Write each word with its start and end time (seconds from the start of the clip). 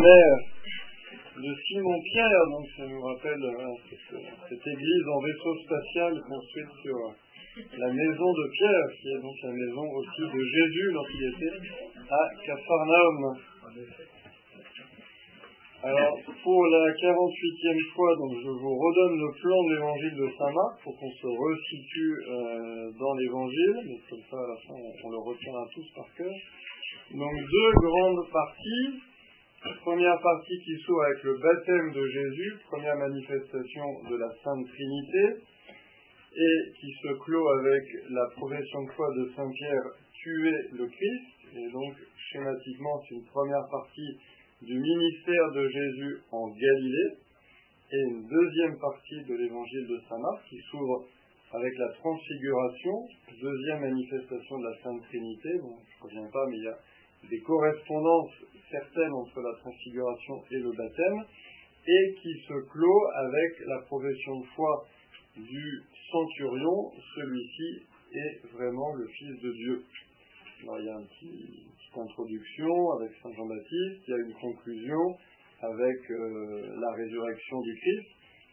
mère 0.00 0.36
de 1.36 1.54
Simon-Pierre, 1.66 2.44
donc 2.50 2.66
ça 2.76 2.86
nous 2.86 3.00
rappelle 3.00 3.42
cette, 4.48 4.66
église 4.66 5.06
en 5.08 5.20
vaisseau 5.20 5.54
spatial 5.64 6.12
construite 6.28 6.74
sur 6.82 6.98
la 7.78 7.88
maison 7.88 8.32
de 8.32 8.50
Pierre, 8.52 8.88
qui 9.00 9.08
est 9.08 9.22
donc 9.22 9.36
la 9.42 9.52
maison 9.52 9.84
aussi 9.96 10.22
de 10.22 10.40
Jésus 10.40 10.90
lorsqu'il 10.92 11.24
était 11.28 11.56
à 12.10 12.28
Capharnaüm. 12.46 13.36
Alors, 15.82 16.12
pour 16.44 16.66
la 16.66 16.92
48e 16.92 17.94
fois, 17.94 18.14
donc, 18.16 18.32
je 18.44 18.50
vous 18.50 18.76
redonne 18.76 19.16
le 19.16 19.32
plan 19.40 19.64
de 19.64 19.74
l'évangile 19.74 20.14
de 20.14 20.28
Saint-Marc 20.36 20.82
pour 20.84 20.92
qu'on 20.92 21.10
se 21.10 21.26
resitue 21.26 22.16
euh, 22.28 22.92
dans 23.00 23.14
l'évangile, 23.14 23.96
comme 24.10 24.20
ça, 24.30 24.36
à 24.36 24.46
la 24.46 24.56
fin, 24.60 24.76
on, 24.76 25.08
le 25.08 25.18
retiendra 25.24 25.64
tous 25.72 25.88
par 25.96 26.04
cœur. 26.18 26.34
Donc, 27.14 27.32
deux 27.32 27.72
grandes 27.80 28.28
parties. 28.30 29.09
Première 29.60 30.18
partie 30.22 30.58
qui 30.64 30.74
s'ouvre 30.80 31.02
avec 31.04 31.22
le 31.22 31.36
baptême 31.36 31.92
de 31.92 32.06
Jésus, 32.08 32.54
première 32.70 32.96
manifestation 32.96 33.84
de 34.08 34.16
la 34.16 34.28
Sainte 34.42 34.66
Trinité, 34.66 35.44
et 36.32 36.72
qui 36.80 36.90
se 37.02 37.12
clôt 37.20 37.46
avec 37.46 37.84
la 38.08 38.26
profession 38.36 38.84
de 38.84 38.90
foi 38.92 39.06
de 39.18 39.30
Saint 39.36 39.50
Pierre, 39.50 39.84
tuer 40.14 40.56
le 40.72 40.86
Christ. 40.86 41.26
Et 41.56 41.70
donc, 41.72 41.92
schématiquement, 42.16 43.02
c'est 43.04 43.16
une 43.16 43.26
première 43.26 43.68
partie 43.70 44.16
du 44.62 44.78
ministère 44.78 45.50
de 45.52 45.68
Jésus 45.68 46.20
en 46.32 46.48
Galilée 46.48 47.18
et 47.92 48.00
une 48.12 48.26
deuxième 48.28 48.78
partie 48.78 49.24
de 49.28 49.34
l'évangile 49.34 49.86
de 49.88 50.00
Saint 50.08 50.20
Marc 50.20 50.42
qui 50.48 50.58
s'ouvre 50.70 51.04
avec 51.52 51.76
la 51.76 51.88
transfiguration, 52.00 53.08
deuxième 53.28 53.80
manifestation 53.80 54.58
de 54.58 54.64
la 54.64 54.82
Sainte 54.82 55.02
Trinité. 55.02 55.50
Bon, 55.60 55.76
je 55.76 55.98
ne 55.98 56.08
reviens 56.08 56.30
pas, 56.32 56.46
mais 56.48 56.56
il 56.56 56.64
y 56.64 56.68
a 56.68 56.78
des 57.28 57.40
correspondances 57.40 58.32
certaines 58.70 59.12
entre 59.12 59.40
la 59.40 59.58
transfiguration 59.58 60.42
et 60.50 60.58
le 60.58 60.70
baptême, 60.72 61.24
et 61.86 62.14
qui 62.20 62.32
se 62.46 62.70
clôt 62.70 63.02
avec 63.14 63.66
la 63.66 63.80
profession 63.86 64.40
de 64.40 64.46
foi 64.54 64.86
du 65.36 65.82
centurion. 66.10 66.92
Celui-ci 67.14 67.86
est 68.12 68.46
vraiment 68.52 68.94
le 68.94 69.06
Fils 69.06 69.40
de 69.40 69.52
Dieu. 69.52 69.84
Il 70.62 70.84
y 70.84 70.88
a 70.88 70.96
un 70.96 71.04
petit, 71.04 71.66
introduction 71.96 72.90
avec 72.92 73.10
Saint 73.20 73.32
Jean-Baptiste, 73.32 74.02
il 74.06 74.10
y 74.10 74.14
a 74.14 74.18
une 74.18 74.34
conclusion 74.34 75.18
avec 75.60 76.10
euh, 76.10 76.76
la 76.78 76.92
résurrection 76.92 77.60
du 77.62 77.74
Christ, 77.74 78.08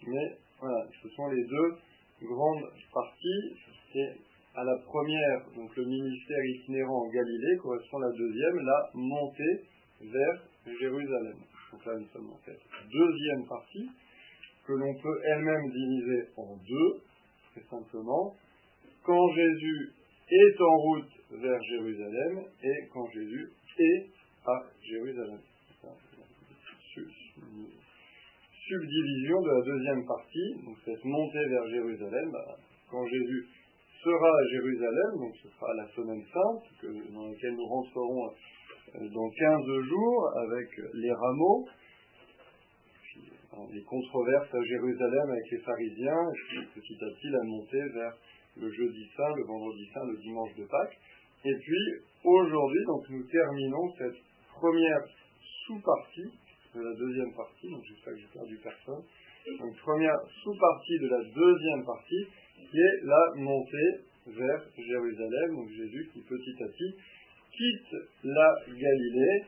mais 0.07 0.37
voilà, 0.59 0.87
ce 1.03 1.09
sont 1.09 1.27
les 1.27 1.43
deux 1.43 2.25
grandes 2.25 2.63
parties, 2.91 3.53
et 3.93 4.09
à 4.55 4.63
la 4.63 4.75
première, 4.85 5.45
donc 5.55 5.75
le 5.75 5.85
ministère 5.85 6.45
itinérant 6.45 7.05
en 7.05 7.09
Galilée, 7.09 7.57
correspond 7.61 7.97
à 7.97 8.07
la 8.09 8.17
deuxième, 8.17 8.57
la 8.65 8.89
montée 8.95 9.63
vers 10.01 10.41
Jérusalem. 10.79 11.37
Donc 11.71 11.85
là, 11.85 11.93
nous 11.99 12.07
sommes 12.07 12.31
en 12.31 12.37
fait 12.45 12.59
deuxième 12.91 13.47
partie, 13.47 13.89
que 14.65 14.73
l'on 14.73 14.93
peut 15.01 15.21
elle-même 15.31 15.71
diviser 15.71 16.29
en 16.35 16.57
deux, 16.57 17.01
très 17.51 17.63
simplement. 17.69 18.35
Quand 19.03 19.33
Jésus 19.33 19.93
est 20.29 20.61
en 20.61 20.77
route 20.77 21.11
vers 21.31 21.61
Jérusalem 21.63 22.43
et 22.61 22.87
quand 22.93 23.09
Jésus 23.11 23.49
est 23.79 24.07
à 24.45 24.63
Jérusalem. 24.81 25.39
Subdivision 28.67 29.41
de 29.41 29.49
la 29.49 29.61
deuxième 29.63 30.05
partie, 30.05 30.55
donc 30.65 30.77
cette 30.83 31.05
montée 31.05 31.47
vers 31.47 31.67
Jérusalem, 31.69 32.29
bah, 32.31 32.57
quand 32.91 33.05
Jésus 33.07 33.47
sera 34.03 34.27
à 34.27 34.47
Jérusalem, 34.51 35.11
donc 35.19 35.35
ce 35.41 35.47
sera 35.47 35.73
la 35.75 35.87
semaine 35.95 36.23
sainte, 36.33 36.63
dans 37.13 37.27
laquelle 37.27 37.55
nous 37.55 37.65
rentrerons 37.65 38.33
dans 38.95 39.29
15 39.29 39.65
jours 39.89 40.31
avec 40.37 40.69
les 40.93 41.11
rameaux, 41.11 41.67
les 43.73 43.83
controverses 43.83 44.53
à 44.53 44.63
Jérusalem 44.63 45.29
avec 45.29 45.51
les 45.51 45.59
pharisiens, 45.59 46.23
et 46.29 46.37
puis 46.49 46.81
petit 46.81 46.97
à 47.03 47.07
petit 47.09 47.29
la 47.29 47.43
montée 47.43 47.83
vers 47.93 48.13
le 48.57 48.71
jeudi 48.71 49.09
saint, 49.15 49.35
le 49.35 49.43
vendredi 49.45 49.89
saint, 49.93 50.05
le 50.05 50.17
dimanche 50.17 50.55
de 50.55 50.65
Pâques. 50.65 50.97
Et 51.45 51.55
puis, 51.55 51.83
aujourd'hui, 52.23 52.85
donc 52.85 53.09
nous 53.09 53.23
terminons 53.23 53.93
cette 53.97 54.17
première 54.53 55.03
sous-partie 55.65 56.31
de 56.75 56.81
la 56.81 56.93
deuxième 56.93 57.33
partie, 57.33 57.69
donc 57.69 57.83
j'espère 57.87 58.13
que 58.13 58.19
j'ai 58.19 58.33
perdu 58.33 58.57
personne. 58.63 59.03
Donc, 59.59 59.77
première 59.77 60.17
sous-partie 60.43 60.99
de 60.99 61.07
la 61.07 61.23
deuxième 61.23 61.85
partie, 61.85 62.27
qui 62.69 62.77
est 62.77 63.05
la 63.05 63.23
montée 63.37 63.91
vers 64.27 64.61
Jérusalem, 64.75 65.55
donc 65.55 65.69
Jésus 65.69 66.09
qui 66.11 66.19
petit 66.21 66.63
à 66.63 66.67
petit 66.67 66.95
quitte 67.57 67.95
la 68.23 68.55
Galilée 68.67 69.45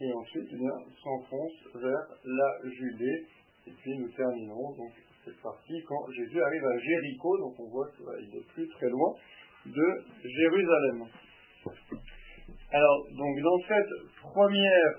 et 0.00 0.12
ensuite 0.12 0.48
eh 0.52 1.02
s'enfonce 1.02 1.74
vers 1.74 2.06
la 2.24 2.70
Judée. 2.70 3.26
Et 3.66 3.72
puis 3.72 3.98
nous 3.98 4.08
terminerons 4.08 4.76
donc 4.76 4.92
cette 5.24 5.40
partie 5.42 5.82
quand 5.86 6.10
Jésus 6.12 6.40
arrive 6.40 6.64
à 6.64 6.78
Jéricho, 6.78 7.38
donc 7.38 7.54
on 7.58 7.68
voit 7.70 7.88
qu'il 7.96 8.30
n'est 8.30 8.46
plus 8.54 8.68
très 8.68 8.88
loin 8.88 9.14
de 9.66 10.04
Jérusalem. 10.24 11.04
Alors, 12.70 13.06
donc 13.10 13.40
dans 13.42 13.60
cette 13.66 14.22
première 14.22 14.94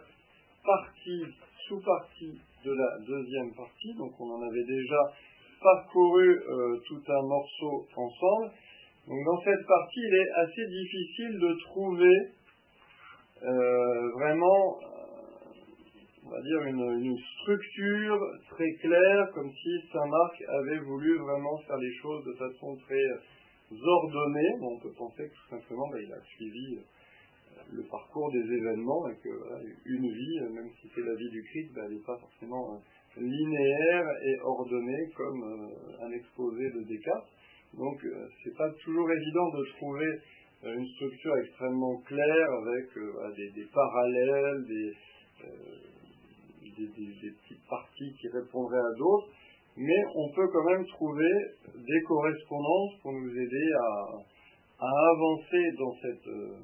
partie, 0.64 1.24
sous-partie 1.68 2.42
de 2.66 2.72
la 2.72 3.06
deuxième 3.08 3.54
partie, 3.56 3.94
donc 3.98 4.12
on 4.20 4.30
en 4.32 4.42
avait 4.42 4.66
déjà 4.66 5.00
parcouru 5.62 6.30
euh, 6.30 6.78
tout 6.88 7.02
un 7.08 7.22
morceau 7.22 7.88
ensemble. 7.96 8.52
Donc 9.08 9.18
dans 9.26 9.42
cette 9.44 9.66
partie, 9.66 10.00
il 10.00 10.14
est 10.14 10.32
assez 10.32 10.68
difficile 10.68 11.40
de 11.40 11.54
trouver 11.66 12.16
euh, 13.44 14.10
vraiment 14.20 14.80
on 16.30 16.36
va 16.36 16.42
dire, 16.42 16.62
une, 16.62 17.18
structure 17.42 18.20
très 18.52 18.72
claire, 18.82 19.32
comme 19.34 19.50
si 19.50 19.70
Saint-Marc 19.92 20.44
avait 20.48 20.80
voulu 20.80 21.18
vraiment 21.18 21.58
faire 21.66 21.78
les 21.78 21.94
choses 22.02 22.24
de 22.26 22.34
façon 22.34 22.76
très 22.86 23.06
ordonnée. 23.72 24.52
on 24.62 24.80
peut 24.80 24.94
penser 24.96 25.28
que 25.28 25.34
tout 25.34 25.50
simplement, 25.50 25.90
bah, 25.90 25.98
il 26.00 26.14
a 26.14 26.22
suivi 26.22 26.78
euh, 26.78 27.62
le 27.72 27.84
parcours 27.84 28.32
des 28.32 28.46
événements 28.46 29.10
et 29.10 29.16
que 29.24 29.30
une 29.86 30.08
vie, 30.08 30.40
euh, 30.42 30.50
même 30.54 30.70
si 30.80 30.92
c'est 30.94 31.02
la 31.02 31.16
vie 31.16 31.30
du 31.32 31.44
Christ, 31.44 31.74
bah, 31.74 31.82
elle 31.86 31.96
n'est 31.96 32.06
pas 32.06 32.18
forcément 32.18 32.76
euh, 32.76 33.22
linéaire 33.22 34.06
et 34.24 34.40
ordonnée 34.44 35.10
comme 35.16 35.72
un 36.00 36.12
exposé 36.12 36.70
de 36.70 36.84
Descartes. 36.84 37.30
Donc, 37.74 38.04
c'est 38.44 38.56
pas 38.58 38.70
toujours 38.84 39.12
évident 39.12 39.50
de 39.50 39.66
trouver 39.78 40.10
une 40.64 40.88
structure 40.96 41.38
extrêmement 41.38 41.98
claire 42.02 42.50
avec 42.52 43.36
des, 43.36 43.50
des, 43.52 43.68
parallèles, 43.74 44.66
des, 44.68 44.94
des, 46.86 47.32
petites 47.32 47.68
parties 47.70 48.14
qui 48.20 48.28
répondraient 48.30 48.78
à 48.78 48.94
d'autres, 48.98 49.30
mais 49.78 50.04
on 50.16 50.30
peut 50.30 50.48
quand 50.52 50.64
même 50.66 50.86
trouver 50.88 51.32
des 51.76 52.02
correspondances 52.08 52.96
pour 53.02 53.14
nous 53.14 53.32
aider 53.32 53.72
à, 53.80 54.82
avancer 54.82 55.72
dans 55.78 55.94
cette, 56.02 56.28
euh, 56.28 56.58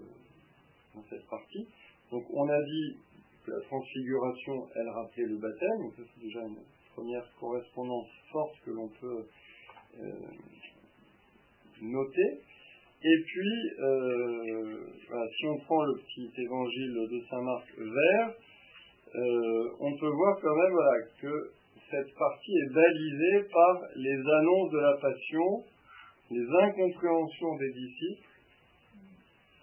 dans 0.93 1.03
cette 1.09 1.25
partie. 1.29 1.67
Donc 2.11 2.23
on 2.33 2.47
a 2.47 2.61
dit 2.61 2.97
que 3.45 3.51
la 3.51 3.61
transfiguration, 3.61 4.67
elle 4.75 4.89
rappelait 4.89 5.25
le 5.25 5.37
baptême, 5.37 5.79
donc 5.79 5.93
ça 5.95 6.03
c'est 6.13 6.23
déjà 6.23 6.41
une 6.41 6.59
première 6.93 7.25
correspondance 7.39 8.07
forte 8.31 8.55
que 8.65 8.71
l'on 8.71 8.87
peut 8.87 9.25
euh, 9.99 10.11
noter. 11.81 12.41
Et 13.03 13.23
puis, 13.25 13.71
euh, 13.79 15.27
si 15.37 15.45
on 15.45 15.57
prend 15.59 15.83
le 15.83 15.95
petit 15.95 16.31
évangile 16.41 16.93
de 17.11 17.21
Saint 17.29 17.41
Marc 17.41 17.67
vert, 17.77 18.33
euh, 19.15 19.69
on 19.79 19.97
peut 19.97 20.09
voir 20.09 20.39
quand 20.41 20.55
même 20.55 20.75
que 21.21 21.51
cette 21.91 22.13
partie 22.17 22.57
est 22.57 22.73
balisée 22.73 23.49
par 23.51 23.81
les 23.95 24.19
annonces 24.19 24.71
de 24.71 24.79
la 24.79 24.97
passion, 24.99 25.63
les 26.31 26.47
incompréhensions 26.63 27.55
des 27.57 27.71
disciples, 27.73 28.27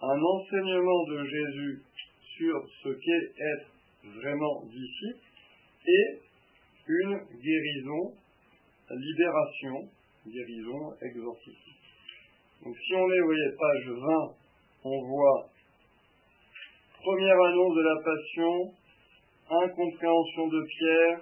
un 0.02 0.20
enseignement 0.20 1.04
de 1.08 1.24
Jésus 1.24 1.82
sur 2.36 2.64
ce 2.82 2.88
qu'est 2.90 3.32
être 3.54 3.72
vraiment 4.04 4.64
disciple 4.66 5.26
et 5.86 6.18
une 6.88 7.18
guérison, 7.40 8.14
libération, 8.90 9.88
guérison 10.26 10.94
exorcisme. 11.02 11.71
Donc 12.64 12.76
si 12.76 12.94
on 12.94 13.10
est, 13.10 13.20
vous 13.20 13.26
voyez, 13.26 13.50
page 13.58 13.88
20, 13.88 14.34
on 14.84 15.02
voit 15.08 15.48
première 17.02 17.40
annonce 17.42 17.74
de 17.74 17.82
la 17.82 17.96
passion, 18.04 18.72
incompréhension 19.50 20.46
de 20.46 20.62
Pierre, 20.62 21.20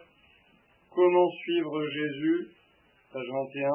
comment 0.95 1.31
suivre 1.31 1.89
Jésus, 1.89 2.49
page 3.13 3.27
21. 3.27 3.71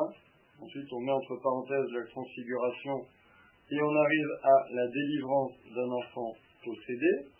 Ensuite, 0.61 0.93
on 0.93 0.99
met 1.01 1.11
entre 1.11 1.35
parenthèses 1.41 1.91
la 1.91 2.05
transfiguration 2.05 3.01
et 3.71 3.81
on 3.81 3.95
arrive 3.95 4.29
à 4.43 4.55
la 4.71 4.87
délivrance 4.87 5.53
d'un 5.73 5.89
enfant 5.89 6.33
possédé. 6.63 7.33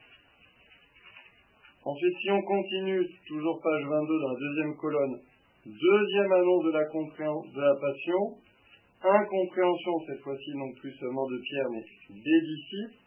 Ensuite, 1.85 2.17
si 2.17 2.31
on 2.31 2.41
continue, 2.41 3.05
toujours 3.27 3.61
page 3.61 3.83
22 3.83 4.19
dans 4.21 4.33
la 4.33 4.39
deuxième 4.39 4.75
colonne, 4.77 5.19
deuxième 5.67 6.31
annonce 6.31 6.65
de 6.65 6.71
la, 6.71 6.83
de 6.83 7.61
la 7.61 7.75
passion, 7.79 8.41
incompréhension 9.05 9.93
cette 10.07 10.21
fois-ci 10.21 10.51
non 10.55 10.71
plus 10.73 10.91
seulement 10.93 11.27
de 11.27 11.37
Pierre, 11.39 11.69
mais 11.71 11.85
des 12.09 12.41
disciples, 12.41 13.05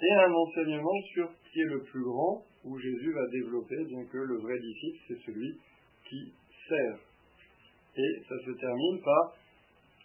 et 0.00 0.12
un 0.12 0.32
enseignement 0.32 1.00
sur 1.12 1.30
qui 1.50 1.60
est 1.60 1.72
le 1.72 1.82
plus 1.82 2.02
grand, 2.02 2.42
où 2.64 2.78
Jésus 2.78 3.12
va 3.12 3.26
développer 3.30 3.76
bien 3.88 4.04
que 4.04 4.18
le 4.18 4.38
vrai 4.38 4.58
disciple, 4.58 4.98
c'est 5.08 5.20
celui 5.24 5.58
qui 6.08 6.32
sert. 6.68 6.98
Et 7.96 8.22
ça 8.28 8.34
se 8.44 8.50
termine 8.50 9.00
par 9.02 9.34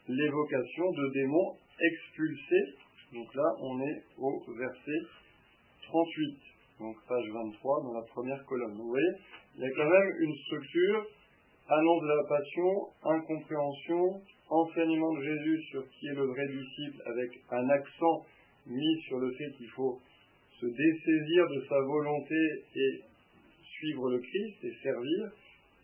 l'évocation 0.07 0.91
de 0.91 1.13
démons 1.13 1.57
expulsés. 1.79 2.75
Donc 3.13 3.33
là, 3.35 3.55
on 3.59 3.81
est 3.81 4.03
au 4.17 4.53
verset 4.53 4.99
38, 5.83 6.39
donc 6.79 6.95
page 7.07 7.29
23 7.33 7.83
dans 7.83 7.93
la 7.93 8.05
première 8.07 8.45
colonne. 8.45 8.77
vous 8.77 8.87
voyez, 8.87 9.13
il 9.55 9.61
y 9.61 9.65
a 9.65 9.71
quand 9.75 9.89
même 9.89 10.11
une 10.21 10.35
structure, 10.45 11.05
annonce 11.67 12.01
de 12.01 12.07
la 12.07 12.23
passion, 12.29 12.69
incompréhension, 13.03 14.21
enseignement 14.51 15.13
de 15.13 15.23
Jésus 15.23 15.63
sur 15.71 15.89
qui 15.89 16.07
est 16.07 16.13
le 16.13 16.25
vrai 16.27 16.45
disciple 16.47 17.01
avec 17.05 17.31
un 17.49 17.69
accent 17.69 18.25
mis 18.67 19.01
sur 19.07 19.17
le 19.17 19.31
fait 19.31 19.51
qu'il 19.57 19.69
faut 19.69 19.99
se 20.59 20.65
dessaisir 20.65 21.47
de 21.49 21.65
sa 21.67 21.79
volonté 21.81 22.35
et 22.75 23.01
suivre 23.63 24.11
le 24.11 24.19
Christ 24.19 24.63
et 24.63 24.73
servir. 24.83 25.31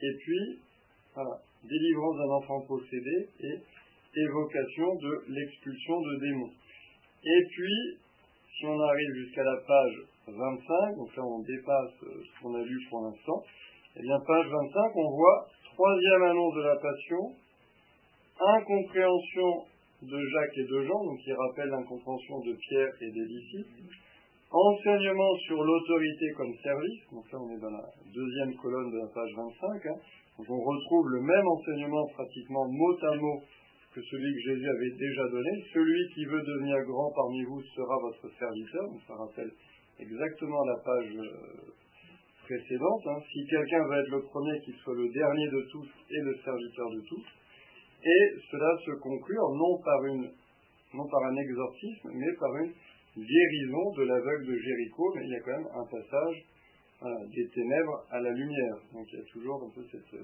Et 0.02 0.14
puis, 0.20 0.60
délivrance 1.64 2.18
d'un 2.18 2.30
enfant 2.30 2.62
possédé 2.68 3.30
et 3.40 3.56
évocation 4.20 4.96
de 4.96 5.24
l'expulsion 5.30 6.02
de 6.02 6.20
démons. 6.20 6.52
Et 7.24 7.44
puis, 7.50 7.98
si 8.58 8.66
on 8.66 8.80
arrive 8.80 9.14
jusqu'à 9.16 9.44
la 9.44 9.58
page 9.68 9.96
25, 10.28 10.98
donc 10.98 11.16
là 11.16 11.24
on 11.24 11.40
dépasse 11.40 11.94
ce 12.02 12.42
qu'on 12.42 12.54
a 12.56 12.62
lu 12.62 12.78
pour 12.90 13.02
l'instant, 13.02 13.42
et 13.96 14.00
eh 14.00 14.02
bien 14.02 14.20
page 14.20 14.46
25, 14.46 14.96
on 14.96 15.16
voit 15.16 15.48
troisième 15.74 16.24
annonce 16.24 16.56
de 16.56 16.62
la 16.62 16.76
passion, 16.76 17.34
incompréhension 18.40 19.66
de 20.02 20.18
Jacques 20.18 20.58
et 20.58 20.68
de 20.70 20.82
Jean, 20.86 21.04
donc 21.06 21.18
qui 21.20 21.34
rappelle 21.34 21.70
l'incompréhension 21.70 22.40
de 22.46 22.54
Pierre 22.54 22.94
et 23.02 23.12
des 23.12 23.26
disciples, 23.26 23.82
enseignement 24.52 25.34
sur 25.48 25.62
l'autorité 25.64 26.26
comme 26.38 26.54
service, 26.64 27.02
donc 27.12 27.26
là 27.32 27.40
on 27.42 27.50
est 27.52 27.60
dans 27.60 27.74
la 27.74 27.86
deuxième 28.14 28.56
colonne 28.56 28.92
de 28.92 29.00
la 29.00 29.10
page 29.14 29.34
25, 29.36 29.86
hein. 29.90 30.00
donc 30.38 30.48
on 30.50 30.62
retrouve 30.62 31.10
le 31.10 31.22
même 31.22 31.48
enseignement 31.48 32.06
pratiquement 32.14 32.66
mot 32.70 32.96
à 33.02 33.16
mot 33.18 33.42
que 33.94 34.02
celui 34.02 34.30
que 34.36 34.54
Jésus 34.54 34.70
avait 34.70 34.96
déjà 34.96 35.24
donné, 35.30 35.52
celui 35.74 36.14
qui 36.14 36.26
veut 36.26 36.42
devenir 36.42 36.78
grand 36.86 37.12
parmi 37.16 37.44
vous 37.44 37.62
sera 37.76 37.98
votre 38.00 38.30
serviteur, 38.38 38.84
donc 38.88 39.02
ça 39.08 39.16
rappelle 39.16 39.52
exactement 40.00 40.64
la 40.66 40.78
page 40.86 41.12
euh, 41.18 41.74
précédente, 42.46 43.04
hein. 43.08 43.20
si 43.34 43.46
quelqu'un 43.50 43.84
veut 43.84 44.00
être 44.00 44.12
le 44.12 44.22
premier, 44.22 44.60
qu'il 44.64 44.76
soit 44.76 44.96
le 44.96 45.10
dernier 45.10 45.48
de 45.48 45.62
tous 45.72 45.90
et 46.12 46.22
le 46.22 46.36
serviteur 46.46 46.88
de 46.92 47.02
tous, 47.10 47.26
et 48.04 48.24
cela 48.52 48.78
se 48.86 48.92
conclut 49.00 49.36
non 49.36 49.78
par, 49.84 50.02
non 50.94 51.08
par 51.08 51.24
un 51.26 51.36
exorcisme, 51.36 52.10
mais 52.14 52.34
par 52.40 52.56
une 52.58 52.74
guérison 53.18 53.92
de 53.98 54.04
l'aveugle 54.04 54.46
de 54.46 54.58
Jéricho, 54.58 55.14
mais 55.16 55.24
il 55.26 55.32
y 55.32 55.36
a 55.36 55.40
quand 55.42 55.58
même 55.58 55.70
un 55.74 55.86
passage 55.86 56.46
des 57.34 57.48
ténèbres 57.50 58.06
à 58.10 58.20
la 58.20 58.32
lumière. 58.32 58.78
Donc 58.94 59.08
il 59.12 59.20
y 59.20 59.22
a 59.22 59.26
toujours 59.26 59.64
un 59.64 59.70
peu 59.70 59.86
cette, 59.92 60.20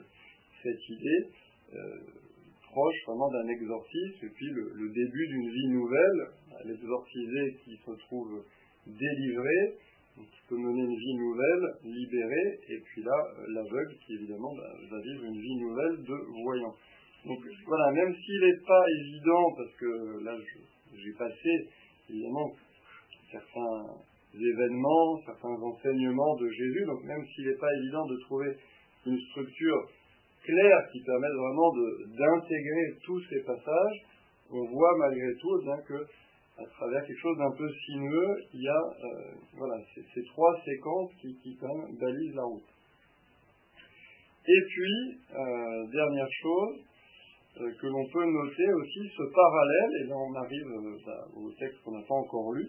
cette 0.64 0.90
idée 0.90 1.30
euh, 1.76 1.98
proche 2.74 2.96
vraiment 3.06 3.30
d'un 3.30 3.48
exorcisme, 3.48 4.26
et 4.26 4.30
puis 4.30 4.50
le, 4.50 4.90
début 4.90 5.28
d'une 5.28 5.50
vie 5.50 5.68
nouvelle, 5.68 6.22
l'exorcisé 6.66 7.58
qui 7.64 7.78
se 7.78 7.92
trouve 8.08 8.44
délivré, 8.88 9.78
qui 10.16 10.42
peut 10.50 10.58
mener 10.58 10.82
une 10.82 10.98
vie 10.98 11.16
nouvelle, 11.16 11.66
libérée, 11.84 12.60
et 12.70 12.80
puis 12.80 13.04
là, 13.04 13.28
l'aveugle 13.50 13.96
qui 14.06 14.16
évidemment 14.16 14.56
bah, 14.56 14.74
va 14.90 15.02
vivre 15.02 15.24
une 15.24 15.40
vie 15.40 15.56
nouvelle 15.58 16.04
de 16.04 16.16
voyant. 16.44 16.76
Donc 17.26 17.40
voilà, 17.66 17.92
même 17.92 18.14
s'il 18.16 18.40
n'est 18.42 18.66
pas 18.68 18.84
évident, 19.00 19.54
parce 19.56 19.74
que 19.80 20.24
là 20.24 20.38
j'ai 20.96 21.14
passé 21.14 21.70
évidemment 22.10 22.52
certains 23.32 23.86
événements, 24.36 25.22
certains 25.26 25.56
enseignements 25.62 26.36
de 26.36 26.50
Jésus, 26.50 26.86
donc 26.86 27.04
même 27.04 27.26
s'il 27.28 27.48
n'est 27.48 27.60
pas 27.60 27.74
évident 27.82 28.06
de 28.08 28.18
trouver 28.26 28.58
une 29.06 29.20
structure 29.32 29.90
claire 30.44 30.90
qui 30.92 31.02
permette 31.04 31.32
vraiment 31.32 31.72
d'intégrer 32.18 32.98
tous 33.04 33.22
ces 33.30 33.42
passages, 33.44 34.06
on 34.52 34.66
voit 34.66 34.98
malgré 34.98 35.34
tout 35.40 35.60
eh 35.62 35.66
bien 35.66 35.78
que 35.88 36.06
à 36.60 36.66
travers 36.66 37.06
quelque 37.06 37.20
chose 37.20 37.38
d'un 37.38 37.52
peu 37.58 37.68
sinueux, 37.86 38.36
il 38.54 38.62
y 38.62 38.68
a 38.68 38.78
euh, 38.78 39.32
voilà, 39.58 39.76
ces, 39.96 40.24
trois 40.26 40.62
séquences 40.64 41.12
qui, 41.20 41.36
qui 41.42 41.58
quand 41.58 41.74
même 41.76 41.98
balisent 41.98 42.36
la 42.36 42.44
route. 42.44 42.64
Et 44.46 44.62
puis, 44.68 45.18
euh, 45.34 45.88
dernière 45.92 46.32
chose, 46.42 46.84
que 47.56 47.88
l'on 47.88 48.06
peut 48.12 48.26
noter 48.26 48.74
aussi 48.74 49.10
ce 49.16 49.24
parallèle, 49.34 49.92
et 50.02 50.08
là 50.08 50.16
on 50.16 50.34
arrive 50.36 50.68
euh, 50.68 51.38
au 51.38 51.52
texte 51.52 51.84
qu'on 51.84 51.92
n'a 51.92 52.06
pas 52.08 52.16
encore 52.16 52.52
lu, 52.54 52.68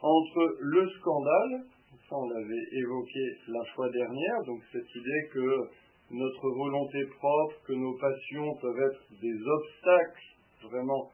entre 0.00 0.56
le 0.60 0.88
scandale, 0.98 1.64
ça 2.08 2.16
on 2.16 2.28
l'avait 2.28 2.66
évoqué 2.72 3.20
la 3.48 3.64
fois 3.74 3.90
dernière, 3.90 4.42
donc 4.46 4.60
cette 4.72 4.94
idée 4.94 5.28
que 5.32 5.68
notre 6.12 6.50
volonté 6.50 7.04
propre, 7.18 7.54
que 7.66 7.72
nos 7.72 7.94
passions 7.98 8.54
peuvent 8.60 8.80
être 8.80 9.02
des 9.20 9.36
obstacles 9.42 10.22
vraiment 10.62 11.10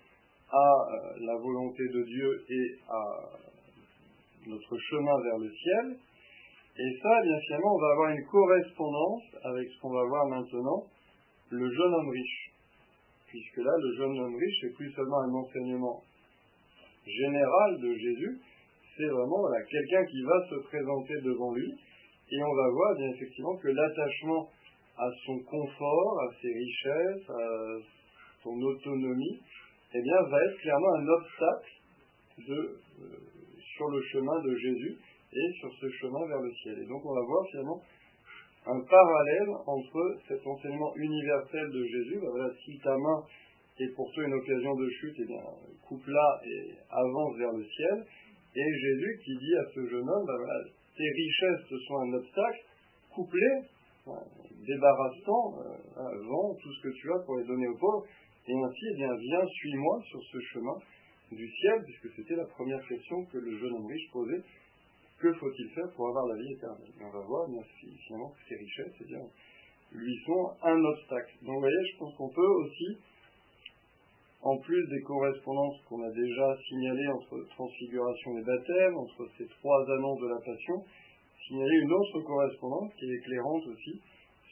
à 0.50 0.56
euh, 0.56 1.26
la 1.26 1.36
volonté 1.36 1.82
de 1.88 2.02
Dieu 2.04 2.44
et 2.50 2.78
à 2.88 3.02
notre 4.46 4.78
chemin 4.78 5.22
vers 5.24 5.38
le 5.38 5.50
ciel. 5.50 5.96
Et 6.78 6.98
ça, 7.02 7.22
bien 7.22 7.38
finalement, 7.46 7.74
on 7.74 7.80
va 7.80 7.92
avoir 7.92 8.10
une 8.10 8.26
correspondance 8.26 9.22
avec 9.44 9.68
ce 9.68 9.80
qu'on 9.80 9.92
va 9.92 10.04
voir 10.04 10.26
maintenant, 10.26 10.84
le 11.50 11.70
jeune 11.70 11.94
homme 11.94 12.08
riche 12.08 12.51
puisque 13.32 13.64
là, 13.64 13.72
le 13.80 13.96
jeune 13.96 14.18
homme 14.20 14.36
riche, 14.36 14.58
c'est 14.60 14.74
plus 14.76 14.92
seulement 14.92 15.20
un 15.24 15.34
enseignement 15.40 16.04
général 17.06 17.80
de 17.80 17.94
Jésus, 17.96 18.38
c'est 18.96 19.08
vraiment 19.08 19.48
quelqu'un 19.70 20.04
qui 20.04 20.20
va 20.22 20.36
se 20.50 20.56
présenter 20.68 21.14
devant 21.24 21.54
lui, 21.54 21.72
et 21.72 22.42
on 22.44 22.54
va 22.54 22.68
voir 22.68 22.94
bien 22.96 23.08
effectivement 23.08 23.56
que 23.56 23.68
l'attachement 23.68 24.48
à 24.98 25.08
son 25.24 25.38
confort, 25.48 26.20
à 26.20 26.28
ses 26.40 26.52
richesses, 26.52 27.30
à 27.30 27.48
son 28.44 28.60
autonomie, 28.60 29.40
eh 29.94 30.02
bien, 30.02 30.22
va 30.28 30.44
être 30.44 30.58
clairement 30.60 30.94
un 30.94 31.08
obstacle 31.08 31.72
euh, 32.48 32.80
sur 33.76 33.88
le 33.88 34.02
chemin 34.12 34.42
de 34.44 34.56
Jésus 34.56 34.98
et 35.32 35.52
sur 35.60 35.72
ce 35.80 35.88
chemin 36.00 36.26
vers 36.28 36.40
le 36.40 36.52
ciel. 36.62 36.78
Et 36.78 36.86
donc 36.86 37.04
on 37.04 37.14
va 37.14 37.24
voir 37.24 37.44
finalement 37.50 37.80
un 38.66 38.80
parallèle 38.80 39.50
entre 39.66 40.18
cet 40.28 40.46
enseignement 40.46 40.94
universel 40.96 41.70
de 41.70 41.84
Jésus, 41.84 42.18
ben 42.20 42.30
voilà, 42.30 42.50
si 42.64 42.78
ta 42.78 42.96
main 42.96 43.22
est 43.78 43.94
pour 43.96 44.10
toi 44.12 44.24
une 44.24 44.34
occasion 44.34 44.74
de 44.74 44.88
chute, 44.88 45.16
eh 45.18 45.26
bien, 45.26 45.42
coupe-la 45.88 46.40
et 46.46 46.70
avance 46.90 47.36
vers 47.38 47.52
le 47.52 47.64
ciel, 47.64 48.06
et 48.54 48.78
Jésus 48.80 49.20
qui 49.24 49.36
dit 49.36 49.56
à 49.56 49.64
ce 49.74 49.80
jeune 49.88 50.08
homme, 50.08 50.26
ben 50.26 50.38
tes 50.96 51.10
richesses 51.10 51.68
ce 51.68 51.78
sont 51.78 51.98
un 51.98 52.12
obstacle, 52.14 52.60
coupe-les, 53.14 53.66
débarrasse-t'en, 54.66 55.58
euh, 55.98 56.54
tout 56.60 56.72
ce 56.72 56.82
que 56.82 56.94
tu 56.94 57.12
as 57.12 57.18
pour 57.24 57.38
les 57.38 57.46
donner 57.46 57.66
aux 57.66 57.78
pauvres, 57.78 58.06
et 58.46 58.54
ainsi, 58.54 58.84
eh 58.92 58.96
bien, 58.96 59.14
viens, 59.14 59.46
suis-moi 59.46 60.00
sur 60.04 60.20
ce 60.32 60.38
chemin 60.52 60.74
du 61.30 61.48
ciel, 61.48 61.82
puisque 61.84 62.14
c'était 62.16 62.36
la 62.36 62.46
première 62.46 62.86
question 62.86 63.24
que 63.26 63.38
le 63.38 63.58
jeune 63.58 63.72
homme 63.72 63.86
riche 63.86 64.10
posait 64.12 64.42
que 65.22 65.32
faut-il 65.34 65.70
faire 65.70 65.88
pour 65.94 66.08
avoir 66.08 66.26
la 66.26 66.34
vie 66.34 66.52
éternelle 66.52 66.90
on 67.00 67.10
va 67.10 67.24
voir 67.24 67.48
bien, 67.48 67.62
finalement 68.06 68.30
que 68.30 68.42
ces 68.48 68.56
richesses 68.56 68.96
eh 69.00 69.04
bien, 69.04 69.22
lui 69.92 70.16
sont 70.26 70.50
un 70.62 70.84
obstacle. 70.84 71.32
Donc 71.42 71.54
vous 71.54 71.60
voyez, 71.60 71.84
je 71.92 71.98
pense 71.98 72.14
qu'on 72.16 72.28
peut 72.30 72.52
aussi, 72.62 72.98
en 74.42 74.58
plus 74.58 74.88
des 74.88 75.00
correspondances 75.02 75.80
qu'on 75.88 76.02
a 76.02 76.10
déjà 76.10 76.56
signalées 76.66 77.08
entre 77.08 77.38
transfiguration 77.50 78.38
et 78.38 78.42
baptême, 78.42 78.96
entre 78.96 79.28
ces 79.38 79.46
trois 79.46 79.84
annonces 79.92 80.20
de 80.20 80.28
la 80.28 80.40
passion, 80.40 80.82
signaler 81.46 81.76
une 81.82 81.92
autre 81.92 82.20
correspondance 82.22 82.92
qui 82.98 83.04
est 83.04 83.14
éclairante 83.14 83.66
aussi 83.66 84.00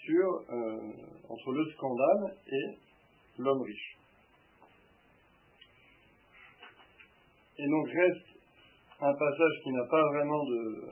sur 0.04 0.26
euh, 0.50 0.92
entre 1.28 1.52
le 1.52 1.64
scandale 1.72 2.36
et 2.46 2.78
l'homme 3.38 3.62
riche. 3.62 3.96
Et 7.58 7.68
donc 7.68 7.88
reste 7.88 8.29
un 9.02 9.14
passage 9.14 9.52
qui 9.62 9.70
n'a 9.70 9.84
pas 9.84 10.02
vraiment 10.12 10.44
de, 10.44 10.84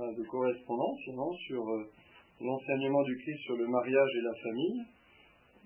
euh, 0.00 0.24
correspondance, 0.28 0.98
sinon, 1.04 1.32
sur 1.46 1.68
euh, 1.68 1.84
l'enseignement 2.40 3.02
du 3.04 3.16
Christ 3.16 3.38
sur 3.44 3.56
le 3.56 3.66
mariage 3.68 4.10
et 4.16 4.22
la 4.22 4.34
famille, 4.42 4.82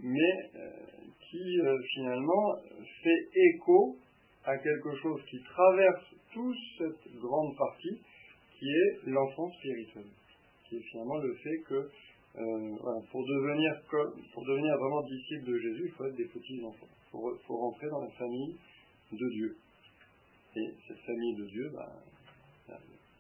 mais 0.01 0.35
euh, 0.55 0.71
qui 1.31 1.59
finalement 1.95 2.57
fait 3.03 3.29
écho 3.35 3.97
à 4.45 4.57
quelque 4.57 4.97
chose 4.97 5.21
qui 5.31 5.39
traverse 5.43 6.05
toute 6.33 6.57
cette 6.79 7.13
grande 7.17 7.57
partie, 7.57 8.01
qui 8.59 8.67
est 8.67 9.11
l'enfance 9.11 9.53
spirituelle, 9.57 10.11
qui 10.69 10.77
est 10.77 10.83
finalement 10.91 11.19
le 11.19 11.35
fait 11.35 11.59
que 11.69 11.89
pour, 13.11 13.25
devenir 13.27 13.73
pour 13.91 14.45
devenir 14.45 14.77
vraiment 14.77 15.03
disciple 15.03 15.51
de 15.51 15.59
Jésus, 15.59 15.85
il 15.87 15.93
faut 15.93 16.05
être 16.07 16.17
des 16.17 16.29
petits 16.29 16.65
enfants, 16.65 16.87
il 17.15 17.47
faut 17.47 17.57
rentrer 17.57 17.89
dans 17.89 18.01
la 18.01 18.11
famille 18.11 18.57
de 19.13 19.29
Dieu. 19.35 19.57
Et 20.59 20.75
cette 20.89 20.99
famille 20.99 21.37
de 21.37 21.45
Dieu, 21.45 21.71
bah, 21.73 21.93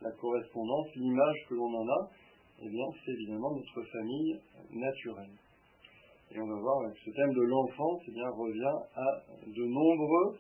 la, 0.00 0.10
correspondance, 0.12 0.88
l'image 0.96 1.36
que 1.48 1.54
l'on 1.54 1.72
en 1.72 1.88
a, 1.88 2.10
eh 2.60 2.68
bien, 2.68 2.84
c'est 3.04 3.12
évidemment 3.12 3.54
notre 3.54 3.82
famille 3.92 4.40
naturelle. 4.72 5.36
Et 6.32 6.40
on 6.40 6.46
va 6.46 6.60
voir 6.60 6.84
avec 6.84 6.96
ce 6.98 7.10
thème 7.10 7.32
de 7.32 7.42
l'enfance, 7.42 8.02
eh 8.08 8.10
bien, 8.10 8.28
revient 8.30 8.78
à 8.96 9.22
de 9.46 9.64
nombreux 9.64 10.38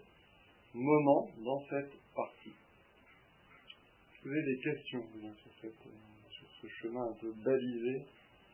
moments 0.74 1.28
dans 1.44 1.60
cette 1.70 1.92
partie. 2.14 2.50
Est-ce 4.10 4.22
que 4.22 4.28
vous 4.28 4.34
avez 4.34 4.54
des 4.54 4.60
questions 4.60 5.02
sur, 5.42 5.52
cette, 5.60 5.82
sur 6.30 6.48
ce 6.60 6.66
chemin 6.82 7.04
un 7.04 7.14
peu 7.20 7.32
balisé 7.44 8.04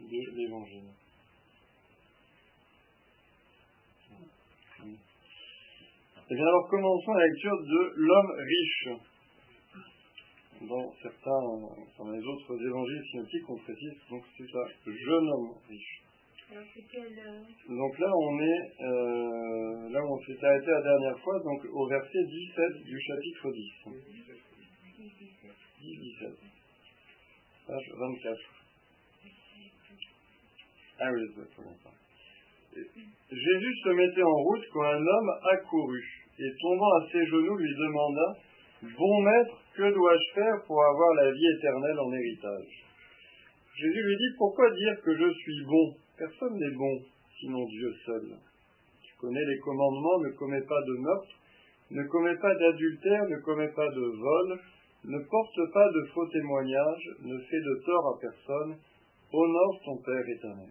de 0.00 0.30
l'évangile. 0.36 0.90
Et 4.84 4.98
eh 6.30 6.34
bien 6.34 6.46
alors 6.46 6.68
commençons 6.68 7.12
la 7.12 7.26
lecture 7.26 7.62
de 7.62 7.92
l'homme 7.96 8.32
riche. 8.38 8.88
Dans 10.62 10.92
certains, 11.02 11.42
dans 11.98 12.10
les 12.10 12.24
autres 12.24 12.66
évangiles 12.66 13.04
synoptiques, 13.10 13.50
on 13.50 13.58
précise 13.58 13.92
donc 14.08 14.24
c'est 14.38 14.50
ça, 14.50 14.64
jeune 14.86 15.28
homme 15.28 15.54
riche. 15.68 16.02
Alors 16.50 16.64
c'est 16.74 16.84
quel 16.90 17.18
euh, 17.18 17.42
Donc 17.68 17.98
là 17.98 18.06
on 18.16 18.40
est 18.40 18.62
euh, 18.80 19.88
là 19.90 20.00
où 20.04 20.14
on 20.14 20.20
s'est 20.24 20.44
arrêté 20.44 20.66
la 20.66 20.82
dernière 20.82 21.18
fois, 21.20 21.38
donc 21.40 21.64
au 21.70 21.88
verset 21.88 22.24
17 22.24 22.84
du 22.84 23.00
chapitre 23.00 23.52
10. 23.52 23.72
10, 25.80 25.98
17. 25.98 26.30
Page 27.66 27.92
24. 27.96 28.38
Ah 31.00 31.10
oui, 31.12 31.20
c'est 31.34 31.50
très 31.50 31.62
longtemps. 31.64 32.03
Jésus 33.30 33.74
se 33.84 33.88
mettait 33.90 34.22
en 34.22 34.38
route 34.42 34.64
quand 34.72 34.82
un 34.82 35.06
homme 35.06 35.30
accourut 35.52 36.24
et 36.38 36.50
tombant 36.60 36.92
à 36.98 37.06
ses 37.10 37.24
genoux 37.26 37.56
lui 37.56 37.74
demanda 37.74 38.36
Bon 38.98 39.22
maître, 39.22 39.62
que 39.76 39.94
dois-je 39.94 40.34
faire 40.34 40.62
pour 40.66 40.82
avoir 40.84 41.14
la 41.14 41.30
vie 41.30 41.48
éternelle 41.56 41.98
en 41.98 42.12
héritage? 42.12 42.84
Jésus 43.76 44.02
lui 44.02 44.16
dit 44.16 44.36
Pourquoi 44.38 44.70
dire 44.70 45.00
que 45.02 45.16
je 45.16 45.32
suis 45.32 45.64
bon? 45.64 45.94
Personne 46.18 46.58
n'est 46.58 46.76
bon, 46.76 47.00
sinon 47.40 47.64
Dieu 47.66 47.92
seul. 48.04 48.36
Tu 49.02 49.14
connais 49.18 49.44
les 49.44 49.58
commandements 49.60 50.20
ne 50.20 50.30
commets 50.36 50.66
pas 50.68 50.82
de 50.82 50.92
meurtre, 51.00 51.34
ne 51.90 52.02
commets 52.04 52.36
pas 52.36 52.54
d'adultère, 52.54 53.28
ne 53.28 53.38
commets 53.38 53.72
pas 53.74 53.88
de 53.88 54.00
vol, 54.00 54.60
ne 55.04 55.18
porte 55.18 55.72
pas 55.72 55.88
de 55.88 56.04
faux 56.12 56.26
témoignages, 56.28 57.10
ne 57.22 57.38
fais 57.38 57.60
de 57.60 57.82
tort 57.84 58.16
à 58.16 58.20
personne, 58.20 58.76
honore 59.32 59.80
ton 59.84 59.96
Père 60.02 60.28
éternel. 60.28 60.70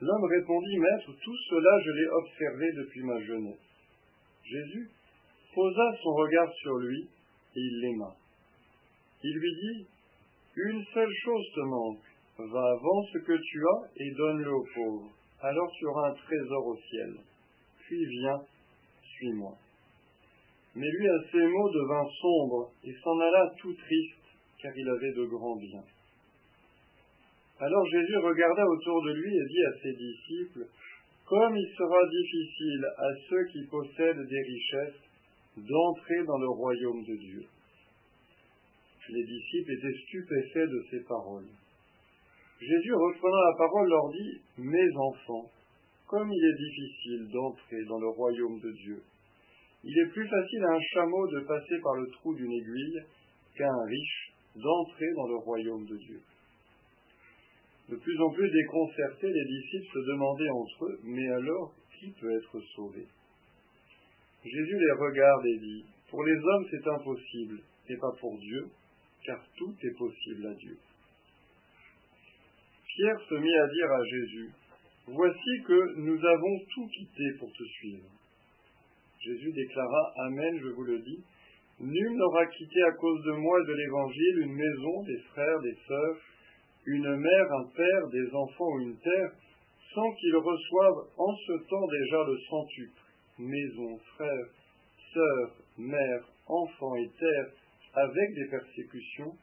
L'homme 0.00 0.24
répondit, 0.30 0.78
Maître, 0.78 1.12
tout 1.22 1.36
cela 1.50 1.80
je 1.84 1.90
l'ai 1.90 2.08
observé 2.08 2.72
depuis 2.72 3.02
ma 3.02 3.20
jeunesse. 3.20 3.68
Jésus 4.44 4.90
posa 5.54 5.92
son 6.02 6.14
regard 6.14 6.52
sur 6.54 6.76
lui 6.78 7.02
et 7.02 7.60
il 7.60 7.80
l'aima. 7.80 8.14
Il 9.24 9.34
lui 9.34 9.54
dit, 9.54 9.86
Une 10.54 10.84
seule 10.94 11.14
chose 11.24 11.46
te 11.54 11.60
manque, 11.60 12.04
va 12.38 12.76
vends 12.76 13.02
ce 13.12 13.18
que 13.18 13.36
tu 13.36 13.66
as 13.66 13.90
et 13.96 14.10
donne-le 14.12 14.52
aux 14.52 14.66
pauvres, 14.74 15.10
alors 15.40 15.72
tu 15.76 15.86
auras 15.86 16.10
un 16.10 16.14
trésor 16.14 16.66
au 16.66 16.76
ciel. 16.76 17.14
Puis 17.80 18.04
viens, 18.06 18.40
suis-moi. 19.02 19.54
Mais 20.76 20.86
lui 20.88 21.08
à 21.08 21.18
ces 21.32 21.44
mots 21.44 21.70
devint 21.72 22.08
sombre 22.20 22.70
et 22.84 22.94
s'en 23.02 23.18
alla 23.18 23.52
tout 23.58 23.74
triste, 23.74 24.14
car 24.62 24.72
il 24.76 24.88
avait 24.88 25.12
de 25.12 25.24
grands 25.24 25.56
biens. 25.56 25.84
Alors 27.60 27.84
Jésus 27.86 28.16
regarda 28.18 28.64
autour 28.64 29.02
de 29.02 29.12
lui 29.14 29.34
et 29.34 29.46
dit 29.48 29.64
à 29.64 29.82
ses 29.82 29.92
disciples, 29.92 30.66
Comme 31.26 31.56
il 31.56 31.68
sera 31.76 31.98
difficile 32.08 32.84
à 32.96 33.08
ceux 33.28 33.44
qui 33.52 33.66
possèdent 33.66 34.28
des 34.28 34.42
richesses 34.42 35.02
d'entrer 35.56 36.24
dans 36.24 36.38
le 36.38 36.48
royaume 36.48 37.02
de 37.02 37.16
Dieu. 37.16 37.42
Les 39.10 39.24
disciples 39.24 39.72
étaient 39.72 39.98
stupéfaits 40.06 40.70
de 40.70 40.84
ces 40.90 41.00
paroles. 41.04 41.48
Jésus, 42.60 42.92
reprenant 42.92 43.42
la 43.50 43.56
parole, 43.56 43.88
leur 43.88 44.08
dit, 44.10 44.40
Mes 44.58 44.96
enfants, 44.96 45.50
comme 46.06 46.30
il 46.30 46.44
est 46.44 46.58
difficile 46.58 47.28
d'entrer 47.32 47.84
dans 47.88 47.98
le 47.98 48.08
royaume 48.08 48.60
de 48.60 48.70
Dieu. 48.72 49.02
Il 49.82 49.98
est 49.98 50.12
plus 50.12 50.28
facile 50.28 50.64
à 50.64 50.74
un 50.74 50.80
chameau 50.92 51.26
de 51.28 51.40
passer 51.40 51.80
par 51.82 51.94
le 51.94 52.06
trou 52.10 52.34
d'une 52.34 52.52
aiguille 52.52 53.02
qu'à 53.56 53.68
un 53.68 53.84
riche 53.86 54.32
d'entrer 54.54 55.06
dans 55.16 55.28
le 55.28 55.36
royaume 55.36 55.86
de 55.86 55.96
Dieu. 55.96 56.20
De 57.88 57.96
plus 57.96 58.20
en 58.20 58.30
plus 58.30 58.50
déconcertés, 58.50 59.32
les 59.32 59.44
disciples 59.44 59.92
se 59.94 60.06
demandaient 60.10 60.50
entre 60.50 60.84
eux, 60.84 61.00
mais 61.04 61.26
alors, 61.28 61.72
qui 61.98 62.10
peut 62.20 62.36
être 62.36 62.60
sauvé? 62.76 63.06
Jésus 64.44 64.78
les 64.78 64.92
regarde 64.92 65.46
et 65.46 65.58
dit, 65.58 65.84
Pour 66.10 66.22
les 66.24 66.36
hommes 66.36 66.66
c'est 66.70 66.86
impossible, 66.86 67.60
et 67.88 67.96
pas 67.96 68.12
pour 68.20 68.38
Dieu, 68.38 68.68
car 69.24 69.42
tout 69.56 69.74
est 69.82 69.98
possible 69.98 70.46
à 70.46 70.54
Dieu. 70.54 70.76
Pierre 72.86 73.20
se 73.28 73.34
mit 73.34 73.56
à 73.56 73.66
dire 73.68 73.90
à 73.90 74.04
Jésus, 74.04 74.50
Voici 75.06 75.62
que 75.66 75.96
nous 75.96 76.24
avons 76.24 76.58
tout 76.74 76.86
quitté 76.88 77.24
pour 77.38 77.50
te 77.50 77.64
suivre. 77.64 78.04
Jésus 79.20 79.52
déclara, 79.52 80.12
Amen, 80.26 80.58
je 80.60 80.68
vous 80.68 80.84
le 80.84 80.98
dis, 80.98 81.24
Nul 81.80 82.16
n'aura 82.16 82.44
quitté 82.46 82.82
à 82.82 82.92
cause 82.92 83.22
de 83.24 83.32
moi 83.32 83.60
et 83.62 83.66
de 83.66 83.72
l'Évangile 83.72 84.38
une 84.40 84.54
maison, 84.54 85.02
des 85.04 85.18
frères, 85.30 85.60
des 85.60 85.76
sœurs, 85.86 86.16
une 86.90 87.16
mère, 87.16 87.52
un 87.52 87.68
père, 87.76 88.08
des 88.08 88.34
enfants 88.34 88.72
ou 88.72 88.80
une 88.80 88.98
terre, 88.98 89.32
sans 89.94 90.10
qu'ils 90.14 90.36
reçoivent 90.36 91.08
en 91.18 91.36
ce 91.36 91.52
temps 91.68 91.86
déjà 91.86 92.24
le 92.24 92.38
centuple, 92.48 93.00
maison, 93.38 93.98
frères, 94.14 94.48
sœurs, 95.12 95.52
mères, 95.76 96.24
enfants 96.46 96.96
et 96.96 97.10
terre, 97.18 97.46
avec 97.92 98.34
des 98.34 98.48
persécutions, 98.50 99.36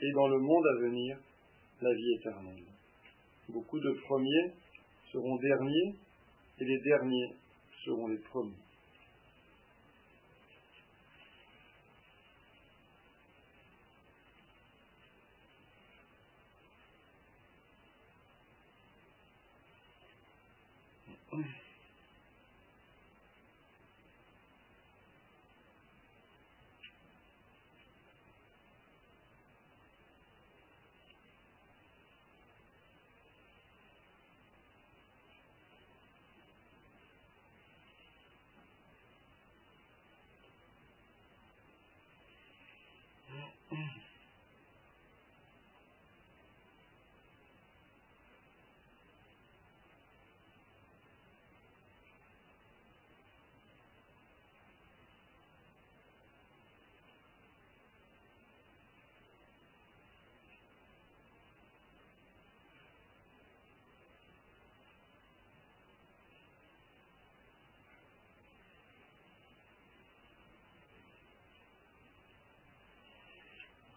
et 0.00 0.12
dans 0.12 0.28
le 0.28 0.38
monde 0.38 0.66
à 0.66 0.80
venir, 0.82 1.16
la 1.80 1.94
vie 1.94 2.14
éternelle. 2.18 2.64
Beaucoup 3.48 3.80
de 3.80 3.92
premiers 4.06 4.52
seront 5.12 5.36
derniers, 5.36 5.94
et 6.60 6.64
les 6.64 6.80
derniers 6.80 7.32
seront 7.84 8.08
les 8.08 8.18
premiers. 8.18 8.71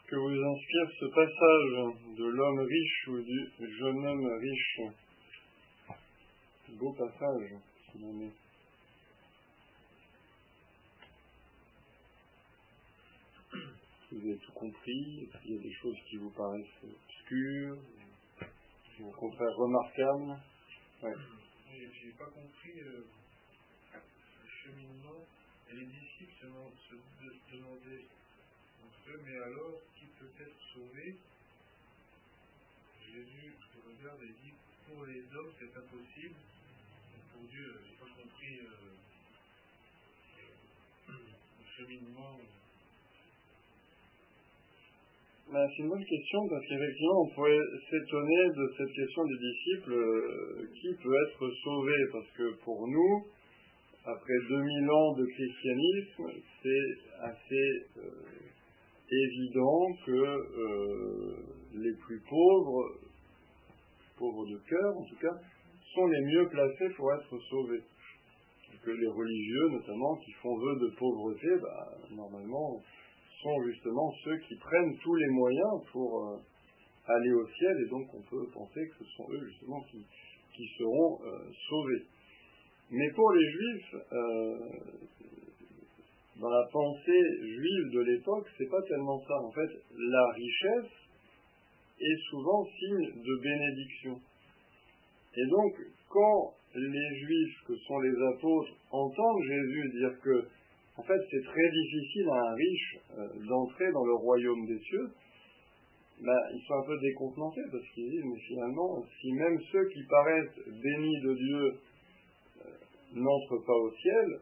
Que 0.07 0.15
vous 0.15 0.29
inspire 0.29 0.89
ce 0.99 1.05
passage 1.05 2.17
de 2.17 2.25
l'homme 2.25 2.59
riche 2.59 3.07
ou 3.07 3.21
du 3.21 3.77
jeune 3.77 4.05
homme 4.05 4.27
riche 4.39 4.81
Beau 6.77 6.93
passage, 6.93 7.51
est. 7.51 8.31
Vous 14.11 14.29
avez 14.29 14.37
tout 14.37 14.51
compris 14.53 15.29
qu'il 15.41 15.51
y 15.51 15.57
a 15.57 15.61
des 15.61 15.73
choses 15.73 15.97
qui 16.09 16.17
vous 16.17 16.31
paraissent 16.31 16.83
obscures 16.83 17.77
ou 18.99 19.07
au 19.07 19.11
contraire 19.11 19.55
remarquables 19.57 20.37
ouais. 21.03 21.13
J'ai 21.71 22.11
pas 22.11 22.25
compris 22.25 22.79
euh, 22.79 23.05
le 23.93 24.49
cheminement. 24.63 25.25
Les 25.71 25.85
disciples 25.85 26.47
se 26.89 27.55
demandaient 27.55 28.05
mais 29.07 29.37
alors 29.37 29.81
être 30.41 30.61
sauvé, 30.73 31.15
Jésus 33.13 33.53
regarde 33.85 34.21
et 34.23 34.33
dit 34.43 34.53
pour 34.87 35.05
les 35.05 35.21
hommes 35.35 35.51
c'est 35.59 35.77
impossible, 35.77 36.35
pour 37.33 37.43
Dieu, 37.47 37.73
je 37.83 37.91
n'ai 37.91 37.97
pas 37.97 38.09
compris 38.21 38.59
euh, 38.59 38.89
le 41.09 41.65
cheminement. 41.77 42.39
Ben, 45.51 45.69
c'est 45.69 45.83
une 45.83 45.89
bonne 45.89 46.05
question 46.05 46.49
parce 46.49 46.65
qu'effectivement 46.67 47.21
on 47.21 47.29
pourrait 47.35 47.59
s'étonner 47.89 48.49
de 48.49 48.73
cette 48.77 48.93
question 48.93 49.23
des 49.25 49.37
disciples 49.37 49.93
euh, 49.93 50.69
qui 50.81 50.93
peut 50.95 51.15
être 51.27 51.51
sauvé 51.63 51.93
parce 52.11 52.29
que 52.31 52.55
pour 52.63 52.87
nous, 52.87 53.27
après 54.03 54.39
2000 54.49 54.89
ans 54.89 55.13
de 55.13 55.25
christianisme, 55.25 56.41
c'est 56.61 57.21
assez 57.21 57.85
euh, 57.97 58.44
évident 59.11 59.87
que 60.05 60.11
euh, 60.11 61.35
les 61.73 61.93
plus 62.05 62.21
pauvres, 62.29 62.91
pauvres 64.17 64.45
de 64.45 64.57
cœur 64.67 64.97
en 64.97 65.03
tout 65.03 65.17
cas, 65.21 65.35
sont 65.93 66.05
les 66.07 66.21
mieux 66.25 66.49
placés 66.49 66.89
pour 66.95 67.13
être 67.13 67.39
sauvés. 67.49 67.81
Que 68.83 68.91
les 68.91 69.07
religieux, 69.07 69.69
notamment, 69.71 70.15
qui 70.17 70.31
font 70.33 70.55
vœu 70.57 70.75
de 70.79 70.95
pauvreté, 70.95 71.47
bah, 71.61 71.97
normalement, 72.11 72.81
sont 73.41 73.63
justement 73.63 74.11
ceux 74.23 74.37
qui 74.47 74.55
prennent 74.57 74.95
tous 74.97 75.15
les 75.15 75.29
moyens 75.29 75.81
pour 75.91 76.23
euh, 76.23 76.37
aller 77.07 77.33
au 77.33 77.47
ciel, 77.47 77.77
et 77.85 77.89
donc 77.89 78.13
on 78.13 78.21
peut 78.21 78.47
penser 78.53 78.81
que 78.89 79.03
ce 79.03 79.11
sont 79.17 79.25
eux 79.31 79.47
justement 79.47 79.81
qui, 79.89 80.05
seront 80.77 81.19
euh, 81.25 81.51
sauvés. 81.67 82.03
Mais 82.91 83.09
pour 83.13 83.31
les 83.31 83.51
juifs, 83.51 83.95
dans 86.39 86.49
la 86.49 86.67
pensée 86.71 87.21
juive 87.41 87.91
de 87.93 88.01
l'époque, 88.01 88.47
c'est 88.57 88.69
pas 88.69 88.81
tellement 88.87 89.21
ça. 89.27 89.35
En 89.41 89.51
fait, 89.51 89.69
la 89.97 90.31
richesse 90.31 90.91
est 91.99 92.19
souvent 92.29 92.65
signe 92.65 93.21
de 93.21 93.41
bénédiction. 93.41 94.19
Et 95.37 95.45
donc, 95.47 95.73
quand 96.09 96.53
les 96.75 97.15
juifs, 97.19 97.57
que 97.67 97.75
sont 97.87 97.99
les 97.99 98.15
apôtres, 98.35 98.71
entendent 98.91 99.43
Jésus 99.47 99.91
dire 99.93 100.19
que, 100.21 100.47
en 100.97 101.03
fait, 101.03 101.19
c'est 101.31 101.43
très 101.43 101.69
difficile 101.71 102.27
à 102.29 102.51
un 102.51 102.55
riche 102.55 102.97
euh, 103.17 103.27
d'entrer 103.47 103.91
dans 103.91 104.05
le 104.05 104.15
royaume 104.15 104.65
des 104.65 104.79
cieux, 104.79 105.09
ben, 106.21 106.39
ils 106.53 106.61
sont 106.65 106.75
un 106.75 106.85
peu 106.85 106.97
décontenancés 106.99 107.63
parce 107.71 107.87
qu'ils 107.93 108.09
disent, 108.09 108.23
mais 108.25 108.39
finalement, 108.39 109.03
si 109.19 109.31
même 109.33 109.59
ceux 109.71 109.85
qui 109.89 110.03
paraissent 110.03 110.59
bénis 110.67 111.21
de 111.21 111.33
Dieu 111.33 111.79
euh, 112.65 112.69
n'entrent 113.13 113.65
pas 113.65 113.73
au 113.73 113.91
ciel, 113.91 114.39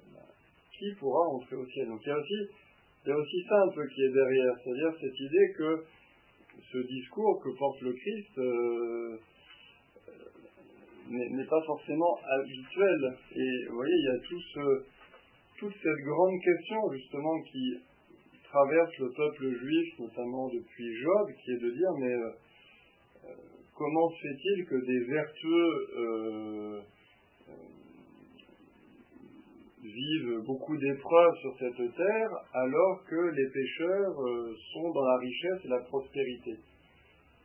qui 0.78 0.94
pourra 1.00 1.28
entrer 1.28 1.56
au 1.56 1.66
ciel 1.68 1.88
Donc 1.88 2.02
il 2.04 2.10
y 2.10 2.12
a 2.12 2.18
aussi, 2.18 2.50
il 3.06 3.14
aussi 3.14 3.44
ça 3.48 3.62
un 3.62 3.70
peu 3.70 3.88
qui 3.88 4.04
est 4.04 4.14
derrière, 4.14 4.56
c'est-à-dire 4.64 4.94
cette 5.00 5.20
idée 5.20 5.54
que 5.58 5.84
ce 6.72 6.78
discours 6.78 7.42
que 7.44 7.50
porte 7.58 7.82
le 7.82 7.94
Christ 7.94 8.38
euh, 8.38 9.18
n'est 11.10 11.46
pas 11.46 11.62
forcément 11.66 12.18
habituel. 12.40 13.18
Et 13.36 13.66
vous 13.70 13.76
voyez, 13.76 13.94
il 13.94 14.06
y 14.06 14.10
a 14.10 14.20
tout 14.28 14.42
ce, 14.54 14.84
toute 15.60 15.74
cette 15.82 16.06
grande 16.06 16.40
question 16.42 16.92
justement 16.94 17.42
qui 17.52 17.78
traverse 18.44 18.98
le 19.00 19.12
peuple 19.12 19.58
juif, 19.58 20.00
notamment 20.00 20.48
depuis 20.50 20.96
Job, 21.02 21.28
qui 21.44 21.52
est 21.52 21.60
de 21.60 21.72
dire 21.72 21.92
mais 22.00 22.14
euh, 22.14 22.30
euh, 23.26 23.36
comment 23.76 24.10
se 24.10 24.22
fait-il 24.22 24.66
que 24.66 24.86
des 24.86 25.00
vertueux 25.06 26.84
vivent 29.84 30.40
beaucoup 30.46 30.78
d'épreuves 30.78 31.38
sur 31.42 31.58
cette 31.60 31.96
terre 31.96 32.32
alors 32.54 33.04
que 33.06 33.36
les 33.36 33.50
pécheurs 33.52 34.16
sont 34.74 34.92
dans 34.92 35.06
la 35.06 35.18
richesse 35.18 35.66
et 35.66 35.68
la 35.68 35.82
prospérité 35.82 36.56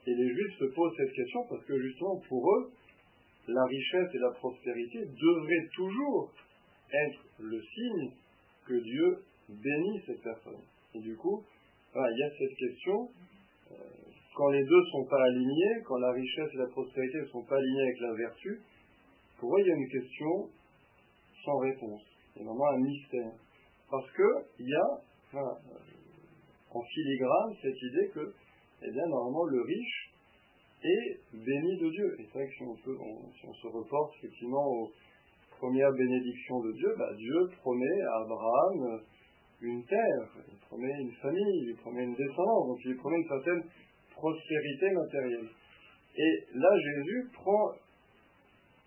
Et 0.07 0.15
les 0.15 0.29
juifs 0.29 0.59
se 0.59 0.65
posent 0.67 0.97
cette 0.97 1.13
question 1.13 1.41
parce 1.49 1.65
que 1.65 1.79
justement 1.81 2.21
pour 2.29 2.49
eux, 2.55 2.71
la 3.49 3.65
richesse 3.65 4.15
et 4.15 4.19
la 4.19 4.31
prospérité 4.31 4.99
devraient 4.99 5.69
toujours 5.75 6.33
être 6.93 7.25
le 7.41 7.61
signe 7.61 8.11
que 8.67 8.75
Dieu 8.75 9.19
bénit 9.49 10.03
ces 10.07 10.17
personnes. 10.23 10.63
Et 10.95 11.01
du 11.01 11.17
coup, 11.17 11.43
il 11.95 12.19
y 12.19 12.23
a 12.23 12.31
cette 12.39 12.57
question, 12.57 13.09
euh, 13.73 13.75
quand 14.35 14.51
les 14.51 14.63
deux 14.63 14.81
ne 14.81 14.91
sont 14.93 15.07
pas 15.09 15.23
alignés, 15.23 15.83
quand 15.87 15.99
la 15.99 16.13
richesse 16.13 16.51
et 16.55 16.59
la 16.59 16.67
prospérité 16.67 17.19
ne 17.19 17.27
sont 17.27 17.45
pas 17.45 17.57
alignées 17.57 17.83
avec 17.83 18.01
la 18.01 18.13
vertu, 18.15 18.61
pour 19.39 19.57
eux, 19.57 19.61
il 19.61 19.69
y 19.69 19.73
a 19.73 19.77
une 19.77 19.89
question 19.89 20.51
sans 21.45 21.59
réponse. 21.59 22.03
C'est 22.39 22.45
vraiment 22.45 22.69
un 22.69 22.79
mystère. 22.79 23.33
Parce 23.91 24.07
qu'il 24.15 24.67
y 24.67 24.75
a, 24.75 25.01
euh, 25.35 25.41
en 26.71 26.83
filigrane, 26.83 27.55
cette 27.61 27.83
idée 27.83 28.11
que, 28.15 28.33
eh 28.83 28.91
bien, 28.93 29.07
normalement, 29.09 29.45
le 29.45 29.61
riche 29.61 30.13
est 30.85 31.21
béni 31.33 31.79
de 31.79 31.91
Dieu. 31.91 32.17
Et 32.21 32.25
c'est 32.27 32.39
vrai 32.39 32.47
que 32.47 32.55
si 32.55 32.63
on, 32.63 32.77
si 32.77 33.47
on 33.47 33.55
se 33.55 33.67
reporte 33.67 34.15
effectivement 34.19 34.65
aux 34.65 34.93
premières 35.59 35.93
bénédictions 35.93 36.61
de 36.61 36.73
Dieu, 36.73 36.95
bah, 36.97 37.13
Dieu 37.17 37.49
promet 37.61 38.01
à 38.03 38.23
Abraham 38.23 39.01
une 39.61 39.85
terre, 39.85 40.29
il 40.49 40.59
promet 40.69 40.93
une 41.01 41.13
famille, 41.21 41.71
il 41.71 41.77
promet 41.83 42.05
une 42.05 42.15
descendance, 42.15 42.69
donc 42.69 42.79
il 42.85 42.97
promet 42.97 43.17
une 43.17 43.29
certaine 43.29 43.65
prospérité 44.15 44.91
matérielle. 44.93 45.49
Et 46.17 46.45
là, 46.55 46.69
Jésus 46.79 47.29
prend 47.33 47.73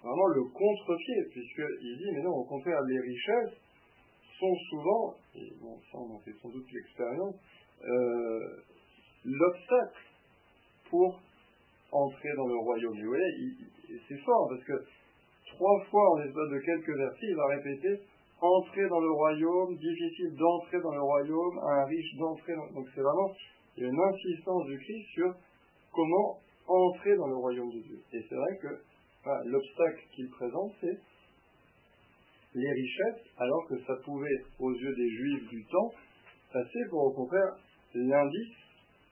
vraiment 0.04 0.28
le 0.28 0.44
contre-pied, 0.44 1.24
puisqu'il 1.32 1.98
dit, 1.98 2.12
mais 2.14 2.22
non, 2.22 2.32
au 2.32 2.44
contraire, 2.46 2.82
les 2.82 3.00
richesses 3.00 3.58
sont 4.40 4.56
souvent, 4.70 5.14
et 5.36 5.54
bon, 5.62 5.78
ça 5.92 5.98
on 5.98 6.20
fait 6.20 6.34
sans 6.42 6.50
doute 6.50 6.66
l'expérience, 6.72 7.36
euh, 7.84 8.64
l'obstacle 9.26 10.02
pour 10.90 11.20
entrer 11.92 12.30
dans 12.36 12.48
le 12.48 12.58
royaume. 12.58 12.96
Et 12.98 13.04
vous 13.04 13.10
voyez, 13.10 13.54
c'est 14.08 14.18
fort, 14.18 14.48
parce 14.50 14.64
que 14.64 14.86
trois 15.54 15.84
fois 15.90 16.12
en 16.12 16.16
l'espace 16.18 16.50
de 16.50 16.60
quelques 16.60 16.98
versets, 16.98 17.28
il 17.28 17.36
va 17.36 17.48
répéter 17.48 18.02
entrer 18.42 18.88
dans 18.90 19.00
le 19.00 19.12
royaume, 19.12 19.76
difficile 19.78 20.36
d'entrer 20.36 20.82
dans 20.82 20.94
le 20.94 21.02
royaume, 21.02 21.60
un 21.60 21.86
riche 21.86 22.16
d'entrer 22.18 22.56
dans... 22.56 22.68
Donc 22.74 22.88
c'est 22.94 23.02
vraiment 23.02 23.32
une 23.78 24.00
insistance 24.00 24.66
du 24.66 24.80
Christ 24.80 25.08
sur 25.14 25.34
comment 25.94 26.40
entrer 26.68 27.16
dans 27.18 27.28
le 27.28 27.36
royaume 27.36 27.70
de 27.70 27.80
Dieu. 27.80 28.00
Et 28.14 28.26
c'est 28.28 28.36
vrai 28.36 28.58
que 28.62 28.68
l'obstacle 29.45 30.03
qu'il 30.15 30.29
présente, 30.29 30.73
c'est 30.81 30.99
les 32.53 32.71
richesses, 32.71 33.23
alors 33.38 33.67
que 33.67 33.79
ça 33.86 33.95
pouvait, 34.03 34.43
aux 34.60 34.73
yeux 34.73 34.95
des 34.95 35.10
Juifs 35.10 35.49
du 35.49 35.65
temps, 35.65 35.91
passer 36.51 36.79
pour 36.89 37.05
au 37.05 37.12
contraire 37.12 37.55
l'indice 37.93 38.55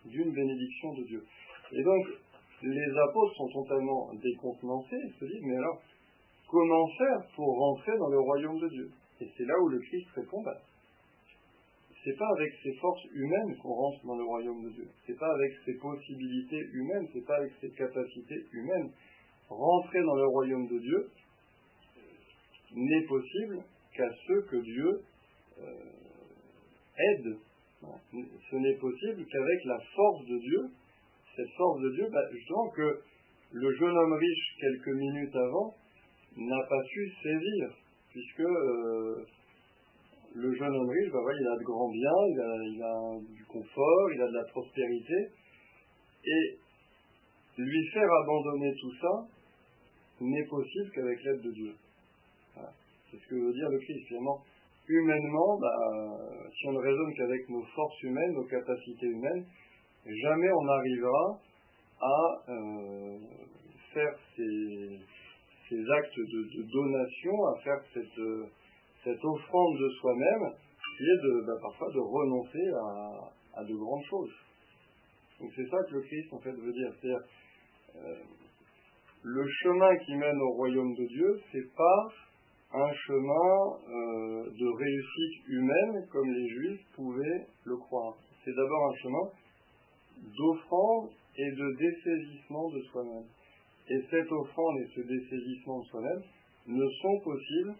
d'une 0.05 0.31
bénédiction 0.31 0.93
de 0.93 1.03
Dieu. 1.03 1.23
Et 1.71 1.83
donc, 1.83 2.05
les 2.63 2.97
apôtres 3.07 3.35
sont 3.35 3.63
totalement 3.63 4.11
décontenancés, 4.15 4.97
ils 5.05 5.19
se 5.19 5.25
disent, 5.25 5.43
mais 5.43 5.55
alors, 5.55 5.81
comment 6.49 6.87
faire 6.97 7.21
pour 7.35 7.57
rentrer 7.57 7.97
dans 7.97 8.09
le 8.09 8.19
royaume 8.19 8.59
de 8.59 8.67
Dieu? 8.69 8.91
Et 9.21 9.27
c'est 9.37 9.45
là 9.45 9.53
où 9.61 9.69
le 9.69 9.79
Christ 9.79 10.07
répond, 10.15 10.41
bah, 10.43 10.57
c'est 12.03 12.17
pas 12.17 12.29
avec 12.37 12.53
ses 12.63 12.73
forces 12.75 13.05
humaines 13.13 13.57
qu'on 13.61 13.73
rentre 13.73 14.05
dans 14.05 14.17
le 14.17 14.23
royaume 14.23 14.63
de 14.63 14.69
Dieu. 14.69 14.87
C'est 15.05 15.17
pas 15.19 15.31
avec 15.33 15.51
ses 15.65 15.73
possibilités 15.75 16.61
humaines, 16.73 17.07
c'est 17.13 17.25
pas 17.25 17.35
avec 17.35 17.51
ses 17.59 17.69
capacités 17.71 18.45
humaines. 18.53 18.91
Rentrer 19.49 20.01
dans 20.03 20.15
le 20.15 20.27
royaume 20.27 20.67
de 20.67 20.79
Dieu 20.79 21.09
n'est 22.75 23.05
possible 23.07 23.63
qu'à 23.95 24.09
ceux 24.27 24.41
que 24.43 24.57
Dieu 24.57 25.01
euh, 25.59 25.73
aide. 26.97 27.37
Ce 27.81 28.55
n'est 28.55 28.75
possible 28.75 29.25
qu'avec 29.25 29.65
la 29.65 29.79
force 29.95 30.25
de 30.25 30.37
Dieu. 30.37 30.69
Cette 31.35 31.49
force 31.57 31.81
de 31.81 31.89
Dieu, 31.91 32.07
bah, 32.11 32.21
justement 32.31 32.69
que 32.69 33.01
le 33.51 33.75
jeune 33.75 33.97
homme 33.97 34.13
riche, 34.13 34.55
quelques 34.59 34.95
minutes 34.95 35.35
avant, 35.35 35.73
n'a 36.37 36.63
pas 36.69 36.83
su 36.83 37.11
saisir 37.23 37.69
puisque 38.11 38.41
euh, 38.41 39.25
le 40.35 40.53
jeune 40.55 40.75
homme 40.75 40.89
riche, 40.89 41.11
bah 41.11 41.19
il 41.39 41.47
a 41.47 41.57
de 41.57 41.63
grands 41.63 41.89
biens, 41.89 42.21
il 42.31 42.81
a, 42.83 43.19
du 43.35 43.45
confort, 43.45 44.11
il 44.13 44.21
a 44.21 44.27
de 44.27 44.33
la 44.33 44.43
prospérité, 44.45 45.29
et 46.25 46.57
lui 47.61 47.87
faire 47.93 48.09
abandonner 48.23 48.73
tout 48.79 48.93
ça 49.01 49.27
n'est 50.21 50.45
possible 50.45 50.91
qu'avec 50.93 51.23
l'aide 51.23 51.41
de 51.41 51.51
Dieu. 51.51 51.75
C'est 53.09 53.17
ce 53.17 53.27
que 53.27 53.35
veut 53.35 53.53
dire 53.53 53.69
le 53.69 53.79
Christ. 53.79 54.11
Humainement, 54.87 55.59
bah, 55.59 56.47
si 56.51 56.67
on 56.67 56.71
ne 56.73 56.79
raisonne 56.79 57.13
qu'avec 57.15 57.49
nos 57.49 57.63
forces 57.63 58.01
humaines, 58.03 58.33
nos 58.33 58.45
capacités 58.45 59.07
humaines, 59.07 59.45
jamais 60.05 60.51
on 60.51 60.63
n'arrivera 60.63 61.39
à 62.01 62.51
euh, 62.51 63.17
faire 63.93 64.15
ces, 64.35 65.91
actes 65.91 66.17
de, 66.17 66.63
donation, 66.71 67.45
à 67.47 67.59
faire 67.61 67.81
cette, 67.93 68.19
euh, 68.19 68.45
cette 69.03 69.23
offrande 69.23 69.77
de 69.79 69.89
soi-même, 70.01 70.53
qui 70.97 71.03
est 71.03 71.21
de, 71.23 71.45
bah, 71.45 71.53
parfois 71.61 71.87
de 71.93 71.99
renoncer 71.99 72.65
à, 73.55 73.63
de 73.63 73.75
grandes 73.75 74.03
choses. 74.09 74.33
Donc 75.39 75.51
c'est 75.55 75.69
ça 75.69 75.77
que 75.87 75.95
le 75.95 76.01
Christ 76.01 76.33
en 76.33 76.39
fait 76.39 76.51
veut 76.51 76.73
dire. 76.73 76.91
C'est-à-dire, 76.99 77.23
euh, 78.05 78.15
le 79.23 79.47
chemin 79.63 79.97
qui 79.97 80.15
mène 80.15 80.41
au 80.41 80.51
royaume 80.53 80.93
de 80.95 81.05
Dieu, 81.05 81.41
c'est 81.51 81.75
pas 81.75 82.07
un 82.71 82.93
chemin 82.93 83.77
euh, 83.89 84.49
de 84.49 84.67
réussite 84.77 85.47
humaine 85.47 86.07
comme 86.11 86.31
les 86.31 86.47
Juifs 86.47 86.85
pouvaient 86.95 87.47
le 87.65 87.77
croire. 87.77 88.15
C'est 88.43 88.55
d'abord 88.55 88.91
un 88.91 88.95
chemin 89.01 89.29
d'offrande 90.37 91.09
et 91.37 91.51
de 91.51 91.75
dessaisissement 91.77 92.69
de 92.69 92.81
soi-même. 92.91 93.25
Et 93.89 94.01
cette 94.09 94.31
offrande 94.31 94.77
et 94.81 94.87
ce 94.95 95.01
dessaisissement 95.01 95.79
de 95.79 95.85
soi-même 95.85 96.23
ne 96.67 96.87
sont 97.01 97.19
possibles 97.23 97.75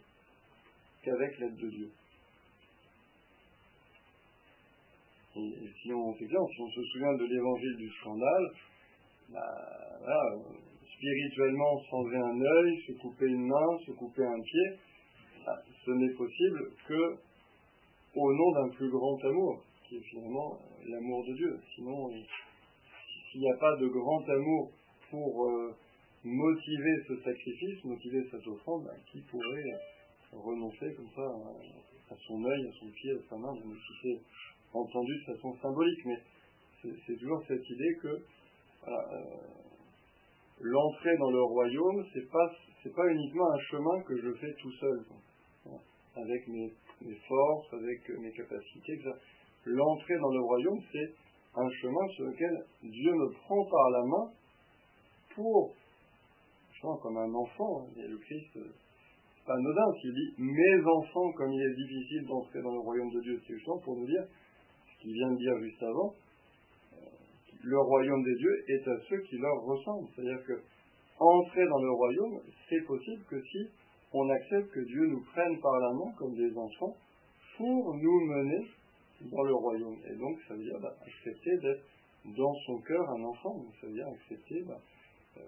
qu'avec 1.04 1.40
l'aide 1.40 1.56
de 1.56 1.70
Dieu. 1.70 1.92
Et, 5.36 5.70
si, 5.82 5.94
on, 5.94 6.14
si 6.16 6.26
on 6.36 6.70
se 6.70 6.84
souvient 6.92 7.14
de 7.14 7.26
l'évangile 7.26 7.76
du 7.78 7.90
scandale, 8.02 8.48
bah, 9.32 10.36
spirituellement 10.96 11.82
s'enlever 11.90 12.18
un 12.18 12.42
œil, 12.42 12.78
se 12.88 12.92
couper 12.94 13.26
une 13.26 13.48
main, 13.48 13.78
se 13.86 13.92
couper 13.92 14.26
un 14.26 14.42
pied, 14.42 14.80
bah, 15.46 15.62
ce 15.86 15.92
n'est 15.92 16.14
possible 16.14 16.72
que 16.88 17.18
au 18.16 18.34
nom 18.34 18.52
d'un 18.52 18.70
plus 18.70 18.90
grand 18.90 19.18
amour, 19.24 19.64
qui 19.88 19.98
est 19.98 20.02
finalement 20.02 20.60
l'amour 20.88 21.26
de 21.26 21.34
Dieu. 21.34 21.60
Sinon, 21.76 22.10
s'il 23.32 23.42
n'y 23.42 23.52
a 23.52 23.58
pas 23.58 23.76
de 23.78 23.88
grand 23.88 24.24
amour 24.30 24.72
pour 25.10 25.46
euh, 25.46 25.76
motiver 26.24 26.96
ce 27.08 27.16
sacrifice, 27.22 27.84
motiver 27.84 28.28
cette 28.30 28.48
offrande, 28.48 28.86
ben, 28.86 28.98
qui 29.12 29.22
pourrait 29.22 29.80
renoncer 30.32 30.94
comme 30.96 31.10
ça 31.16 31.26
à, 32.12 32.16
son 32.28 32.44
œil, 32.44 32.68
à 32.68 32.72
son 32.80 32.90
pied, 32.92 33.12
à 33.12 33.30
sa 33.30 33.38
main, 33.38 33.54
même 33.54 33.76
si 33.76 33.94
c'est 34.02 34.22
entendu 34.74 35.14
de 35.14 35.34
façon 35.34 35.56
symbolique, 35.62 36.06
mais 36.06 36.20
c'est 36.82 37.18
toujours 37.18 37.44
cette 37.48 37.70
idée 37.70 37.96
que 38.02 38.24
l'entrée 40.62 41.18
dans 41.18 41.32
le 41.32 41.44
royaume, 41.44 42.06
c'est 42.14 42.30
pas 42.30 42.52
c'est 42.84 42.96
pas 42.96 43.08
uniquement 43.12 43.52
un 43.52 43.60
chemin 43.60 44.02
que 44.04 44.16
je 44.16 44.34
fais 44.36 44.54
tout 44.62 44.72
seul, 44.72 45.06
avec 46.16 46.48
mes, 46.48 46.72
forces, 47.28 47.74
avec 47.74 48.10
mes 48.20 48.32
capacités, 48.32 48.94
etc. 48.94 49.12
L'entrée 49.66 50.18
dans 50.18 50.32
le 50.32 50.42
royaume, 50.42 50.80
c'est 50.92 51.14
un 51.56 51.70
chemin 51.82 52.08
sur 52.16 52.26
lequel 52.26 52.66
Dieu 52.84 53.12
me 53.12 53.34
prend 53.34 53.66
par 53.66 53.90
la 53.90 54.06
main 54.06 54.32
pour, 55.36 55.76
comme 57.02 57.18
un 57.18 57.34
enfant, 57.34 57.82
hein, 57.82 57.88
le 57.98 58.18
Christ, 58.18 58.48
c'est 58.54 59.46
pas 59.46 59.56
anodin 59.56 59.94
s'il 60.02 60.14
dit 60.14 60.34
mes 60.38 60.82
enfants, 60.86 61.32
comme 61.34 61.52
il 61.52 61.62
est 61.62 61.76
difficile 61.76 62.26
d'entrer 62.28 62.62
dans 62.62 62.74
le 62.74 62.80
royaume 62.80 63.12
de 63.12 63.22
Dieu, 63.22 63.42
c'est 63.46 63.56
justement 63.56 63.80
pour 63.80 63.98
nous 63.98 64.06
dire 64.06 64.24
ce 64.24 65.02
qu'il 65.02 65.14
vient 65.14 65.32
de 65.32 65.38
dire 65.38 65.60
juste 65.60 65.84
avant, 65.84 66.14
le 67.64 67.80
royaume 67.80 68.24
des 68.24 68.36
dieux 68.36 68.64
est 68.68 68.88
à 68.88 68.98
ceux 69.10 69.20
qui 69.22 69.38
leur 69.38 69.62
ressemblent. 69.64 70.08
C'est-à-dire 70.16 70.44
que 70.46 70.62
entrer 71.20 71.66
dans 71.68 71.82
le 71.82 71.92
royaume, 71.92 72.40
c'est 72.70 72.86
possible 72.86 73.24
que 73.30 73.42
si 73.42 73.68
on 74.14 74.30
accepte 74.30 74.72
que 74.72 74.80
Dieu 74.80 75.08
nous 75.08 75.24
prenne 75.32 75.60
par 75.62 75.80
la 75.80 75.94
main 75.94 76.12
comme 76.18 76.36
des 76.36 76.56
enfants 76.58 76.96
pour 77.58 77.94
nous 77.94 78.20
mener 78.26 78.66
dans 79.22 79.44
le 79.44 79.54
royaume. 79.54 79.98
Et 80.10 80.16
donc, 80.16 80.40
ça 80.48 80.56
veut 80.56 80.64
dire 80.64 80.80
bah, 80.82 80.96
accepter 81.06 81.58
d'être 81.58 81.84
dans 82.26 82.54
son 82.66 82.80
cœur 82.82 83.10
un 83.10 83.24
enfant. 83.24 83.66
Ça 83.80 83.88
veut 83.88 83.94
dire 83.94 84.08
accepter 84.08 84.64
bah, 84.66 84.80
euh, 85.38 85.42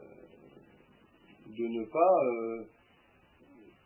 de 1.48 1.68
ne 1.68 1.86
pas 1.86 2.16
euh, 2.26 2.66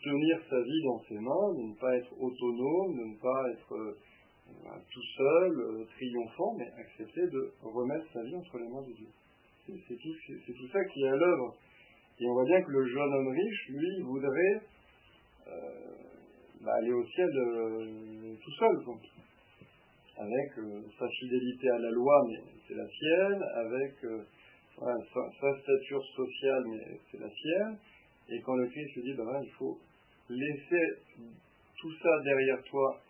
tenir 0.04 0.40
sa 0.50 0.62
vie 0.62 0.84
dans 0.84 1.00
ses 1.08 1.20
mains, 1.20 1.54
de 1.54 1.64
ne 1.70 1.76
pas 1.76 1.96
être 1.96 2.14
autonome, 2.20 2.98
de 2.98 3.06
ne 3.06 3.18
pas 3.20 3.50
être 3.52 3.98
euh, 4.66 4.80
tout 4.92 5.08
seul, 5.18 5.86
triomphant, 5.96 6.56
mais 6.58 6.68
accepter 6.80 7.28
de 7.28 7.52
remettre 7.62 8.06
sa 8.14 8.24
vie 8.24 8.36
entre 8.36 8.58
les 8.58 8.68
mains 8.68 8.82
de 8.88 8.94
Dieu. 8.94 9.08
C'est 9.68 9.96
tout, 9.96 10.54
tout, 10.54 10.68
ça 10.72 10.84
qui 10.86 11.04
est 11.04 11.10
à 11.10 11.16
l'œuvre. 11.16 11.56
Et 12.20 12.28
on 12.28 12.34
voit 12.34 12.46
bien 12.46 12.62
que 12.62 12.72
le 12.72 12.86
jeune 12.86 13.14
homme 13.14 13.28
riche, 13.30 13.70
lui, 13.70 14.02
voudrait 14.04 14.62
bah, 16.62 16.74
aller 16.76 16.94
au 16.94 17.04
ciel 17.06 17.30
tout 18.44 18.52
seul. 18.52 18.84
Quoi 18.86 18.96
avec 20.18 20.58
euh, 20.58 20.82
sa 20.98 21.08
fidélité 21.10 21.70
à 21.70 21.80
la 21.80 21.92
loi, 21.92 22.24
mais 22.30 22.40
c'est 22.68 22.76
la 22.76 22.88
sienne, 22.88 23.44
avec 23.56 24.04
euh, 24.06 24.24
sa, 24.80 25.60
stature 25.62 26.04
sociale, 26.16 26.64
mais 26.68 27.00
c'est 27.12 27.20
la 27.20 27.30
sienne. 27.30 27.78
Et 28.30 28.42
quand 28.42 28.56
le 28.56 28.68
Christ 28.68 28.96
lui 28.96 29.04
dit, 29.04 29.14
ben, 29.14 29.42
il 29.44 29.52
faut 29.52 29.78
laisser 30.30 30.84
tout 31.80 31.92
ça 32.02 32.10
derrière 32.24 32.64
toi, 32.64 33.02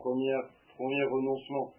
premier 0.00 1.04
renoncement, 1.04 1.74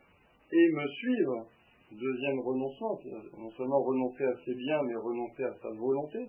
et 0.51 0.69
me 0.71 0.87
suivre, 0.87 1.47
deuxième 1.91 2.39
renoncement, 2.39 2.99
non 3.37 3.51
seulement 3.51 3.81
renoncer 3.83 4.23
à 4.23 4.35
ses 4.45 4.55
biens, 4.55 4.81
mais 4.83 4.95
renoncer 4.95 5.43
à 5.43 5.53
sa 5.61 5.69
volonté, 5.69 6.19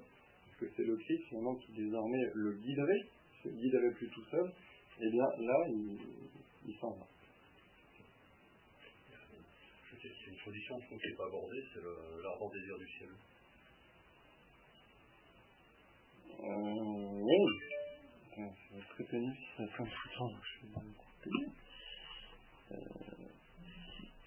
parce 0.47 0.59
que 0.61 0.67
c'est 0.77 0.85
le 0.85 0.97
Christ 0.97 1.23
finalement 1.29 1.55
qui 1.57 1.73
désormais 1.73 2.25
le 2.35 2.53
guiderait, 2.55 3.03
se 3.43 3.49
guiderait 3.49 3.93
plus 3.93 4.09
tout 4.09 4.25
seul, 4.31 4.47
et 5.01 5.07
eh 5.07 5.11
bien 5.11 5.25
là, 5.39 5.67
il, 5.69 5.99
il 6.67 6.75
s'en 6.79 6.91
va. 6.91 7.07
position, 10.45 10.79
je 10.81 10.87
trouve, 10.87 10.99
qui 10.99 11.09
n'est 11.09 11.15
pas 11.15 11.27
abordée, 11.27 11.63
c'est 11.73 11.81
l'ardent 12.23 12.51
désir 12.51 12.79
du 12.79 12.89
ciel. 12.99 13.11
Euh, 16.41 17.23
oui. 17.23 17.41
C'est 18.35 18.89
très 18.95 19.05
pénible, 19.05 19.37
ça 19.57 19.65
temps, 19.67 20.31
je 20.43 20.67
vais 20.67 21.53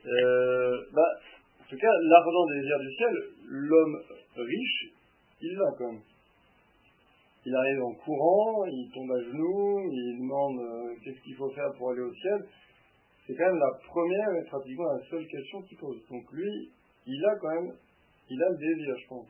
euh, 0.05 0.85
bah, 0.93 1.09
en 1.61 1.69
tout 1.69 1.77
cas, 1.77 1.91
l'ardent 2.03 2.45
désir 2.47 2.79
du 2.79 2.93
ciel, 2.95 3.13
l'homme 3.47 4.01
riche, 4.35 4.93
il 5.41 5.53
l'a 5.55 5.71
quand 5.77 5.91
même. 5.91 6.01
Il 7.45 7.55
arrive 7.55 7.83
en 7.83 7.93
courant, 7.93 8.65
il 8.65 8.89
tombe 8.93 9.11
à 9.11 9.21
genoux, 9.21 9.89
il 9.91 10.17
demande 10.19 10.59
euh, 10.59 10.95
qu'est-ce 11.03 11.21
qu'il 11.21 11.35
faut 11.35 11.49
faire 11.51 11.71
pour 11.77 11.91
aller 11.91 12.01
au 12.01 12.13
ciel 12.13 12.45
c'est 13.25 13.35
quand 13.35 13.45
même 13.45 13.59
la 13.59 13.79
première 13.87 14.35
et 14.35 14.45
pratiquement 14.45 14.93
la 14.93 15.03
seule 15.09 15.27
question 15.27 15.61
qu'il 15.63 15.77
pose. 15.77 15.99
Donc 16.09 16.31
lui, 16.31 16.69
il 17.07 17.25
a 17.25 17.35
quand 17.37 17.49
même, 17.49 17.73
il 18.29 18.41
a 18.41 18.49
le 18.49 18.57
désir, 18.57 18.95
je 18.99 19.07
pense. 19.07 19.27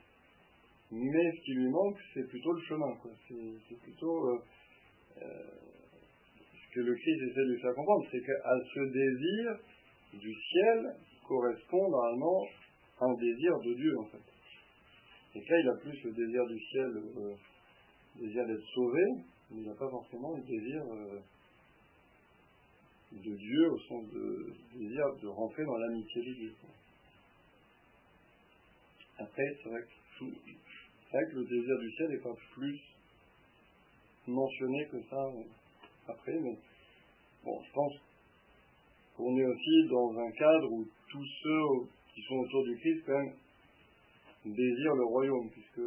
Mais 0.90 1.32
ce 1.32 1.40
qui 1.44 1.54
lui 1.54 1.68
manque, 1.68 1.96
c'est 2.14 2.28
plutôt 2.28 2.52
le 2.52 2.60
chemin, 2.62 2.94
quoi. 3.02 3.10
C'est 3.28 3.80
plutôt 3.80 4.28
euh, 4.28 5.22
que 6.76 6.80
le 6.82 6.94
Christ 6.94 7.22
essaie 7.22 7.40
de 7.40 7.52
lui 7.52 7.60
faire 7.62 7.74
comprendre, 7.74 8.06
c'est 8.10 8.20
qu'à 8.20 8.54
ce 8.74 8.80
désir 8.80 9.58
du 10.12 10.34
ciel 10.34 10.94
correspond 11.26 11.88
normalement 11.88 12.46
un 13.00 13.14
désir 13.14 13.58
de 13.60 13.74
Dieu, 13.74 13.98
en 13.98 14.04
fait. 14.04 15.38
Et 15.38 15.40
là, 15.40 15.58
il 15.58 15.68
a 15.70 15.76
plus 15.80 16.02
le 16.04 16.12
désir 16.12 16.46
du 16.46 16.60
ciel, 16.60 16.90
euh, 17.16 17.34
le 18.20 18.26
désir 18.26 18.46
d'être 18.46 18.66
sauvé, 18.74 19.02
mais 19.50 19.62
il 19.62 19.66
n'a 19.66 19.74
pas 19.74 19.88
forcément 19.88 20.36
le 20.36 20.42
désir 20.42 20.82
de 23.12 23.34
Dieu 23.34 23.70
au 23.70 23.78
sens 23.78 24.04
de 24.12 24.52
désir 24.74 25.04
de 25.22 25.28
rentrer 25.28 25.64
dans 25.64 25.78
l'amitié 25.78 26.22
de 26.22 26.34
Dieu. 26.34 26.52
Après, 29.18 29.56
c'est 29.62 29.68
vrai, 29.70 29.80
que 30.20 31.36
le 31.36 31.44
désir 31.44 31.78
du 31.78 31.90
ciel 31.92 32.08
n'est 32.10 32.22
pas 32.22 32.36
plus 32.52 32.78
mentionné 34.26 34.86
que 34.90 35.00
ça 35.08 35.24
euh, 35.24 35.42
après, 36.08 36.38
mais 36.40 36.58
bon, 37.44 37.62
je 37.62 37.72
pense 37.72 37.92
qu'on 39.16 39.36
est 39.36 39.44
aussi 39.44 39.88
dans 39.90 40.18
un 40.18 40.30
cadre 40.32 40.72
où 40.72 40.86
tous 41.10 41.26
ceux 41.42 41.88
qui 42.14 42.22
sont 42.22 42.36
autour 42.36 42.64
du 42.64 42.76
Christ, 42.78 43.02
quand 43.06 43.18
même, 43.18 43.34
désirent 44.44 44.94
le 44.94 45.04
royaume, 45.04 45.50
puisque 45.50 45.86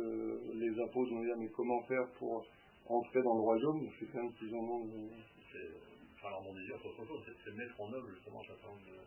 les 0.55 0.79
apôtres 0.81 1.11
vont 1.11 1.23
dire, 1.23 1.37
mais 1.37 1.49
comment 1.49 1.81
faire 1.83 2.07
pour 2.17 2.45
entrer 2.87 3.21
dans 3.21 3.35
le 3.35 3.41
royaume 3.41 3.87
C'est 3.99 4.11
quand 4.11 4.23
même 4.23 4.33
plus 4.33 4.53
ou 4.53 4.61
moins 4.61 4.81
enfin, 6.19 6.27
alors 6.27 6.43
mon 6.43 6.53
désir, 6.53 6.75
c'est 6.81 6.89
autre 6.89 7.07
chose, 7.07 7.23
c'est 7.23 7.55
mettre 7.55 7.79
en 7.79 7.91
œuvre 7.93 8.09
justement 8.11 8.43
chaque 8.43 8.59
certain 8.59 8.75
de, 8.83 8.99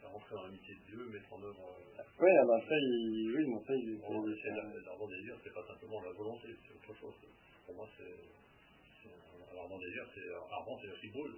faire 0.00 0.10
rentrer 0.10 0.34
dans 0.34 0.44
l'amitié 0.44 0.74
de 0.74 0.84
Dieu, 0.90 1.06
mettre 1.06 1.32
en 1.32 1.42
œuvre. 1.42 1.62
Euh, 1.98 2.02
oui, 2.20 2.30
ah 2.34 2.46
ben 2.46 2.60
ça, 2.60 2.74
il, 2.74 3.34
oui, 3.36 3.44
mais 3.46 3.62
ça, 3.64 3.74
il. 3.74 3.98
Bon, 3.98 4.26
c'est 4.26 4.50
c'est 5.44 5.54
pas 5.54 5.66
simplement 5.66 6.02
la 6.02 6.12
volonté, 6.12 6.48
c'est 6.66 6.74
autre 6.74 6.98
chose. 6.98 7.14
Pour 7.66 7.74
moi, 7.76 7.88
c'est. 7.96 8.47
L'ardent 9.58 9.78
désir, 9.78 10.06
c'est. 10.14 10.22
Ardent, 10.54 10.78
c'est 10.80 10.92
aussi 10.94 11.08
brûle. 11.10 11.34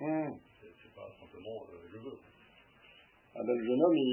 Mmh. 0.00 0.34
C'est 0.60 0.94
pas 0.94 1.06
simplement 1.20 1.62
euh, 1.70 1.86
je 1.92 1.98
veux. 1.98 2.18
Ah 3.36 3.42
ben 3.46 3.54
le 3.54 3.64
jeune 3.64 3.82
homme, 3.82 3.96
il. 3.96 4.10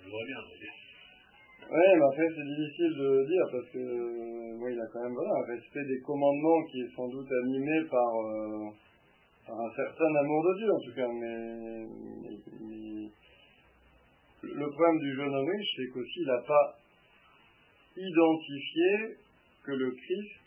Je 0.00 0.04
voudrais 0.04 0.24
bien, 0.24 0.40
mais 0.48 0.56
oui, 1.68 1.82
mais 1.98 2.04
après 2.04 2.28
c'est 2.30 2.46
difficile 2.46 2.94
de 2.94 3.26
dire 3.26 3.42
parce 3.50 3.68
que 3.70 3.78
euh, 3.78 4.70
il 4.70 4.80
a 4.80 4.86
quand 4.92 5.02
même 5.02 5.14
voilà, 5.14 5.34
un 5.34 5.46
respect 5.52 5.84
des 5.84 6.00
commandements 6.00 6.62
qui 6.70 6.80
est 6.80 6.94
sans 6.94 7.08
doute 7.08 7.26
animé 7.44 7.82
par, 7.90 8.14
euh, 8.20 8.70
un 9.48 9.70
certain 9.74 10.14
amour 10.14 10.44
de 10.44 10.54
Dieu 10.58 10.72
en 10.72 10.80
tout 10.80 10.94
cas. 10.94 11.08
Mais, 11.08 11.88
le 14.42 14.70
problème 14.70 14.98
du 15.00 15.16
jeune 15.16 15.34
homme 15.34 15.48
riche, 15.48 15.74
c'est 15.76 15.90
qu'aussi 15.92 16.20
il 16.20 16.26
n'a 16.26 16.42
pas 16.46 16.78
identifié 17.96 19.16
que 19.64 19.72
le 19.72 19.90
Christ 19.90 20.45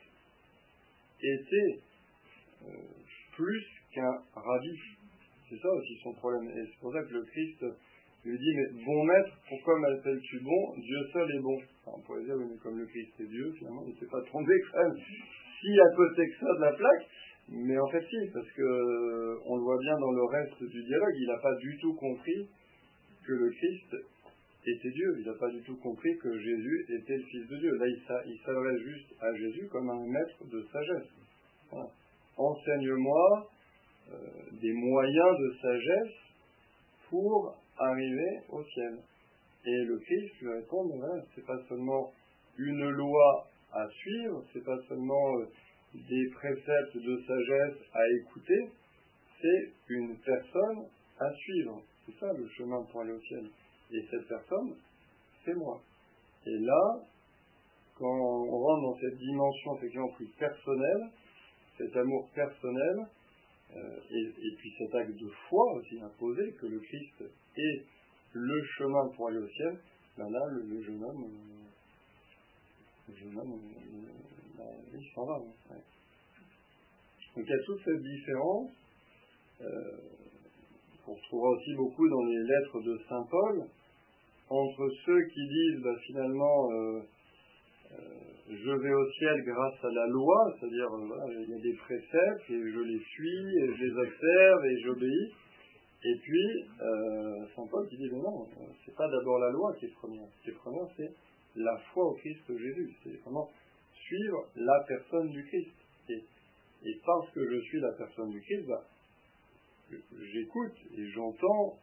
était 1.22 1.80
euh, 2.64 2.72
plus 3.36 3.66
qu'un 3.94 4.22
rabbi. 4.34 4.80
C'est 5.50 5.58
ça 5.58 5.70
aussi 5.70 6.00
son 6.04 6.14
problème. 6.14 6.50
Et 6.50 6.66
c'est 6.66 6.80
pour 6.80 6.94
ça 6.94 7.02
que 7.04 7.14
le 7.14 7.24
Christ 7.24 7.66
lui 8.26 8.38
dit, 8.38 8.54
mais 8.56 8.84
bon 8.86 9.04
maître, 9.06 9.32
pourquoi 9.48 9.80
m'appelles-tu 9.80 10.40
bon? 10.40 10.76
Dieu 10.78 10.98
seul 11.14 11.32
est 11.32 11.42
bon. 11.42 11.58
on 11.88 12.02
pourrait 12.02 12.24
dire, 12.24 12.36
mais 12.36 12.58
comme 12.62 12.78
le 12.78 12.86
Christ 12.86 13.14
est 13.20 13.28
Dieu, 13.28 13.54
finalement, 13.58 13.84
il 13.88 13.94
ne 13.94 14.00
s'est 14.00 14.12
pas 14.12 14.22
trompé 14.24 14.54
quand 14.72 14.84
même 14.84 14.98
si 14.98 15.80
à 15.80 15.96
côté 15.96 16.28
que 16.28 16.36
ça 16.40 16.54
de 16.56 16.62
la 16.62 16.74
plaque. 16.74 17.08
Mais 17.52 17.80
en 17.80 17.88
fait, 17.88 18.06
si, 18.08 18.18
parce 18.32 18.52
que 18.52 19.40
on 19.46 19.56
le 19.58 19.64
voit 19.64 19.80
bien 19.80 19.98
dans 19.98 20.12
le 20.12 20.24
reste 20.24 20.64
du 20.64 20.84
dialogue, 20.84 21.16
il 21.18 21.28
n'a 21.28 21.42
pas 21.42 21.56
du 21.56 21.78
tout 21.80 21.94
compris 21.96 22.48
que 23.26 23.34
le 23.34 23.50
Christ 23.50 23.96
était 24.72 24.92
Dieu. 24.92 25.16
Il 25.20 25.26
n'a 25.26 25.38
pas 25.38 25.50
du 25.50 25.62
tout 25.64 25.78
compris 25.78 26.18
que 26.18 26.40
Jésus 26.40 26.86
était 26.90 27.18
le 27.18 27.24
Fils 27.24 27.48
de 27.48 27.58
Dieu. 27.58 27.72
Là, 27.78 27.86
il 28.26 28.40
s'adresse 28.46 28.82
juste 28.82 29.14
à 29.22 29.34
Jésus 29.36 29.68
comme 29.72 29.90
un 29.90 30.06
maître 30.06 30.46
de 30.46 30.66
sagesse. 30.72 31.10
Enseigne-moi 32.38 33.50
euh, 34.12 34.18
des 34.62 34.74
moyens 34.74 35.40
de 35.40 35.56
sagesse 35.62 36.16
pour 37.10 37.56
arriver 37.78 38.40
au 38.50 38.64
ciel. 38.64 38.98
Et 39.66 39.86
le 39.86 40.00
Christ 40.00 40.42
lui 40.42 40.50
répond, 40.54 40.88
voilà, 40.88 41.24
c'est 41.36 41.46
pas 41.46 41.60
seulement 41.68 42.12
une 42.58 42.90
loi 42.90 43.48
à 43.74 43.88
suivre, 43.90 44.44
c'est 44.52 44.64
pas 44.64 44.78
seulement 44.88 45.40
euh, 45.40 45.46
des 45.94 46.30
préceptes 46.34 46.96
de 46.96 47.22
sagesse 47.28 47.78
à 47.94 48.02
écouter, 48.22 48.70
c'est 49.42 49.72
une 49.90 50.18
personne 50.20 50.86
à 51.20 51.32
suivre. 51.34 51.82
C'est 52.06 52.20
ça 52.20 52.34
le 52.34 52.48
chemin 52.50 52.84
pour 52.92 53.02
aller 53.02 53.14
au 53.14 53.22
ciel. 53.22 53.50
Et 53.92 54.06
cette 54.10 54.28
personne, 54.28 54.76
c'est 55.44 55.56
moi. 55.56 55.82
Et 56.46 56.58
là, 56.60 57.00
quand 57.98 58.06
on 58.06 58.58
rentre 58.58 58.82
dans 58.84 59.00
cette 59.00 59.18
dimension 59.18 59.76
effectivement 59.76 60.10
plus 60.10 60.30
personnelle, 60.38 61.10
cet 61.78 61.96
amour 61.96 62.30
personnel, 62.34 63.08
euh, 63.76 64.00
et, 64.10 64.56
puis 64.58 64.74
cet 64.78 64.96
acte 64.96 65.16
de 65.16 65.30
foi 65.48 65.74
aussi 65.74 66.00
imposé, 66.02 66.54
que 66.54 66.66
le 66.66 66.80
Christ 66.80 67.24
est 67.56 67.86
le 68.34 68.64
chemin 68.78 69.10
pour 69.16 69.28
aller 69.28 69.38
au 69.38 69.48
ciel, 69.48 69.80
ben 70.18 70.30
là, 70.30 70.40
le, 70.50 70.82
jeune 70.82 71.04
homme, 71.04 71.24
euh, 71.24 71.70
le 73.10 73.16
jeune 73.16 73.38
homme, 73.38 73.54
euh, 73.54 74.58
ben, 74.58 75.00
il 75.00 75.14
s'en 75.14 75.26
va. 75.26 75.36
Hein, 75.72 75.76
Donc 77.36 77.46
il 77.46 77.50
y 77.50 77.54
a 77.54 77.64
toute 77.66 77.84
cette 77.84 78.02
différence, 78.02 78.72
qu'on 81.06 81.14
retrouvera 81.16 81.50
aussi 81.50 81.76
beaucoup 81.76 82.08
dans 82.08 82.24
les 82.24 82.44
lettres 82.44 82.82
de 82.82 82.98
Saint 83.10 83.28
Paul, 83.30 83.68
entre 84.50 84.90
ceux 85.06 85.22
qui 85.34 85.48
disent 85.48 85.84
ben, 85.84 85.96
finalement 86.08 86.70
je 88.50 88.72
vais 88.72 88.94
au 88.94 89.12
ciel 89.12 89.44
grâce 89.46 89.84
à 89.84 89.92
la 89.92 90.08
loi, 90.08 90.56
c'est-à-dire 90.60 90.92
euh, 90.92 91.44
il 91.44 91.50
y 91.52 91.54
a 91.54 91.62
des 91.62 91.74
préceptes 91.74 92.50
et 92.50 92.72
je 92.72 92.80
les 92.80 93.00
suis 93.00 93.58
et 93.58 93.76
je 93.76 93.84
les 93.84 93.92
observe 93.92 94.66
et 94.66 94.80
j'obéis. 94.82 95.34
Et 96.04 96.16
puis, 96.16 96.66
euh, 96.82 97.46
Saint 97.56 97.68
Paul 97.70 97.88
qui 97.90 97.98
dit, 97.98 98.10
mais 98.12 98.22
non, 98.22 98.48
c'est 98.86 98.96
pas 98.96 99.08
d'abord 99.08 99.38
la 99.40 99.52
loi 99.52 99.76
qui 99.80 99.86
est 99.86 99.94
première. 99.94 100.28
Qui 100.42 100.50
est 100.50 100.54
première, 100.54 100.88
c'est 100.98 101.12
la 101.56 101.78
foi 101.94 102.06
au 102.06 102.14
Christ 102.16 102.42
Jésus. 102.48 102.96
C'est 103.04 103.22
vraiment 103.22 103.50
suivre 103.94 104.48
la 104.56 104.84
personne 104.88 105.30
du 105.30 105.46
Christ. 105.46 105.76
Et, 106.10 106.96
parce 107.06 107.30
que 107.32 107.46
je 107.46 107.60
suis 107.66 107.80
la 107.82 107.92
personne 107.92 108.32
du 108.32 108.42
Christ, 108.42 108.66
bah, 108.68 108.84
j'écoute 110.34 110.76
et 110.98 111.06
j'entends 111.12 111.78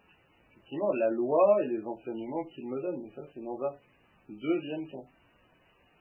effectivement 0.66 0.92
la 0.94 1.10
loi 1.10 1.56
et 1.64 1.68
les 1.68 1.84
enseignements 1.84 2.44
qu'il 2.44 2.66
me 2.66 2.80
donne. 2.80 3.02
Mais 3.02 3.10
ça, 3.14 3.22
c'est 3.32 3.42
dans 3.42 3.62
un 3.62 3.74
deuxième 4.28 4.88
temps. 4.88 5.06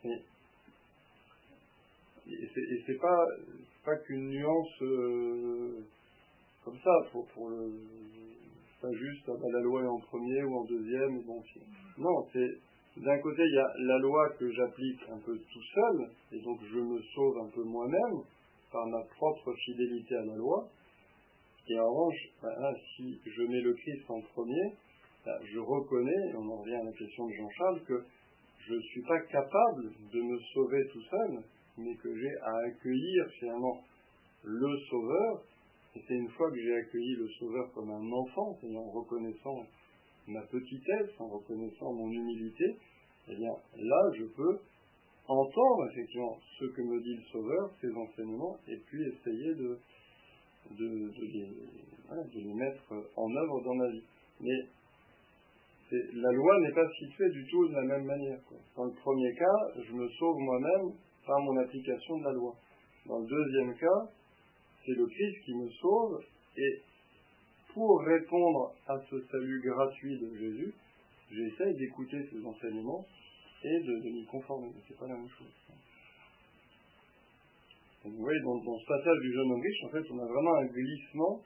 Et, 0.03 0.21
c'est 2.85 2.99
pas, 2.99 3.25
pas 3.83 3.95
qu'une 3.97 4.29
nuance 4.29 4.81
euh, 4.81 5.85
comme 6.63 6.77
ça, 6.83 6.91
pour, 7.11 7.27
pas 8.81 8.91
juste 8.93 9.23
ah 9.27 9.33
bah, 9.39 9.47
la 9.51 9.59
loi 9.61 9.83
est 9.83 9.87
en 9.87 9.99
premier 9.99 10.43
ou 10.43 10.57
en 10.57 10.65
deuxième. 10.65 11.21
Bon, 11.23 11.43
non, 11.97 12.27
c'est 12.33 12.57
d'un 12.97 13.19
côté 13.19 13.43
il 13.43 13.53
y 13.53 13.59
a 13.59 13.73
la 13.77 13.99
loi 13.99 14.29
que 14.39 14.51
j'applique 14.51 15.01
un 15.11 15.19
peu 15.19 15.37
tout 15.37 15.63
seul, 15.73 16.09
et 16.31 16.41
donc 16.41 16.59
je 16.63 16.79
me 16.79 16.99
sauve 17.13 17.37
un 17.45 17.49
peu 17.49 17.63
moi-même 17.63 18.23
par 18.71 18.87
ma 18.87 19.03
propre 19.15 19.53
fidélité 19.65 20.15
à 20.15 20.25
la 20.25 20.35
loi. 20.35 20.67
Et 21.67 21.79
en 21.79 21.89
revanche, 21.89 22.29
bah, 22.41 22.73
si 22.95 23.19
je 23.25 23.41
mets 23.43 23.61
le 23.61 23.73
Christ 23.73 24.09
en 24.09 24.21
premier, 24.21 24.73
bah, 25.25 25.39
je 25.43 25.59
reconnais, 25.59 26.29
et 26.31 26.35
on 26.35 26.47
en 26.49 26.57
revient 26.61 26.75
à 26.75 26.83
la 26.83 26.91
question 26.91 27.25
de 27.25 27.33
Jean-Charles, 27.33 27.81
que 27.85 28.05
je 28.67 28.73
ne 28.73 28.81
suis 28.81 29.01
pas 29.01 29.19
capable 29.21 29.91
de 30.13 30.21
me 30.21 30.39
sauver 30.53 30.87
tout 30.91 31.01
seul, 31.01 31.43
mais 31.77 31.95
que 31.95 32.15
j'ai 32.15 32.35
à 32.41 32.55
accueillir 32.67 33.25
finalement 33.39 33.81
le 34.43 34.77
Sauveur. 34.89 35.43
Et 35.95 36.01
c'est 36.07 36.15
une 36.15 36.29
fois 36.29 36.51
que 36.51 36.57
j'ai 36.57 36.75
accueilli 36.75 37.15
le 37.15 37.27
Sauveur 37.39 37.71
comme 37.73 37.89
un 37.89 38.11
enfant, 38.11 38.57
c'est-à-dire 38.59 38.79
en 38.79 38.91
reconnaissant 38.91 39.65
ma 40.27 40.41
petitesse, 40.41 41.09
en 41.19 41.27
reconnaissant 41.27 41.93
mon 41.93 42.11
humilité, 42.11 42.77
eh 43.29 43.35
bien 43.35 43.53
là 43.75 44.11
je 44.17 44.25
peux 44.25 44.59
entendre 45.27 45.87
effectivement 45.91 46.37
ce 46.59 46.65
que 46.65 46.81
me 46.81 47.01
dit 47.01 47.15
le 47.15 47.23
Sauveur, 47.31 47.71
ses 47.81 47.91
enseignements, 47.91 48.57
et 48.67 48.77
puis 48.85 49.03
essayer 49.03 49.55
de, 49.55 49.79
de, 50.71 51.11
les, 52.33 52.53
mettre 52.53 52.93
en 53.15 53.35
œuvre 53.35 53.61
dans 53.63 53.75
ma 53.75 53.89
vie. 53.89 54.03
Mais 54.41 54.67
la 55.91 56.31
loi 56.31 56.59
n'est 56.61 56.73
pas 56.73 56.89
située 56.99 57.29
du 57.29 57.45
tout 57.47 57.67
de 57.67 57.73
la 57.73 57.83
même 57.83 58.05
manière. 58.05 58.39
Dans 58.75 58.85
le 58.85 58.93
premier 58.93 59.33
cas, 59.35 59.81
je 59.81 59.93
me 59.93 60.07
sauve 60.09 60.37
moi-même 60.39 60.93
par 61.25 61.39
mon 61.41 61.57
application 61.57 62.17
de 62.17 62.23
la 62.23 62.31
loi. 62.33 62.55
Dans 63.05 63.19
le 63.19 63.27
deuxième 63.27 63.75
cas, 63.75 64.11
c'est 64.85 64.95
le 64.95 65.05
Christ 65.05 65.45
qui 65.45 65.55
me 65.55 65.69
sauve 65.69 66.23
et 66.57 66.81
pour 67.73 68.01
répondre 68.01 68.73
à 68.87 68.95
ce 69.09 69.21
salut 69.29 69.61
gratuit 69.61 70.17
de 70.17 70.35
Jésus, 70.37 70.73
j'essaye 71.29 71.75
d'écouter 71.75 72.17
ses 72.31 72.45
enseignements 72.45 73.05
et 73.63 73.79
de, 73.81 73.99
de 73.99 74.09
m'y 74.09 74.25
conformer. 74.25 74.69
C'est 74.87 74.97
pas 74.97 75.07
la 75.07 75.15
même 75.15 75.27
chose. 75.27 75.51
Vous 78.05 78.23
voyez, 78.23 78.39
dans, 78.41 78.61
ce 78.61 78.85
passage 78.85 79.19
du 79.21 79.33
jeune 79.33 79.51
homme 79.51 79.61
riche, 79.61 79.83
en 79.85 79.89
fait, 79.89 80.11
on 80.11 80.19
a 80.19 80.27
vraiment 80.27 80.55
un 80.55 80.65
glissement 80.65 81.41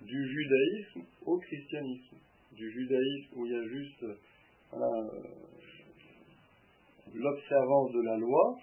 du 0.00 0.26
judaïsme 0.26 1.02
au 1.26 1.38
christianisme. 1.38 2.16
Du 2.52 2.70
judaïsme 2.70 3.34
où 3.36 3.46
il 3.46 3.52
y 3.52 3.56
a 3.56 3.68
juste 3.68 4.02
euh, 4.02 4.78
l'observance 7.14 7.92
de 7.92 8.02
la 8.04 8.16
loi, 8.16 8.58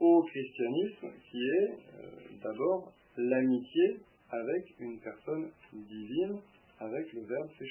au 0.00 0.22
christianisme 0.22 1.08
qui 1.30 1.38
est 1.38 1.70
euh, 1.72 2.10
d'abord 2.42 2.92
l'amitié 3.16 4.00
avec 4.30 4.80
une 4.80 4.98
personne 5.00 5.50
divine, 5.72 6.40
avec 6.80 7.12
le 7.12 7.20
Verbe 7.20 7.50
fait 7.58 7.66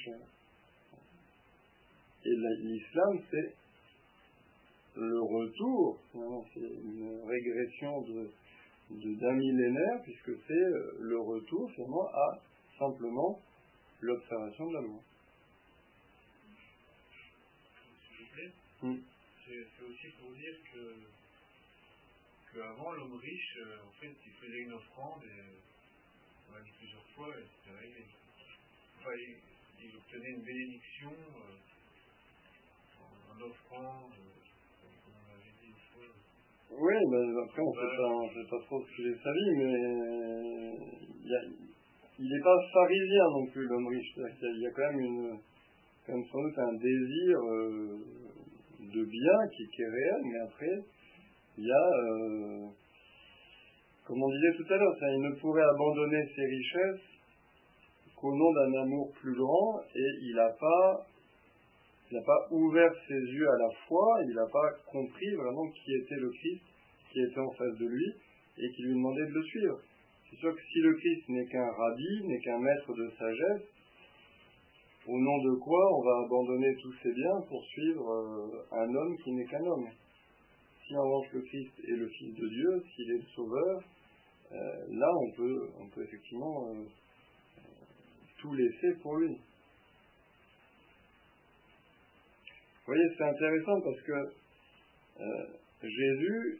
Et 2.26 2.36
l'islam, 2.62 3.20
c'est 3.30 3.54
le 4.95 5.21
retour, 5.21 5.99
c'est 6.53 6.60
une 6.60 7.21
régression 7.25 8.01
de 8.01 8.29
d'un 8.89 9.34
millénaire, 9.34 10.03
puisque 10.03 10.38
c'est 10.45 10.53
euh, 10.53 10.97
le 10.99 11.19
retour 11.19 11.71
finalement 11.71 12.08
à 12.13 12.39
simplement 12.77 13.39
l'observation 14.01 14.67
de 14.67 14.73
la 14.73 14.82
loi. 14.82 14.99
S'il 18.06 18.17
vous 18.17 18.32
plaît, 18.34 18.51
c'est 19.45 19.84
aussi 19.84 20.08
pour 20.19 20.32
dire 20.34 20.56
que 20.71 20.95
avant 22.62 22.91
l'homme 22.91 23.15
riche, 23.15 23.58
euh, 23.58 23.77
en 23.88 23.91
fait, 23.99 24.13
il 24.25 24.32
faisait 24.34 24.60
une 24.60 24.73
offrande, 24.73 25.23
et 25.23 25.41
on 26.49 26.53
l'a 26.53 26.62
dit 26.62 26.71
plusieurs 26.77 27.08
fois, 27.15 27.29
et 27.29 27.43
c'était 27.43 27.75
réglé. 27.77 28.06
Enfin, 28.99 29.12
il, 29.79 29.95
obtenait 29.95 30.29
une 30.29 30.43
bénédiction 30.43 31.12
euh, 31.12 31.58
en, 33.32 33.41
offrande, 33.41 34.13
Oui, 36.80 36.94
mais 37.12 37.42
après, 37.44 37.62
on 37.62 37.70
ne 37.70 38.30
sait 38.34 38.50
pas, 38.50 38.60
trop 38.66 38.82
ce 38.82 38.96
qu'il 38.96 39.08
est 39.08 39.24
sa 39.24 39.32
vie, 39.32 39.52
mais 39.58 39.74
il 42.20 42.30
n'est 42.30 42.44
pas 42.44 42.58
pharisien 42.74 43.26
non 43.32 43.46
plus, 43.48 43.68
l'homme 43.68 43.88
riche. 43.88 44.14
Il 44.18 44.60
y, 44.62 44.68
a, 44.68 44.72
quand 44.72 44.92
même 44.92 45.00
une, 45.00 45.38
sans 46.08 46.42
doute 46.42 46.60
un 46.60 46.74
désir 46.74 47.40
de 48.80 49.04
bien 49.06 49.38
qui, 49.56 49.64
est 49.82 49.90
réel, 49.90 50.22
mais 50.26 50.40
après, 50.40 50.84
il 51.58 51.66
y 51.66 51.72
a, 51.72 51.88
euh, 51.88 52.68
comme 54.06 54.22
on 54.22 54.30
disait 54.30 54.58
tout 54.58 54.74
à 54.74 54.78
l'heure, 54.78 54.96
il 55.02 55.22
ne 55.22 55.40
pourrait 55.40 55.64
abandonner 55.64 56.26
ses 56.36 56.46
richesses 56.46 57.02
qu'au 58.16 58.36
nom 58.36 58.52
d'un 58.54 58.82
amour 58.82 59.12
plus 59.14 59.36
grand 59.36 59.82
et 59.96 60.10
il 60.22 60.36
n'a 60.36 60.50
pas, 60.50 61.08
n'a 62.13 62.21
pas 62.21 62.47
ouvert 62.52 62.91
ses 63.08 63.19
yeux 63.19 63.49
à 63.49 63.58
la 63.58 63.69
foi, 63.88 64.06
il 64.28 64.36
n'a 64.36 64.47
pas 64.47 64.69
compris 64.91 65.32
vraiment 65.36 65.67
qui 65.69 65.93
était 65.95 66.15
le 66.15 66.30
Christ 66.30 66.62
qui 67.12 67.21
était 67.21 67.39
en 67.39 67.52
face 67.52 67.78
de 67.78 67.86
lui 67.86 68.13
et 68.58 68.71
qui 68.71 68.84
lui 68.84 68.95
demandait 68.95 69.26
de 69.26 69.34
le 69.34 69.43
suivre. 69.43 69.80
C'est 70.30 70.38
sûr 70.38 70.56
que 70.56 70.62
si 70.62 70.80
le 70.80 70.93
Christ 70.95 71.30
n'est 71.30 71.45
qu'un 71.45 71.71
rabbi, 71.71 72.28
n'est 72.28 72.39
qu'un 72.39 72.60
maître 72.60 72.93
de 72.93 73.10
sagesse, 73.17 73.67
au 75.08 75.19
nom 75.19 75.38
de 75.43 75.60
quoi 75.60 75.97
on 75.97 76.02
va 76.02 76.26
abandonner 76.26 76.76
tous 76.82 76.93
ses 77.04 77.13
biens 77.13 77.41
pour 77.47 77.63
suivre 77.65 78.10
euh, 78.10 78.65
un 78.71 78.95
homme 78.95 79.17
qui 79.23 79.32
n'est 79.34 79.45
qu'un 79.45 79.63
homme? 79.65 79.88
Si 80.88 80.95
en 80.97 81.04
revanche 81.04 81.34
le 81.34 81.41
Christ 81.41 81.73
est 81.88 81.95
le 81.95 82.08
Fils 82.08 82.36
de 82.36 82.47
Dieu, 82.47 82.84
s'il 82.95 83.12
est 83.12 83.17
le 83.17 83.28
Sauveur, 83.36 83.84
euh, 84.52 84.56
là 84.89 85.10
on 85.21 85.32
peut, 85.32 85.69
on 85.80 85.88
peut 85.89 86.04
effectivement 86.04 86.67
euh, 86.69 86.84
tout 88.39 88.54
laisser 88.54 88.93
pour 89.02 89.17
lui. 89.17 89.38
Vous 92.86 92.91
voyez, 92.91 93.10
c'est 93.17 93.24
intéressant 93.24 93.80
parce 93.80 94.02
que 94.02 94.12
euh, 95.22 95.46
Jésus, 95.82 96.60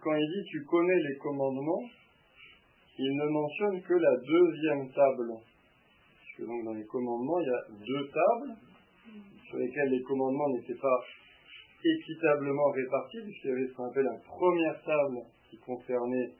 quand 0.00 0.14
il 0.14 0.26
dit 0.32 0.50
tu 0.50 0.64
connais 0.64 0.96
les 0.96 1.18
commandements, 1.18 1.84
il 2.96 3.14
ne 3.14 3.28
mentionne 3.28 3.82
que 3.82 3.92
la 3.92 4.16
deuxième 4.16 4.90
table. 4.92 5.28
Parce 5.28 6.32
que 6.38 6.42
donc 6.44 6.64
dans 6.64 6.72
les 6.72 6.86
commandements, 6.86 7.38
il 7.40 7.46
y 7.46 7.50
a 7.50 7.64
deux 7.84 8.08
tables 8.08 8.56
sur 9.46 9.58
lesquelles 9.58 9.90
les 9.90 10.02
commandements 10.02 10.48
n'étaient 10.56 10.80
pas 10.80 11.00
équitablement 11.84 12.70
répartis, 12.70 13.20
puisqu'il 13.24 13.50
y 13.50 13.52
avait 13.52 13.66
ce 13.66 13.74
qu'on 13.74 13.90
appelle 13.90 14.04
la 14.04 14.20
première 14.24 14.82
table 14.84 15.18
qui 15.50 15.58
concernait 15.58 16.32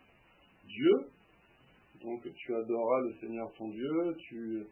Dieu. 0.67 1.11
Donc 2.03 2.23
tu 2.35 2.55
adoreras 2.55 3.01
le 3.03 3.13
Seigneur 3.21 3.53
ton 3.59 3.69
Dieu, 3.69 4.17
tu 4.21 4.65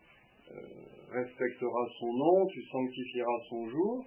respecteras 1.12 1.88
son 1.98 2.12
nom, 2.12 2.46
tu 2.46 2.62
sanctifieras 2.64 3.40
son 3.48 3.68
jour. 3.68 4.04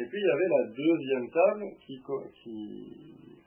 Et 0.00 0.04
puis 0.04 0.18
il 0.18 0.26
y 0.26 0.30
avait 0.30 0.48
la 0.48 0.64
deuxième 0.72 1.30
table 1.30 1.64
qui, 1.84 2.02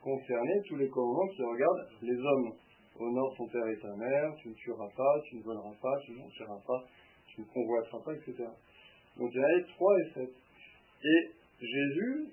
concernait 0.00 0.62
tous 0.68 0.76
les 0.76 0.88
commandements 0.88 1.28
qui 1.34 1.42
regardent 1.42 1.88
les 2.02 2.16
hommes. 2.16 2.52
honore 2.98 3.34
ton 3.36 3.48
père 3.48 3.66
et 3.66 3.78
ta 3.78 3.94
mère, 3.96 4.34
tu 4.40 4.48
ne 4.50 4.54
tueras 4.54 4.88
pas, 4.96 5.20
tu 5.28 5.36
ne 5.36 5.42
voleras 5.42 5.74
pas, 5.82 5.98
tu 6.04 6.12
ne 6.12 6.18
mentiras 6.18 6.60
pas, 6.64 6.84
tu 7.26 7.40
ne 7.40 7.46
convoiteras 7.46 7.98
pas, 8.04 8.14
etc. 8.14 8.44
Donc 9.18 9.30
il 9.34 9.40
y 9.40 9.44
a 9.44 9.64
3 9.74 9.98
et 9.98 10.12
7. 10.14 10.28
Et 11.02 11.30
Jésus, 11.60 12.28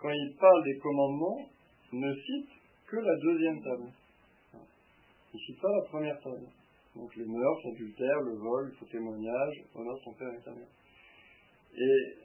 quand 0.00 0.10
il 0.10 0.36
parle 0.38 0.64
des 0.64 0.78
commandements, 0.78 1.48
ne 1.92 2.14
cite 2.14 2.50
que 2.86 2.96
la 2.96 3.16
deuxième 3.16 3.62
table. 3.62 3.90
Il 5.32 5.36
ne 5.36 5.40
cite 5.40 5.60
pas 5.60 5.68
la 5.68 5.88
première 5.88 6.20
table. 6.20 6.46
Donc 6.96 7.14
les 7.16 7.26
mœurs, 7.26 7.58
l'adultère, 7.64 8.20
le 8.20 8.36
vol, 8.38 8.72
le 8.80 8.86
témoignage, 8.86 9.64
honore 9.74 10.00
ton 10.04 10.12
père 10.14 10.32
et 10.32 10.44
ta 10.44 10.50
mère. 10.52 10.70
Et 11.76 12.24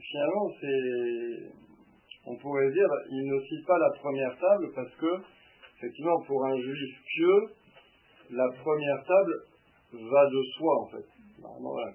finalement, 0.00 0.48
c'est, 0.58 1.52
on 2.26 2.36
pourrait 2.36 2.70
dire, 2.72 2.88
il 3.10 3.26
ne 3.26 3.40
cite 3.40 3.66
pas 3.66 3.78
la 3.78 3.90
première 4.00 4.38
table 4.38 4.72
parce 4.74 4.94
que, 4.96 5.20
effectivement, 5.76 6.20
pour 6.26 6.46
un 6.46 6.56
juif 6.56 6.96
pieux, 7.04 7.40
la 8.30 8.48
première 8.62 9.04
table 9.04 9.34
va 9.92 10.26
de 10.30 10.42
soi, 10.56 10.80
en 10.80 10.86
fait. 10.88 11.06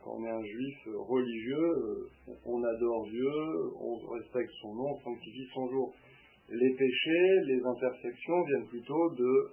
quand 0.03 0.13
on 0.17 0.25
est 0.25 0.29
un 0.29 0.43
juif 0.43 0.77
religieux, 0.95 1.71
euh, 2.27 2.33
on 2.45 2.63
adore 2.63 3.05
Dieu, 3.07 3.31
on 3.79 3.97
respecte 4.13 4.51
son 4.61 4.75
nom, 4.75 4.91
on 4.91 4.99
sanctifie 4.99 5.47
son 5.53 5.67
jour. 5.69 5.93
Les 6.49 6.75
péchés, 6.75 7.39
les 7.47 7.61
imperfections 7.65 8.43
viennent 8.43 8.67
plutôt 8.67 9.09
de 9.15 9.51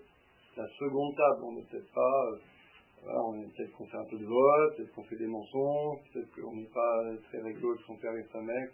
la 0.57 0.67
seconde 0.79 1.17
table. 1.17 1.45
On 1.45 1.53
n'est 1.53 1.67
peut-être 1.71 1.93
pas 1.95 2.31
euh, 3.07 3.13
on 3.27 3.49
peut-être 3.49 3.73
qu'on 3.73 3.87
fait 3.87 3.97
un 3.97 4.05
peu 4.05 4.19
de 4.19 4.27
vote, 4.27 4.77
peut-être 4.77 4.93
qu'on 4.95 5.05
fait 5.05 5.17
des 5.17 5.27
mensonges, 5.27 5.99
peut-être 6.13 6.31
qu'on 6.35 6.57
n'est 6.57 6.73
pas 6.73 7.05
très 7.29 7.41
réglo 7.41 7.71
avec 7.71 7.83
son 7.87 7.97
père 7.97 8.15
et 8.15 8.25
sa 8.33 8.41
mère. 8.41 8.69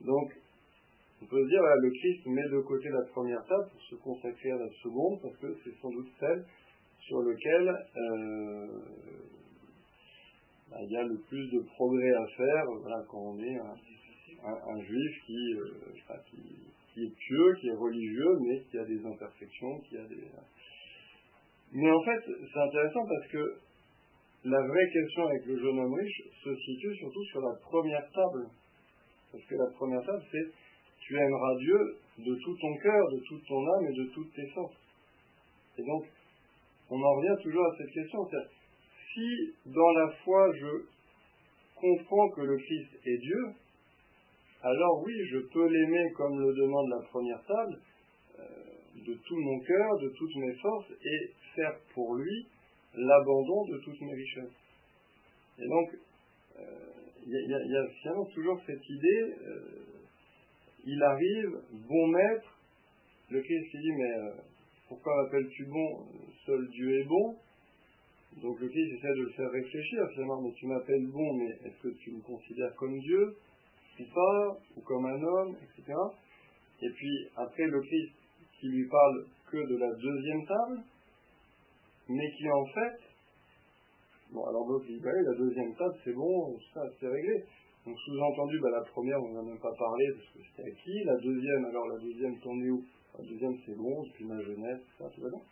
Donc, 0.00 0.32
on 1.22 1.26
peut 1.26 1.42
se 1.42 1.48
dire, 1.48 1.62
le 1.62 1.90
Christ 1.90 2.26
met 2.26 2.48
de 2.50 2.60
côté 2.60 2.88
la 2.90 3.02
première 3.10 3.42
table 3.46 3.70
pour 3.72 3.82
se 3.82 3.94
consacrer 3.96 4.50
à 4.50 4.58
la 4.58 4.68
seconde, 4.82 5.20
parce 5.22 5.36
que 5.38 5.56
c'est 5.64 5.74
sans 5.80 5.90
doute 5.90 6.08
celle 6.20 6.44
sur 7.00 7.22
laquelle 7.22 7.68
euh, 7.96 8.66
bah, 10.70 10.76
il 10.82 10.90
y 10.90 10.96
a 10.96 11.04
le 11.04 11.18
plus 11.28 11.50
de 11.52 11.60
progrès 11.60 12.12
à 12.12 12.26
faire 12.36 12.64
quand 13.08 13.32
on 13.32 13.38
est 13.38 13.56
un, 13.56 14.80
juif 14.82 15.16
euh, 15.30 16.14
qui, 16.30 16.36
qui, 16.92 17.04
est 17.04 17.14
pieux, 17.16 17.54
qui 17.60 17.68
est 17.68 17.76
religieux, 17.76 18.38
mais 18.42 18.60
qui 18.70 18.78
a 18.78 18.84
des 18.84 19.04
imperfections, 19.06 19.80
qui 19.88 19.96
a 19.96 20.04
des 20.04 20.28
mais 21.76 21.90
en 21.92 22.02
fait, 22.04 22.20
c'est 22.24 22.58
intéressant 22.58 23.04
parce 23.06 23.26
que 23.32 23.58
la 24.44 24.58
vraie 24.58 24.90
question 24.90 25.26
avec 25.26 25.44
le 25.44 25.58
jeune 25.58 25.78
homme 25.78 25.92
riche 25.92 26.22
se 26.42 26.54
situe 26.56 26.96
surtout 26.96 27.24
sur 27.24 27.40
la 27.42 27.54
première 27.60 28.10
table. 28.12 28.48
Parce 29.30 29.44
que 29.44 29.54
la 29.56 29.70
première 29.76 30.02
table, 30.06 30.22
c'est 30.32 30.52
tu 31.00 31.14
aimeras 31.18 31.54
Dieu 31.58 31.98
de 32.18 32.34
tout 32.34 32.56
ton 32.56 32.76
cœur, 32.78 33.10
de 33.12 33.20
toute 33.28 33.44
ton 33.46 33.60
âme 33.60 33.86
et 33.90 33.92
de 33.92 34.04
toutes 34.14 34.32
tes 34.32 34.46
forces. 34.54 34.80
Et 35.76 35.82
donc, 35.82 36.06
on 36.88 36.96
en 36.96 37.14
revient 37.16 37.42
toujours 37.42 37.66
à 37.66 37.76
cette 37.76 37.92
question. 37.92 38.20
Si 39.12 39.54
dans 39.66 39.90
la 39.90 40.10
foi 40.24 40.50
je 40.54 40.84
comprends 41.74 42.30
que 42.30 42.40
le 42.40 42.56
Christ 42.56 42.90
est 43.04 43.18
Dieu, 43.18 43.44
alors 44.62 45.02
oui, 45.04 45.12
je 45.30 45.38
peux 45.52 45.66
l'aimer 45.68 46.10
comme 46.16 46.40
le 46.40 46.54
demande 46.54 46.88
la 46.88 47.06
première 47.10 47.44
table, 47.44 47.78
euh, 48.40 48.65
de 49.04 49.14
tout 49.14 49.36
mon 49.36 49.60
cœur, 49.60 49.98
de 50.00 50.08
toutes 50.10 50.36
mes 50.36 50.54
forces, 50.54 50.90
et 51.02 51.30
faire 51.54 51.76
pour 51.94 52.14
lui 52.16 52.46
l'abandon 52.94 53.66
de 53.66 53.78
toutes 53.78 54.00
mes 54.00 54.14
richesses. 54.14 54.56
Et 55.58 55.68
donc, 55.68 55.90
il 57.26 57.34
euh, 57.34 57.66
y, 57.66 57.76
a 57.76 57.88
finalement 58.00 58.26
toujours 58.26 58.60
cette 58.66 58.88
idée, 58.88 59.34
euh, 59.46 59.60
il 60.84 61.02
arrive, 61.02 61.60
bon 61.88 62.06
maître, 62.08 62.58
le 63.30 63.40
Christ 63.40 63.72
lui 63.72 63.80
dit, 63.80 63.92
mais 63.92 64.12
euh, 64.12 64.30
pourquoi 64.88 65.24
m'appelles-tu 65.24 65.64
bon 65.66 66.06
Seul 66.44 66.68
Dieu 66.68 67.00
est 67.00 67.04
bon? 67.04 67.36
Donc 68.42 68.60
le 68.60 68.68
Christ 68.68 68.92
essaie 68.92 69.14
de 69.16 69.22
le 69.22 69.30
faire 69.30 69.50
réfléchir 69.50 69.98
finalement, 70.12 70.42
mais 70.42 70.52
tu 70.52 70.66
m'appelles 70.66 71.06
bon, 71.06 71.34
mais 71.34 71.50
est-ce 71.64 71.82
que 71.82 71.94
tu 71.96 72.12
me 72.12 72.20
considères 72.20 72.74
comme 72.76 72.98
Dieu 73.00 73.36
ou 73.98 74.04
pas, 74.14 74.58
ou 74.76 74.80
comme 74.82 75.06
un 75.06 75.22
homme, 75.22 75.56
etc. 75.56 75.94
Et 76.82 76.90
puis 76.90 77.28
après 77.34 77.66
le 77.66 77.80
Christ 77.80 78.12
qui 78.60 78.68
lui 78.68 78.88
parle 78.88 79.26
que 79.50 79.56
de 79.56 79.76
la 79.76 79.92
deuxième 79.94 80.46
table, 80.46 80.82
mais 82.08 82.30
qui 82.32 82.50
en 82.50 82.66
fait, 82.66 82.98
bon 84.32 84.44
alors 84.44 84.66
d'autres 84.66 84.86
disent, 84.86 85.02
bah 85.02 85.10
la 85.12 85.38
deuxième 85.38 85.74
table 85.74 85.94
c'est 86.04 86.14
bon, 86.14 86.58
ça 86.74 86.82
c'est 87.00 87.08
réglé. 87.08 87.44
Donc 87.86 87.96
sous-entendu, 87.98 88.58
bah, 88.60 88.70
la 88.70 88.82
première 88.82 89.22
on 89.22 89.28
n'en 89.32 89.40
a 89.40 89.44
même 89.44 89.60
pas 89.60 89.74
parlé 89.78 90.04
parce 90.16 90.28
que 90.34 90.38
c'était 90.42 90.68
acquis, 90.68 91.04
la 91.04 91.16
deuxième, 91.16 91.64
alors 91.66 91.86
la 91.88 91.98
deuxième 91.98 92.38
t'en 92.40 92.58
es 92.58 92.70
où? 92.70 92.84
La 93.18 93.24
deuxième 93.24 93.56
c'est 93.64 93.76
bon, 93.76 94.02
depuis 94.02 94.24
ma 94.24 94.40
jeunesse, 94.42 94.82
ça 94.98 95.08
tout 95.14 95.20
va 95.22 95.30
bien. 95.30 95.42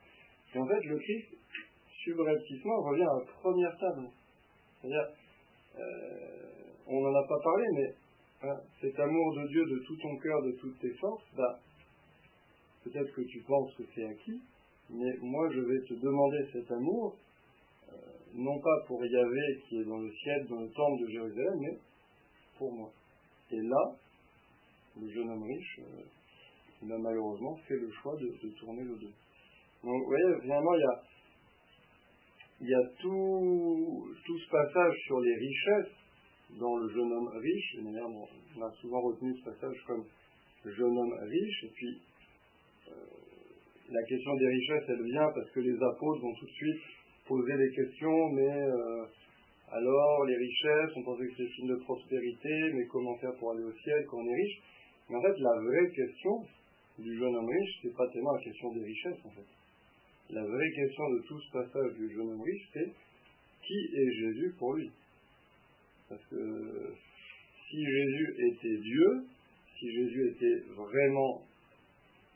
Et 0.55 0.59
en 0.59 0.67
fait 0.67 0.85
le 0.85 0.99
Christ, 0.99 1.29
subrepticement, 2.05 2.83
revient 2.83 3.03
à 3.03 3.19
la 3.19 3.25
première 3.41 3.79
table. 3.79 4.09
C'est-à-dire, 4.81 5.09
euh, 5.79 6.45
on 6.87 7.01
n'en 7.01 7.15
a 7.15 7.27
pas 7.27 7.41
parlé, 7.43 7.65
mais 7.75 7.95
hein, 8.43 8.57
cet 8.81 8.99
amour 9.01 9.35
de 9.37 9.49
Dieu 9.49 9.65
de 9.65 9.79
tout 9.87 9.97
ton 9.97 10.17
cœur, 10.19 10.43
de 10.43 10.53
toutes 10.61 10.79
tes 10.79 10.93
forces, 11.01 11.25
bah, 11.37 11.59
peut-être 12.85 13.13
que 13.15 13.23
tu 13.23 13.41
penses 13.41 13.75
que 13.77 13.83
c'est 13.95 14.05
acquis, 14.05 14.41
mais 14.91 15.17
moi 15.21 15.49
je 15.53 15.61
vais 15.61 15.81
te 15.89 15.95
demander 15.95 16.47
cet 16.53 16.71
amour, 16.71 17.17
euh, 17.89 17.97
non 18.35 18.59
pas 18.61 18.85
pour 18.87 19.05
Yahvé 19.05 19.63
qui 19.69 19.79
est 19.79 19.85
dans 19.85 19.99
le 19.99 20.11
ciel, 20.13 20.47
dans 20.49 20.61
le 20.61 20.71
temple 20.71 21.03
de 21.03 21.09
Jérusalem, 21.11 21.59
mais 21.61 21.79
pour 22.59 22.73
moi. 22.73 22.91
Et 23.51 23.61
là, 23.61 23.97
le 25.01 25.09
jeune 25.11 25.31
homme 25.31 25.43
riche, 25.43 25.81
euh, 25.81 26.03
il 26.83 26.93
a 26.93 26.99
malheureusement 26.99 27.57
fait 27.67 27.77
le 27.77 27.91
choix 27.91 28.15
de, 28.17 28.49
tourner 28.59 28.85
le 28.85 28.97
dos. 28.97 29.13
Donc 29.83 30.03
vous 30.03 30.07
voyez, 30.07 30.41
finalement, 30.43 30.75
il 32.61 32.69
y 32.69 32.75
a, 32.75 32.83
tout, 33.01 34.15
ce 34.27 34.51
passage 34.51 34.95
sur 35.07 35.21
les 35.21 35.35
richesses 35.35 35.93
dans 36.59 36.77
le 36.77 36.89
jeune 36.89 37.13
homme 37.13 37.29
riche, 37.29 37.75
et 37.77 37.81
on 37.83 38.63
a 38.63 38.71
souvent 38.81 39.01
retenu 39.01 39.35
ce 39.39 39.45
passage 39.51 39.77
comme 39.87 40.05
jeune 40.65 40.99
homme 40.99 41.15
riche, 41.23 41.65
et 41.65 41.73
puis 41.75 42.01
la 43.91 44.03
question 44.05 44.35
des 44.37 44.49
richesses, 44.49 44.85
elle 44.89 45.05
vient 45.05 45.31
parce 45.35 45.51
que 45.51 45.61
les 45.61 45.77
apôtres 45.77 46.23
vont 46.23 46.35
tout 46.35 46.47
de 46.47 46.51
suite 46.51 46.83
poser 47.27 47.57
des 47.57 47.71
questions, 47.71 48.29
mais 48.31 48.63
euh, 48.63 49.05
alors 49.71 50.25
les 50.25 50.37
richesses, 50.37 50.91
on 50.97 51.03
pensait 51.03 51.27
que 51.27 51.35
c'est 51.37 51.53
signe 51.55 51.69
de 51.69 51.77
prospérité, 51.77 52.73
mais 52.75 52.87
comment 52.87 53.17
faire 53.19 53.35
pour 53.39 53.53
aller 53.53 53.65
au 53.65 53.73
ciel 53.73 54.05
quand 54.09 54.19
on 54.19 54.27
est 54.27 54.35
riche? 54.35 54.63
Mais 55.09 55.17
en 55.17 55.23
fait, 55.23 55.39
la 55.39 55.61
vraie 55.61 55.91
question 55.91 56.45
du 56.99 57.19
jeune 57.19 57.37
homme 57.37 57.49
riche, 57.49 57.79
c'est 57.83 57.97
pas 57.97 58.09
tellement 58.13 58.33
la 58.33 58.43
question 58.43 58.73
des 58.73 58.85
richesses 58.85 59.25
en 59.25 59.31
fait. 59.31 59.49
La 60.31 60.43
vraie 60.43 60.71
question 60.71 61.11
de 61.11 61.23
tout 61.29 61.41
ce 61.41 61.53
passage 61.53 61.95
du 61.95 62.15
jeune 62.15 62.31
homme 62.31 62.43
riche, 62.43 62.69
c'est 62.73 62.91
qui 63.67 63.79
est 63.95 64.13
Jésus 64.13 64.55
pour 64.59 64.75
lui? 64.75 64.91
Parce 66.09 66.25
que 66.27 66.95
si 67.71 67.85
Jésus 67.85 68.35
était 68.51 68.77
Dieu, 68.79 69.25
si 69.79 69.93
Jésus 69.93 70.29
était 70.31 70.61
vraiment 70.75 71.43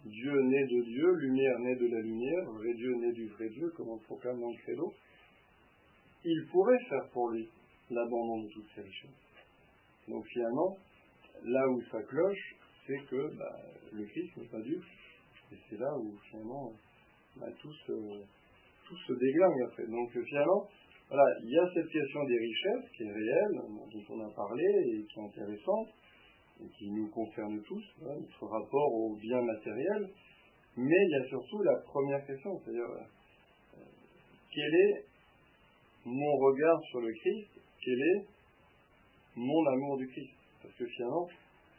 Dieu 0.08 0.42
né 0.42 0.66
de 0.66 0.82
Dieu, 0.84 1.12
lumière 1.14 1.58
née 1.60 1.76
de 1.76 1.86
la 1.86 2.00
lumière, 2.00 2.44
vrai 2.52 2.74
Dieu 2.74 2.94
né 2.96 3.12
du 3.12 3.26
vrai 3.28 3.48
Dieu, 3.48 3.70
comme 3.76 3.88
on 3.88 3.98
proclame 3.98 4.40
dans 4.40 4.50
le 4.50 4.56
credo, 4.58 4.92
il 6.24 6.46
pourrait 6.50 6.84
faire 6.88 7.08
pour 7.12 7.30
lui 7.30 7.48
l'abandon 7.90 8.42
de 8.42 8.48
toutes 8.48 8.68
ses 8.74 8.82
richesses. 8.82 9.10
Donc 10.08 10.24
finalement, 10.26 10.76
là 11.44 11.68
où 11.70 11.82
ça 11.90 12.02
cloche, 12.02 12.56
c'est 12.86 12.98
que 13.10 13.36
bah, 13.36 13.56
le 13.92 14.04
Christ 14.04 14.36
n'est 14.36 14.48
pas 14.48 14.60
Dieu. 14.60 14.80
Et 15.52 15.56
c'est 15.68 15.78
là 15.78 15.92
où 15.98 16.16
finalement 16.30 16.72
bah, 17.36 17.46
tout, 17.60 17.72
se, 17.72 17.92
tout 17.92 19.14
déglingue 19.14 19.62
après. 19.66 19.86
Donc 19.86 20.10
finalement, 20.10 20.68
voilà, 21.08 21.24
il 21.42 21.50
y 21.50 21.58
a 21.58 21.70
cette 21.72 21.88
question 21.88 22.24
des 22.24 22.38
richesses 22.38 22.90
qui 22.96 23.02
est 23.04 23.12
réelle, 23.12 23.60
dont 23.92 24.04
on 24.10 24.20
a 24.20 24.34
parlé 24.34 24.64
et 24.64 25.04
qui 25.04 25.20
est 25.20 25.22
intéressante 25.22 25.88
qui 26.76 26.90
nous 26.90 27.08
concerne 27.08 27.62
tous, 27.62 27.84
hein, 28.02 28.14
notre 28.20 28.46
rapport 28.46 28.94
au 28.94 29.16
bien 29.16 29.40
matériel, 29.42 30.10
mais 30.76 30.96
il 31.06 31.10
y 31.10 31.24
a 31.24 31.28
surtout 31.28 31.62
la 31.62 31.76
première 31.86 32.24
question, 32.26 32.58
c'est-à-dire 32.58 32.90
euh, 32.90 33.80
quel 34.52 34.74
est 34.74 35.04
mon 36.04 36.36
regard 36.36 36.80
sur 36.90 37.00
le 37.00 37.12
Christ, 37.12 37.61
quel 37.84 38.00
est 38.00 38.26
mon 39.36 39.66
amour 39.66 39.98
du 39.98 40.09
Christ? 40.09 40.34
Parce 40.62 40.74
que 40.74 40.86
finalement, 40.86 41.28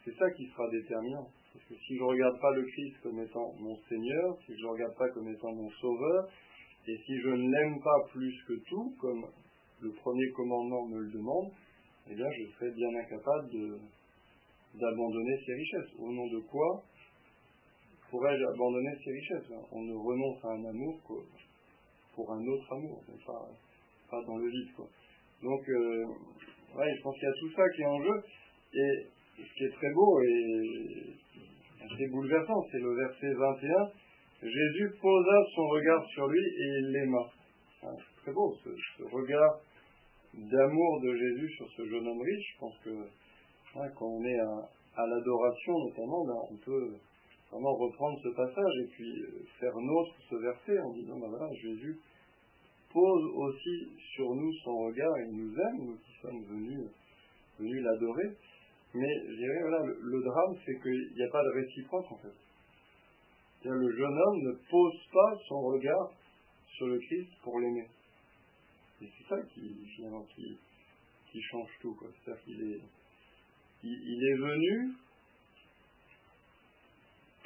c'est 0.04 0.14
ça 0.16 0.30
qui 0.30 0.46
sera 0.48 0.68
déterminant. 0.70 1.28
Parce 1.52 1.64
que 1.64 1.74
si 1.74 1.96
je 1.96 2.02
ne 2.02 2.08
regarde 2.08 2.40
pas 2.40 2.52
le 2.54 2.62
Christ 2.62 2.96
comme 3.02 3.20
étant 3.20 3.52
mon 3.58 3.76
Seigneur, 3.88 4.38
si 4.46 4.52
je 4.52 4.58
ne 4.58 4.62
le 4.62 4.68
regarde 4.70 4.96
pas 4.96 5.08
comme 5.10 5.28
étant 5.28 5.52
mon 5.52 5.70
Sauveur, 5.70 6.28
et 6.86 6.96
si 7.04 7.20
je 7.20 7.28
ne 7.28 7.50
l'aime 7.50 7.80
pas 7.82 8.08
plus 8.12 8.34
que 8.46 8.54
tout, 8.68 8.94
comme 9.00 9.26
le 9.80 9.92
premier 9.92 10.30
commandement 10.30 10.86
me 10.86 11.00
le 11.00 11.10
demande, 11.10 11.50
eh 12.08 12.14
bien 12.14 12.26
je 12.38 12.52
serai 12.52 12.70
bien 12.72 12.88
incapable 12.94 13.50
de, 13.50 13.78
d'abandonner 14.74 15.36
ses 15.44 15.54
richesses. 15.54 15.94
Au 15.98 16.10
nom 16.12 16.26
de 16.26 16.40
quoi 16.40 16.82
pourrais-je 18.10 18.44
abandonner 18.44 18.90
ses 19.04 19.12
richesses? 19.12 19.52
On 19.72 19.82
ne 19.82 19.94
renonce 19.94 20.44
à 20.44 20.48
un 20.48 20.64
amour 20.64 21.00
pour 22.14 22.32
un 22.32 22.46
autre 22.46 22.72
amour, 22.72 23.02
pas, 23.26 23.48
pas 24.10 24.22
dans 24.26 24.36
le 24.36 24.48
vide. 24.48 24.72
Quoi. 24.74 24.86
Donc, 25.42 25.68
euh, 25.68 26.04
ouais, 26.76 26.94
je 26.96 27.02
pense 27.02 27.14
qu'il 27.14 27.24
y 27.24 27.30
a 27.30 27.34
tout 27.38 27.52
ça 27.54 27.62
qui 27.74 27.82
est 27.82 27.86
en 27.86 28.02
jeu. 28.02 28.22
Et 28.74 29.06
ce 29.38 29.54
qui 29.54 29.64
est 29.64 29.74
très 29.74 29.90
beau 29.92 30.20
et 30.22 31.14
assez 31.80 32.08
bouleversant, 32.08 32.62
c'est 32.70 32.78
le 32.78 32.94
verset 32.94 33.32
21 33.32 33.90
Jésus 34.42 34.90
posa 35.02 35.44
son 35.54 35.68
regard 35.68 36.06
sur 36.14 36.26
lui 36.26 36.40
et 36.40 36.78
il 36.80 36.92
l'aima. 36.92 37.30
C'est 37.82 38.22
très 38.22 38.32
beau 38.32 38.56
ce, 38.64 39.02
regard 39.02 39.60
d'amour 40.32 41.00
de 41.02 41.14
Jésus 41.14 41.50
sur 41.56 41.70
ce 41.76 41.84
jeune 41.86 42.06
homme 42.06 42.22
riche. 42.22 42.54
Je 42.54 42.58
pense 42.58 42.78
que 42.78 42.90
quand 43.74 44.06
on 44.06 44.24
est 44.24 44.38
à, 44.96 45.06
l'adoration 45.06 45.78
notamment, 45.86 46.24
ben, 46.24 46.40
on 46.50 46.56
peut 46.56 46.92
vraiment 47.50 47.74
reprendre 47.74 48.18
ce 48.22 48.28
passage 48.28 48.74
et 48.82 48.88
puis 48.88 49.22
euh, 49.22 49.44
faire 49.58 49.74
nôtre 49.76 50.14
ce 50.28 50.36
verset 50.36 50.78
en 50.80 50.92
disant 50.92 51.18
ben 51.18 51.28
voilà, 51.28 51.52
Jésus 51.54 51.98
pose 52.92 53.24
aussi 53.34 53.88
sur 54.14 54.34
nous 54.34 54.52
son 54.64 54.76
regard 54.86 55.12
il 55.28 55.36
nous 55.36 55.52
aime, 55.52 55.86
nous 55.86 55.96
qui 55.98 56.12
sommes 56.20 56.44
venus, 56.44 56.90
venus 57.58 57.82
l'adorer. 57.82 58.36
Mais 58.92 59.06
je 59.28 59.36
dirais, 59.36 59.60
voilà, 59.62 59.84
le, 59.86 60.22
drame, 60.22 60.56
c'est 60.66 60.80
qu'il 60.82 61.12
n'y 61.14 61.22
a 61.22 61.30
pas 61.30 61.44
de 61.44 61.62
réciproque 61.62 62.10
en 62.10 62.16
fait. 62.16 62.34
Le 63.62 63.96
jeune 63.96 64.18
homme 64.18 64.42
ne 64.42 64.52
pose 64.68 65.00
pas 65.12 65.38
son 65.46 65.60
regard 65.60 66.10
sur 66.76 66.88
le 66.88 66.98
Christ 66.98 67.30
pour 67.44 67.60
l'aimer. 67.60 67.86
Et 69.00 69.06
c'est 69.06 69.28
ça 69.28 69.40
qui, 69.42 69.86
finalement, 69.94 70.24
qui 70.34 71.40
change 71.52 71.70
tout. 71.80 71.96
C'est-à-dire 72.00 72.42
qu'il 72.42 72.72
est, 72.72 72.80
il, 73.82 74.24
est 74.24 74.36
venu 74.36 74.92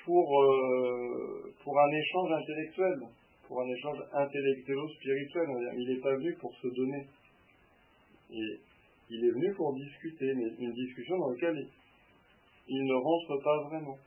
pour, 0.04 0.42
euh, 0.42 1.54
pour 1.62 1.80
un 1.80 1.90
échange 1.90 2.32
intellectuel, 2.32 3.00
pour 3.46 3.60
un 3.60 3.68
échange 3.68 3.98
intellectuelo-spirituel. 4.12 5.48
Il 5.76 5.88
n'est 5.88 6.00
pas 6.00 6.14
venu 6.16 6.34
pour 6.40 6.54
se 6.56 6.68
donner. 6.68 7.06
Et 8.30 8.58
il 9.10 9.24
est 9.24 9.30
venu 9.30 9.54
pour 9.54 9.74
discuter, 9.74 10.34
mais 10.34 10.48
une 10.58 10.72
discussion 10.72 11.18
dans 11.18 11.30
laquelle 11.30 11.66
il 12.68 12.84
ne 12.84 12.94
rentre 12.94 13.42
pas 13.42 13.68
vraiment 13.68 13.98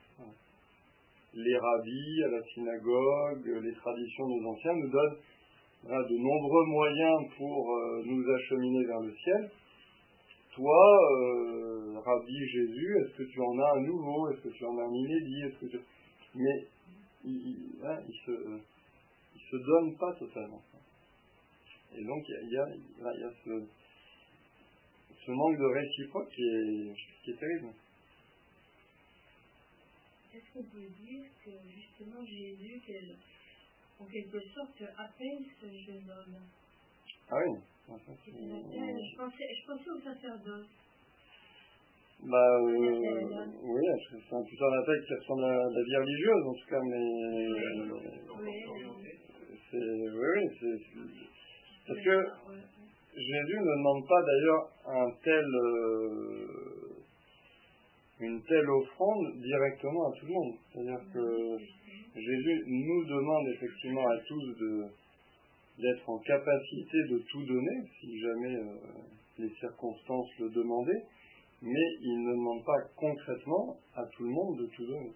les 1.38 1.58
rabbis, 1.58 2.24
à 2.24 2.30
la 2.30 2.44
synagogue, 2.54 3.62
les 3.64 3.74
traditions 3.74 4.28
de 4.28 4.42
nos 4.42 4.50
anciens 4.50 4.74
nous 4.74 4.90
donnent 4.90 5.18
de 5.84 6.18
nombreux 6.18 6.66
moyens 6.66 7.22
pour 7.38 7.72
euh, 7.72 8.02
nous 8.06 8.24
acheminer 8.34 8.86
vers 8.86 9.00
le 9.02 9.14
ciel. 9.14 9.52
Toi, 10.56 10.98
euh, 11.12 11.77
rabbi 12.08 12.48
Jésus, 12.48 12.96
est-ce 13.02 13.18
que 13.18 13.24
tu 13.24 13.42
en 13.42 13.60
as 13.60 13.78
un 13.78 13.82
nouveau? 13.82 14.30
Est-ce 14.32 14.42
que 14.42 14.54
tu 14.56 14.66
en 14.66 14.78
as 14.80 14.84
un 14.84 14.94
inédit? 14.94 15.42
Est-ce 15.44 15.66
que 15.66 15.78
Mais 16.36 16.68
il, 17.26 17.80
ne 17.80 17.86
hein, 17.86 18.02
se, 18.26 18.62
se 19.50 19.58
donne 19.58 19.98
pas 19.98 20.14
totalement. 20.16 20.62
Et 21.94 22.04
donc 22.04 22.24
il 22.28 22.50
y 22.50 22.58
a, 22.58 22.70
y 22.70 23.24
a, 23.24 23.32
ce, 23.44 23.66
ce, 25.26 25.32
manque 25.32 25.58
de 25.58 25.66
réciproque 25.66 26.30
qui 26.30 26.44
est, 26.44 26.94
qui 27.24 27.32
est 27.32 27.40
terrible. 27.40 27.74
Est-ce 30.34 30.54
qu'on 30.54 30.64
peut 30.64 30.88
dire 31.02 31.26
que 31.44 31.52
justement 31.76 32.26
Jésus, 32.26 32.82
en 34.00 34.06
quelque 34.06 34.40
sorte, 34.54 34.82
appelle 34.98 35.44
ce 35.60 35.66
jeune 35.66 36.10
homme? 36.10 36.38
Ah 37.30 37.36
oui. 37.46 37.60
Je, 37.90 39.18
pensais, 39.18 39.48
je 39.56 39.66
pensais 39.66 39.90
au 39.90 40.02
sacerdoce. 40.02 40.68
Bah 42.30 42.60
euh, 42.60 43.46
oui, 43.64 43.82
c'est 44.12 44.36
un 44.36 44.40
un 44.40 44.80
appel 44.82 45.06
qui 45.08 45.14
ressemble 45.14 45.46
à 45.46 45.64
la 45.64 45.82
vie 45.82 45.96
religieuse 45.96 46.44
en 46.46 46.54
tout 46.54 46.70
cas, 46.70 46.82
mais 46.84 47.08
oui, 48.44 48.52
c'est 49.72 49.78
oui, 49.80 50.42
c'est 50.60 51.88
parce 51.88 52.02
que 52.02 52.18
Jésus 53.16 53.60
ne 53.60 53.78
demande 53.78 54.08
pas 54.10 54.22
d'ailleurs 54.24 54.70
un 54.88 55.10
tel 55.24 55.46
euh, 55.46 56.68
une 58.20 58.44
telle 58.44 58.70
offrande 58.70 59.38
directement 59.38 60.10
à 60.10 60.12
tout 60.20 60.26
le 60.26 60.34
monde. 60.34 60.54
C'est-à-dire 60.74 61.02
que 61.14 61.58
Jésus 62.14 62.64
nous 62.68 63.06
demande 63.06 63.48
effectivement 63.54 64.06
à 64.06 64.18
tous 64.28 64.56
de, 64.60 64.86
d'être 65.80 66.10
en 66.10 66.18
capacité 66.20 66.98
de 67.10 67.20
tout 67.32 67.46
donner, 67.46 67.88
si 68.02 68.20
jamais 68.20 68.56
euh, 68.56 68.76
les 69.40 69.50
circonstances 69.62 70.30
le 70.40 70.50
demandaient, 70.50 71.04
mais 71.62 71.88
il 72.02 72.24
ne 72.24 72.32
demande 72.32 72.64
pas 72.64 72.80
concrètement 72.96 73.78
à 73.96 74.06
tout 74.06 74.24
le 74.24 74.30
monde 74.30 74.58
de 74.60 74.66
tout 74.68 74.86
donner. 74.86 75.14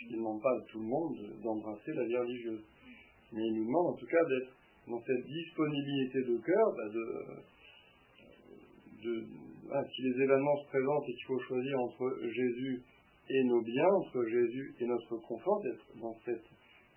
Il 0.00 0.12
ne 0.12 0.16
demande 0.18 0.42
pas 0.42 0.52
à 0.52 0.60
tout 0.68 0.78
le 0.78 0.86
monde 0.86 1.16
d'embrasser 1.42 1.92
la 1.94 2.04
vie 2.04 2.16
religieuse. 2.16 2.62
Mais 3.32 3.42
il 3.42 3.54
nous 3.54 3.66
demande 3.66 3.94
en 3.94 3.96
tout 3.96 4.06
cas 4.06 4.24
d'être 4.28 4.52
dans 4.86 5.00
cette 5.00 5.24
disponibilité 5.26 6.22
de 6.22 6.36
cœur, 6.38 6.72
bah, 6.76 6.88
de, 6.92 7.04
de, 9.02 9.24
si 9.94 10.02
les 10.02 10.22
événements 10.22 10.56
se 10.58 10.68
présentent 10.68 11.08
et 11.08 11.14
qu'il 11.14 11.26
faut 11.26 11.40
choisir 11.40 11.80
entre 11.80 12.18
Jésus 12.22 12.82
et 13.30 13.44
nos 13.44 13.62
biens, 13.62 13.88
entre 13.88 14.22
Jésus 14.26 14.74
et 14.80 14.86
notre 14.86 15.16
confort, 15.16 15.62
d'être 15.62 15.98
dans 16.00 16.14
cette 16.26 16.44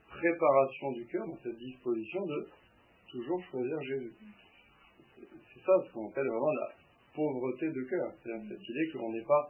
préparation 0.10 0.92
du 0.92 1.06
cœur, 1.08 1.26
dans 1.26 1.40
cette 1.42 1.58
disposition 1.58 2.26
de 2.26 2.48
toujours 3.10 3.42
choisir 3.50 3.82
Jésus. 3.82 4.14
C'est 5.54 5.62
ça 5.62 5.72
ce 5.88 5.94
qu'on 5.94 6.10
appelle 6.10 6.28
vraiment 6.28 6.52
la 6.52 6.87
pauvreté 7.18 7.66
de 7.74 7.84
cœur. 7.90 8.14
C'est-à-dire 8.22 8.46
cette 8.50 8.70
idée 8.70 8.88
que 8.94 8.98
l'on 9.00 9.12
n'est 9.12 9.26
pas 9.26 9.50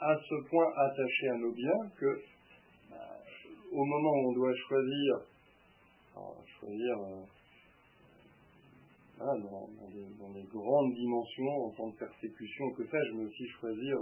à 0.00 0.16
ce 0.16 0.48
point 0.48 0.70
attaché 0.76 1.28
à 1.28 1.36
nos 1.38 1.52
biens 1.52 1.90
que 1.98 2.22
bah, 2.90 3.18
au 3.72 3.84
moment 3.84 4.12
où 4.12 4.30
on 4.30 4.32
doit 4.34 4.54
choisir, 4.54 5.14
choisir 6.60 6.94
euh, 6.98 7.24
dans, 9.18 10.30
des, 10.30 10.46
grandes 10.46 10.94
dimensions 10.94 11.66
en 11.66 11.70
temps 11.70 11.88
de 11.88 11.96
persécution, 11.96 12.70
que 12.76 12.84
sais-je, 12.84 13.16
mais 13.16 13.24
aussi 13.24 13.46
choisir 13.60 13.96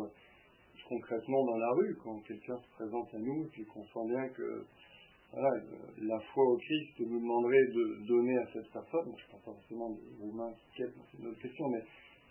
concrètement 0.87 1.45
dans 1.47 1.57
la 1.57 1.71
rue, 1.73 1.97
quand 2.05 2.21
quelqu'un 2.21 2.59
se 2.59 2.69
présente 2.77 3.15
à 3.15 3.19
nous, 3.19 3.49
et 3.59 3.65
qu'on 3.65 3.83
sent 3.83 4.09
bien 4.09 4.29
que 4.29 4.67
la 5.33 6.21
foi 6.33 6.45
au 6.45 6.57
Christ 6.57 7.01
nous 7.01 7.19
demanderait 7.19 7.67
de 7.75 8.07
donner 8.07 8.39
à 8.39 8.47
cette 8.53 8.71
personne, 8.71 9.13
je 9.17 9.25
ne 9.25 9.31
parle 9.33 9.43
pas 9.43 9.53
forcément 9.53 9.91
de 9.91 9.99
Roumains 10.21 10.55
c'est 10.77 10.85
une 11.19 11.27
autre 11.27 11.41
question, 11.41 11.69
mais 11.69 11.83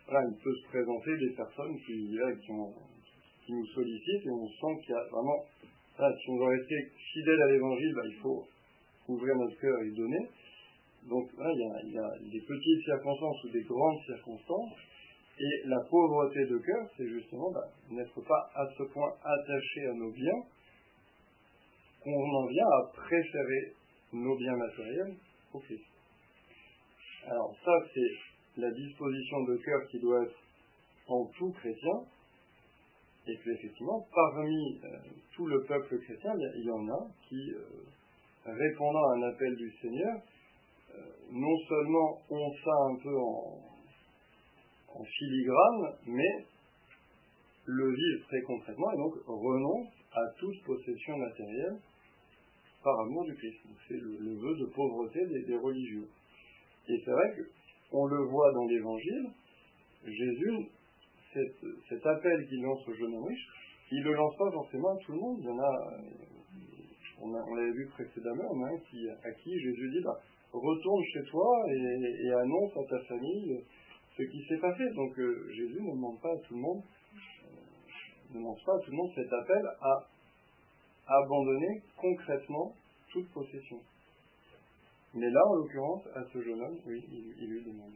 voilà, 0.07 0.27
il 0.29 0.37
peut 0.37 0.53
se 0.53 0.67
présenter 0.67 1.17
des 1.17 1.35
personnes 1.35 1.75
qui, 1.85 2.17
qui, 2.45 3.53
nous 3.53 3.65
sollicitent 3.73 4.25
et 4.25 4.31
on 4.31 4.47
sent 4.47 4.81
qu'il 4.81 4.93
y 4.93 4.97
a 4.97 5.03
vraiment, 5.09 5.45
si 5.97 6.29
on 6.29 6.37
veut 6.37 6.57
rester 6.57 6.91
fidèle 7.13 7.41
à 7.41 7.51
l'évangile, 7.51 7.93
bah, 7.95 8.01
il 8.05 8.15
faut 8.21 8.45
ouvrir 9.07 9.35
notre 9.35 9.59
cœur 9.59 9.81
et 9.81 9.91
donner. 9.91 10.29
Donc 11.09 11.29
là, 11.37 11.51
il 11.53 11.91
y, 11.91 11.97
a, 11.97 12.09
des 12.19 12.41
petites 12.41 12.85
circonstances 12.85 13.43
ou 13.45 13.49
des 13.49 13.63
grandes 13.63 14.01
circonstances. 14.05 14.73
Et 15.37 15.67
la 15.67 15.79
pauvreté 15.89 16.45
de 16.45 16.57
cœur, 16.57 16.89
c'est 16.95 17.07
justement 17.07 17.51
bah, 17.51 17.67
n'être 17.91 18.21
pas 18.21 18.49
à 18.55 18.65
ce 18.77 18.83
point 18.83 19.11
attaché 19.23 19.87
à 19.87 19.93
nos 19.93 20.11
biens 20.11 20.41
qu'on 22.03 22.35
en 22.35 22.45
vient 22.45 22.67
à 22.67 22.91
préférer 22.93 23.73
nos 24.13 24.37
biens 24.37 24.55
matériels 24.55 25.15
au 25.53 25.59
Christ. 25.59 25.83
Alors 27.27 27.55
ça, 27.65 27.71
c'est 27.93 28.34
la 28.57 28.71
disposition 28.71 29.43
de 29.43 29.57
cœur 29.57 29.87
qui 29.89 29.99
doit 29.99 30.23
être 30.23 30.39
en 31.07 31.25
tout 31.37 31.51
chrétien. 31.51 32.03
Et 33.27 33.37
puis 33.37 33.51
effectivement, 33.51 34.05
parmi 34.13 34.79
euh, 34.83 34.87
tout 35.35 35.47
le 35.47 35.63
peuple 35.63 35.99
chrétien, 35.99 36.31
il 36.57 36.63
y 36.63 36.71
en 36.71 36.87
a 36.89 37.07
qui, 37.27 37.51
euh, 37.51 37.65
répondant 38.45 39.03
à 39.09 39.15
un 39.17 39.23
appel 39.23 39.55
du 39.55 39.71
Seigneur, 39.81 40.21
euh, 40.93 41.01
non 41.31 41.57
seulement 41.67 42.21
ont 42.29 42.53
ça 42.63 42.71
un 42.91 42.95
peu 43.01 43.17
en, 43.17 43.61
filigrane, 45.03 45.97
mais 46.07 46.45
le 47.65 47.89
vivent 47.91 48.25
très 48.27 48.41
concrètement 48.43 48.89
et 48.93 48.95
donc 48.95 49.13
renoncent 49.27 49.93
à 50.13 50.21
toute 50.39 50.63
possession 50.63 51.17
matérielle 51.17 51.77
par 52.81 52.97
amour 53.01 53.25
du 53.25 53.35
Christ. 53.35 53.59
C'est 53.89 53.97
le, 53.99 54.35
vœu 54.35 54.55
de 54.57 54.65
pauvreté 54.73 55.19
des, 55.25 55.57
religieux. 55.57 56.07
Et 56.87 57.01
c'est 57.03 57.11
vrai 57.11 57.33
qu'on 57.91 58.05
le 58.05 58.23
voit 58.25 58.51
dans 58.53 58.65
l'Évangile, 58.65 59.29
Jésus, 60.05 60.69
cet, 61.33 62.05
appel 62.05 62.47
qu'il 62.47 62.61
lance 62.61 62.87
aux 62.87 62.93
jeunes 62.93 63.23
riches, 63.27 63.47
il 63.91 63.99
ne 63.99 64.09
le 64.09 64.13
lance 64.13 64.35
pas 64.37 64.51
forcément 64.51 64.89
à 64.89 64.97
tout 64.97 65.11
le 65.11 65.19
monde. 65.19 65.37
Il 65.39 65.45
y 65.45 65.49
en 65.49 65.59
a, 65.59 65.97
on, 67.21 67.55
l'avait 67.55 67.71
vu 67.71 67.87
précédemment, 67.87 68.51
qui, 68.89 69.09
à 69.09 69.31
qui 69.31 69.59
Jésus 69.59 69.89
dit, 69.91 70.01
bah, 70.03 70.19
retourne 70.51 71.03
chez 71.05 71.23
toi 71.29 71.65
et, 71.69 72.31
annonce 72.33 72.77
à 72.77 72.83
ta 72.89 72.99
famille 73.05 73.63
ce 74.17 74.23
qui 74.23 74.45
s'est 74.47 74.59
passé. 74.59 74.83
Donc 74.95 75.17
euh, 75.19 75.49
Jésus 75.51 75.81
ne 75.81 75.91
demande 75.91 76.19
pas 76.21 76.31
à 76.31 76.37
tout 76.37 76.53
le 76.53 76.61
monde, 76.61 76.81
euh, 76.81 78.33
ne 78.33 78.39
demande 78.39 78.57
pas 78.65 78.75
à 78.75 78.79
tout 78.79 78.91
le 78.91 78.97
monde 78.97 79.11
cet 79.15 79.31
appel 79.31 79.61
à 79.81 80.07
abandonner 81.07 81.81
concrètement 81.97 82.73
toute 83.11 83.29
possession. 83.31 83.79
Mais 85.15 85.29
là, 85.29 85.41
en 85.47 85.55
l'occurrence, 85.55 86.03
à 86.13 86.23
ce 86.31 86.41
jeune 86.41 86.61
homme, 86.61 86.79
oui, 86.85 87.01
il, 87.39 87.47
lui 87.47 87.63
demande. 87.63 87.93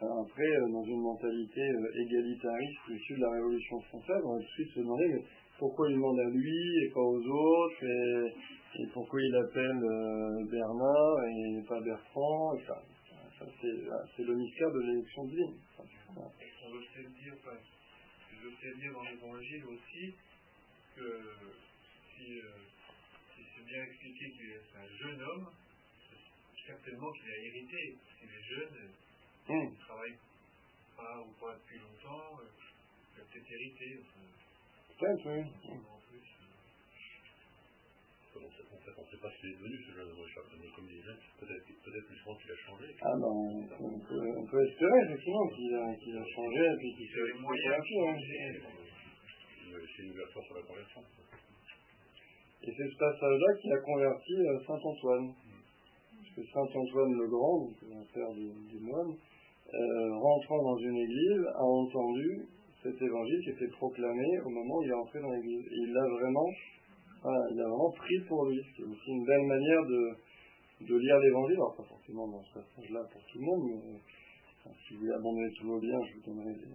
après, 0.00 0.42
euh, 0.42 0.68
dans 0.72 0.84
une 0.84 1.00
mentalité 1.00 1.62
égalitariste 1.94 2.88
issue 2.90 3.14
de 3.14 3.20
la 3.20 3.30
Révolution 3.30 3.80
française, 3.80 4.20
on 4.24 4.34
va 4.34 4.38
tout 4.38 4.44
de 4.44 4.50
suite 4.50 4.74
se 4.74 4.80
demander 4.80 5.08
mais 5.08 5.24
pourquoi 5.58 5.88
il 5.88 5.94
demande 5.94 6.20
à 6.20 6.28
lui 6.30 6.84
et 6.84 6.90
pas 6.90 7.00
aux 7.00 7.22
autres 7.22 7.84
et 7.84 8.34
et 8.76 8.86
pourquoi 8.92 9.20
il 9.22 9.34
appelle 9.36 9.84
euh, 9.84 10.44
Bernard 10.50 11.24
et 11.28 11.62
pas 11.62 11.80
Bertrand 11.80 12.58
ça, 12.66 13.46
c'est, 13.60 14.22
le 14.22 14.34
mystère 14.34 14.70
de 14.70 14.80
l'élection 14.80 15.24
divine. 15.24 15.54
On 15.78 16.70
veut 16.70 16.80
peut-être 16.80 17.12
dire, 17.14 17.34
enfin, 17.34 17.56
je 18.30 18.80
dire 18.80 18.92
dans 18.92 19.02
l'évangile 19.02 19.64
aussi 19.66 20.14
que 20.96 21.26
si, 22.16 22.40
bien 23.64 23.82
expliqué 23.84 24.30
qu'il 24.30 24.50
est 24.50 24.76
un 24.76 24.88
jeune 24.96 25.22
homme, 25.22 25.48
certainement 26.66 27.12
qu'il 27.12 27.30
a 27.30 27.36
hérité. 27.38 27.96
S'il 28.18 28.28
est 28.28 28.42
jeune, 28.42 28.90
il 29.48 29.54
ne 29.54 29.76
travaille 29.86 30.16
pas 30.96 31.20
ou 31.20 31.32
pas 31.40 31.54
depuis 31.56 31.78
longtemps, 31.78 32.40
il 32.40 33.20
a 33.20 33.24
peut-être 33.24 33.50
hérité. 33.50 34.00
Peut-être, 34.98 35.26
oui. 35.26 35.42
En 38.34 38.80
fait, 38.80 38.92
on 38.98 39.04
ne 39.04 39.10
sait 39.10 39.16
pas 39.22 39.30
ce 39.30 39.36
qu'il 39.40 39.50
est 39.50 39.54
devenu, 39.54 39.76
ce 39.78 39.92
jeune 39.92 40.10
homme, 40.10 40.26
comme 40.74 40.88
il 40.90 40.96
dit, 40.96 41.06
peut-être 41.38 41.64
peut 41.84 42.14
justement 42.14 42.36
qu'il 42.36 42.50
a 42.50 42.56
changé. 42.56 42.86
Ah 43.00 43.14
ben, 43.14 43.26
on, 43.26 43.98
peut, 44.00 44.26
on 44.36 44.46
peut 44.46 44.66
espérer 44.66 45.00
effectivement 45.04 45.48
qu'il 45.48 45.74
a, 45.74 45.94
qu'il 45.96 46.18
a 46.18 46.24
changé 46.34 46.62
et 46.64 46.76
puis 46.78 46.94
qu'il 46.96 47.08
s'est. 47.08 47.20
Hein. 47.20 48.16
C'est 49.96 50.02
une 50.02 50.10
ouverture 50.10 50.44
sur 50.44 50.54
la 50.56 50.62
conversion. 50.62 51.02
Et 52.66 52.72
c'est 52.76 52.88
ce 52.88 52.96
passage-là 52.96 53.54
qui 53.60 53.72
a 53.72 53.78
converti 53.78 54.32
euh, 54.34 54.58
Saint 54.66 54.80
Antoine. 54.82 55.34
Parce 56.16 56.34
que 56.36 56.42
Saint 56.52 56.78
Antoine 56.80 57.12
le 57.12 57.28
Grand, 57.28 57.58
donc 57.60 57.76
un 57.92 58.04
père 58.12 58.32
des, 58.34 58.50
des 58.72 58.80
moines, 58.80 59.14
euh, 59.72 60.16
rentrant 60.16 60.62
dans 60.62 60.78
une 60.78 60.96
église, 60.96 61.44
a 61.54 61.62
entendu 61.62 62.46
cet 62.82 63.00
évangile 63.00 63.40
qui 63.44 63.50
était 63.50 63.68
proclamé 63.68 64.40
au 64.44 64.48
moment 64.48 64.76
où 64.78 64.82
il 64.82 64.90
est 64.90 64.94
entré 64.94 65.20
dans 65.20 65.30
l'église. 65.30 65.60
Et 65.60 65.76
il 65.76 65.92
l'a 65.92 66.08
vraiment 66.08 66.48
il 67.24 67.56
vraiment 67.56 67.90
pris 67.90 68.20
pour 68.28 68.46
lui. 68.46 68.60
C'est 68.76 68.82
aussi 68.82 69.10
une 69.10 69.24
belle 69.24 69.46
manière 69.46 69.82
de, 69.86 70.96
lire 70.96 71.18
l'évangile, 71.18 71.56
alors 71.56 71.76
pas 71.76 71.84
forcément 71.84 72.28
dans 72.28 72.42
ce 72.42 72.54
passage-là 72.54 73.00
pour 73.10 73.22
tout 73.24 73.38
le 73.38 73.44
monde, 73.44 73.62
mais 73.68 74.72
si 74.86 74.94
vous 74.94 75.00
voulez 75.00 75.12
abandonner 75.12 75.50
tous 75.58 75.66
vos 75.66 75.80
biens, 75.80 76.00
je 76.04 76.14
vous 76.14 76.34
donnerai 76.34 76.52
le, 76.52 76.68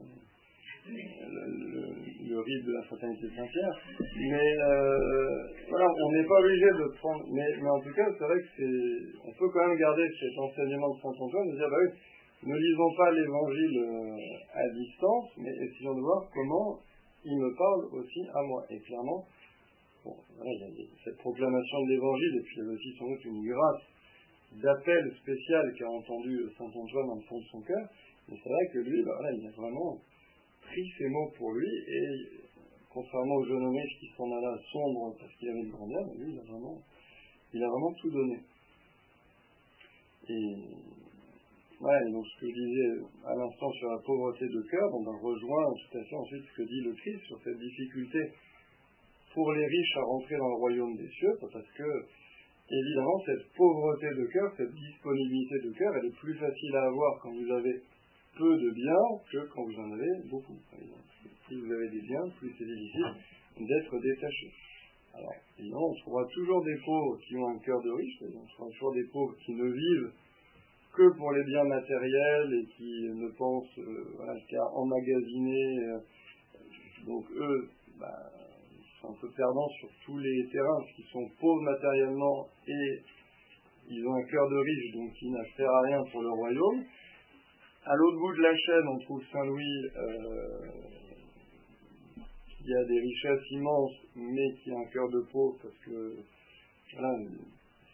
le, 0.89 2.29
le, 2.29 2.39
rite 2.39 2.65
de 2.65 2.73
la 2.73 2.83
fraternité 2.83 3.27
Saint-Pierre. 3.35 3.75
Mais 4.17 4.49
euh, 4.65 5.37
voilà, 5.69 5.85
on 5.85 6.11
n'est 6.11 6.25
pas 6.25 6.39
obligé 6.39 6.65
de 6.65 6.85
prendre. 6.97 7.23
Mais, 7.31 7.47
mais 7.61 7.69
en 7.69 7.79
tout 7.81 7.93
cas, 7.93 8.07
c'est 8.17 8.25
vrai 8.25 8.39
que 8.39 8.49
c'est. 8.57 9.27
On 9.27 9.31
peut 9.33 9.49
quand 9.53 9.67
même 9.67 9.77
garder 9.77 10.05
cet 10.19 10.37
enseignement 10.37 10.89
de 10.93 10.99
Saint 11.01 11.15
Antoine 11.19 11.49
de 11.51 11.55
dire 11.55 11.69
bah 11.69 11.77
oui, 11.79 12.49
ne 12.49 12.55
lisons 12.55 12.93
pas 12.97 13.11
l'évangile 13.11 13.77
euh, 13.77 14.59
à 14.59 14.69
distance, 14.69 15.29
mais 15.37 15.51
essayons 15.51 15.95
de 15.95 16.01
voir 16.01 16.29
comment 16.33 16.79
il 17.23 17.37
me 17.37 17.51
parle 17.55 17.99
aussi 17.99 18.21
à 18.33 18.41
moi. 18.43 18.63
Et 18.69 18.79
clairement, 18.79 19.25
Bon, 20.05 20.15
voilà, 20.37 20.51
il 20.55 20.79
y 20.79 20.83
a 20.83 20.87
cette 21.03 21.17
proclamation 21.17 21.83
de 21.83 21.89
l'évangile, 21.91 22.35
et 22.39 22.43
puis 22.43 22.55
il 22.55 22.63
y 22.63 22.69
a 22.69 22.71
aussi 22.71 22.95
sans 22.97 23.07
doute 23.07 23.25
une 23.25 23.43
grâce 23.43 23.83
d'appel 24.63 25.11
spécial 25.21 25.73
qu'a 25.77 25.89
entendu 25.89 26.39
Saint 26.57 26.71
Antoine 26.71 27.07
dans 27.07 27.15
le 27.15 27.27
fond 27.27 27.37
de 27.37 27.45
son 27.51 27.61
cœur. 27.61 27.85
Mais 28.29 28.37
c'est 28.41 28.49
vrai 28.49 28.65
que 28.71 28.79
lui, 28.79 29.03
bah, 29.03 29.11
voilà, 29.19 29.35
il 29.35 29.45
a 29.45 29.51
vraiment 29.51 29.99
pris 30.69 30.85
ces 30.97 31.07
mots 31.09 31.31
pour 31.37 31.51
lui, 31.53 31.67
et 31.67 32.07
contrairement 32.93 33.35
au 33.35 33.45
jeune 33.45 33.63
homme 33.65 33.81
qui 33.99 34.07
s'en 34.15 34.31
alla 34.31 34.55
sombre 34.71 35.15
parce 35.19 35.33
qu'il 35.35 35.49
avait 35.49 35.65
une 35.65 35.71
grandeur, 35.71 36.05
bah, 36.05 36.13
lui, 36.17 36.33
il 36.33 36.39
a 36.39 36.43
vraiment, 36.43 36.77
il 37.53 37.63
a 37.63 37.67
vraiment 37.67 37.93
tout 37.93 38.11
donné. 38.11 38.37
Et 40.29 40.55
donc 42.11 42.25
ce 42.27 42.39
que 42.41 42.47
je 42.47 42.53
disais 42.53 42.91
à 43.25 43.33
l'instant 43.35 43.71
sur 43.71 43.89
la 43.89 43.97
pauvreté 44.05 44.45
de 44.45 44.61
cœur, 44.69 44.87
on 44.93 45.03
va 45.03 45.17
rejoint 45.17 45.65
tout 45.73 45.97
à 45.97 46.03
fait 46.03 46.15
ensuite 46.15 46.43
ce 46.43 46.61
que 46.61 46.67
dit 46.67 46.81
le 46.81 46.93
Christ 46.93 47.23
sur 47.25 47.39
cette 47.43 47.57
difficulté 47.57 48.19
pour 49.33 49.53
les 49.53 49.65
riches 49.65 49.95
à 49.97 50.03
rentrer 50.03 50.35
dans 50.37 50.49
le 50.49 50.55
royaume 50.55 50.95
des 50.97 51.07
cieux, 51.07 51.33
parce 51.39 51.71
que, 51.77 51.89
évidemment, 52.69 53.19
cette 53.25 53.45
pauvreté 53.55 54.07
de 54.07 54.25
cœur, 54.25 54.53
cette 54.57 54.73
disponibilité 54.73 55.55
de 55.65 55.71
cœur, 55.71 55.95
elle 55.97 56.07
est 56.09 56.19
plus 56.19 56.35
facile 56.35 56.75
à 56.75 56.85
avoir 56.85 57.19
quand 57.21 57.31
vous 57.31 57.51
avez 57.53 57.81
peu 58.39 58.57
de 58.57 58.69
biens 58.71 59.07
que 59.31 59.51
quand 59.53 59.63
vous 59.63 59.79
en 59.79 59.91
avez 59.91 60.29
beaucoup. 60.29 60.55
Plus 61.45 61.59
vous 61.59 61.71
avez 61.71 61.89
des 61.89 62.01
biens, 62.01 62.23
plus 62.39 62.55
c'est 62.57 62.65
difficile 62.65 63.11
d'être 63.59 63.99
détaché. 63.99 64.47
Alors, 65.13 65.33
évidemment, 65.59 65.89
on 65.89 65.95
trouvera 65.95 66.25
toujours 66.33 66.63
des 66.63 66.77
pauvres 66.85 67.19
qui 67.27 67.35
ont 67.35 67.49
un 67.49 67.59
cœur 67.59 67.81
de 67.81 67.91
riche, 67.91 68.23
on 68.23 68.45
trouvera 68.47 68.71
toujours 68.71 68.93
des 68.93 69.07
pauvres 69.11 69.35
qui 69.45 69.53
ne 69.53 69.65
vivent 69.65 70.11
que 70.95 71.17
pour 71.17 71.31
les 71.33 71.43
biens 71.43 71.65
matériels 71.65 72.53
et 72.53 72.65
qui 72.77 73.09
ne 73.13 73.27
pensent 73.37 73.79
euh, 73.79 74.39
qu'à 74.49 74.63
emmagasiner. 74.73 75.79
Euh, 75.79 75.99
donc 77.05 77.25
eux, 77.31 77.69
bah, 77.99 78.31
sont 79.01 79.09
un 79.09 79.17
peu 79.21 79.29
perdants 79.31 79.69
sur 79.79 79.89
tous 80.05 80.17
les 80.17 80.47
terrains, 80.51 80.79
parce 80.79 80.91
qu'ils 80.93 81.11
sont 81.11 81.27
pauvres 81.39 81.61
matériellement 81.63 82.47
et 82.67 82.99
ils 83.89 84.05
ont 84.05 84.13
un 84.13 84.23
cœur 84.23 84.47
de 84.49 84.57
riche, 84.57 84.93
donc 84.93 85.11
ils 85.21 85.31
n'affairent 85.31 85.75
à 85.75 85.81
rien 85.81 86.03
pour 86.11 86.21
le 86.21 86.29
royaume. 86.29 86.83
À 87.85 87.95
l'autre 87.95 88.19
bout 88.19 88.35
de 88.35 88.41
la 88.41 88.55
chaîne, 88.55 88.87
on 88.87 88.99
trouve 88.99 89.23
Saint-Louis, 89.31 89.85
euh, 89.95 90.67
qui 92.45 92.73
a 92.75 92.83
des 92.85 92.99
richesses 92.99 93.51
immenses, 93.51 93.95
mais 94.15 94.53
qui 94.61 94.71
a 94.71 94.77
un 94.77 94.85
cœur 94.91 95.09
de 95.09 95.21
pauvre, 95.31 95.57
parce 95.63 95.77
que 95.85 96.17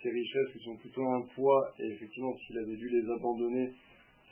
ces 0.01 0.09
richesses 0.09 0.63
sont 0.63 0.75
plutôt 0.77 1.05
un 1.05 1.21
poids, 1.35 1.71
et 1.79 1.87
effectivement, 1.91 2.35
s'il 2.37 2.57
avait 2.57 2.75
dû 2.75 2.89
les 2.89 3.09
abandonner, 3.11 3.73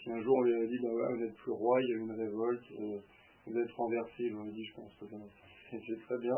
si 0.01 0.11
un 0.11 0.21
jour 0.21 0.35
on 0.37 0.41
lui 0.41 0.53
avait 0.55 0.67
dit, 0.67 0.79
bah 0.81 0.89
ouais, 0.89 1.13
vous 1.13 1.23
n'êtes 1.23 1.35
plus 1.35 1.51
roi, 1.51 1.81
il 1.81 1.89
y 1.89 1.93
a 1.93 1.97
une 1.97 2.11
révolte, 2.11 2.71
euh, 2.79 2.99
vous 3.45 3.57
êtes 3.57 3.71
renversé, 3.71 4.23
il 4.23 4.35
aurait 4.35 4.51
dit, 4.51 4.65
je 4.65 4.73
pense 4.75 4.91
que 4.99 5.05
c'est 5.71 6.01
très 6.01 6.17
bien. 6.17 6.35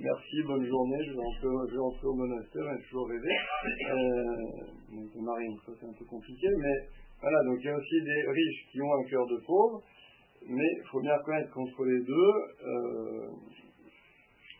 Merci, 0.00 0.42
bonne 0.44 0.66
journée, 0.66 1.04
je 1.06 1.12
vais 1.12 1.78
entrer, 1.78 2.06
au 2.06 2.14
monastère, 2.14 2.62
j'ai 2.76 2.84
toujours 2.88 3.08
rêvé. 3.08 3.30
Euh, 3.90 4.16
donc, 4.90 5.14
mari, 5.22 5.46
ça 5.64 5.72
c'est 5.80 5.86
un 5.86 5.92
peu 5.92 6.04
compliqué, 6.04 6.48
mais 6.58 7.05
voilà, 7.26 7.42
donc 7.42 7.58
il 7.58 7.66
y 7.66 7.70
a 7.70 7.76
aussi 7.76 8.02
des 8.02 8.22
riches 8.30 8.66
qui 8.70 8.80
ont 8.80 8.94
un 8.94 9.04
cœur 9.10 9.26
de 9.26 9.36
pauvre, 9.44 9.82
mais 10.46 10.70
il 10.78 10.86
faut 10.88 11.00
bien 11.00 11.16
reconnaître 11.16 11.50
qu'entre 11.50 11.84
les 11.84 11.98
deux, 12.04 12.32
euh, 12.64 13.30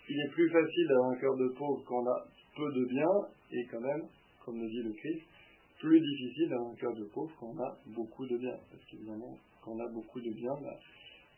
il 0.09 0.19
est 0.19 0.33
plus 0.33 0.51
facile 0.51 0.89
d'avoir 0.89 1.11
un 1.11 1.17
cœur 1.21 1.37
de 1.37 1.49
pauvre 1.57 1.85
quand 1.87 2.03
on 2.03 2.07
a 2.09 2.25
peu 2.57 2.73
de 2.75 2.85
biens, 2.87 3.29
et 3.53 3.65
quand 3.71 3.81
même, 3.81 4.09
comme 4.45 4.61
le 4.61 4.69
dit 4.69 4.83
le 4.83 4.93
Christ, 4.95 5.23
plus 5.79 6.01
difficile 6.01 6.49
d'avoir 6.49 6.73
un 6.73 6.75
cœur 6.75 6.93
de 6.93 7.05
pauvre 7.05 7.33
quand 7.39 7.55
on 7.55 7.63
a 7.63 7.79
beaucoup 7.95 8.27
de 8.27 8.37
biens. 8.37 8.59
Parce 8.69 8.85
qu'évidemment, 8.91 9.39
quand 9.63 9.71
on 9.71 9.79
a 9.79 9.89
beaucoup 9.93 10.21
de 10.21 10.31
biens, 10.31 10.59
bah, 10.61 10.77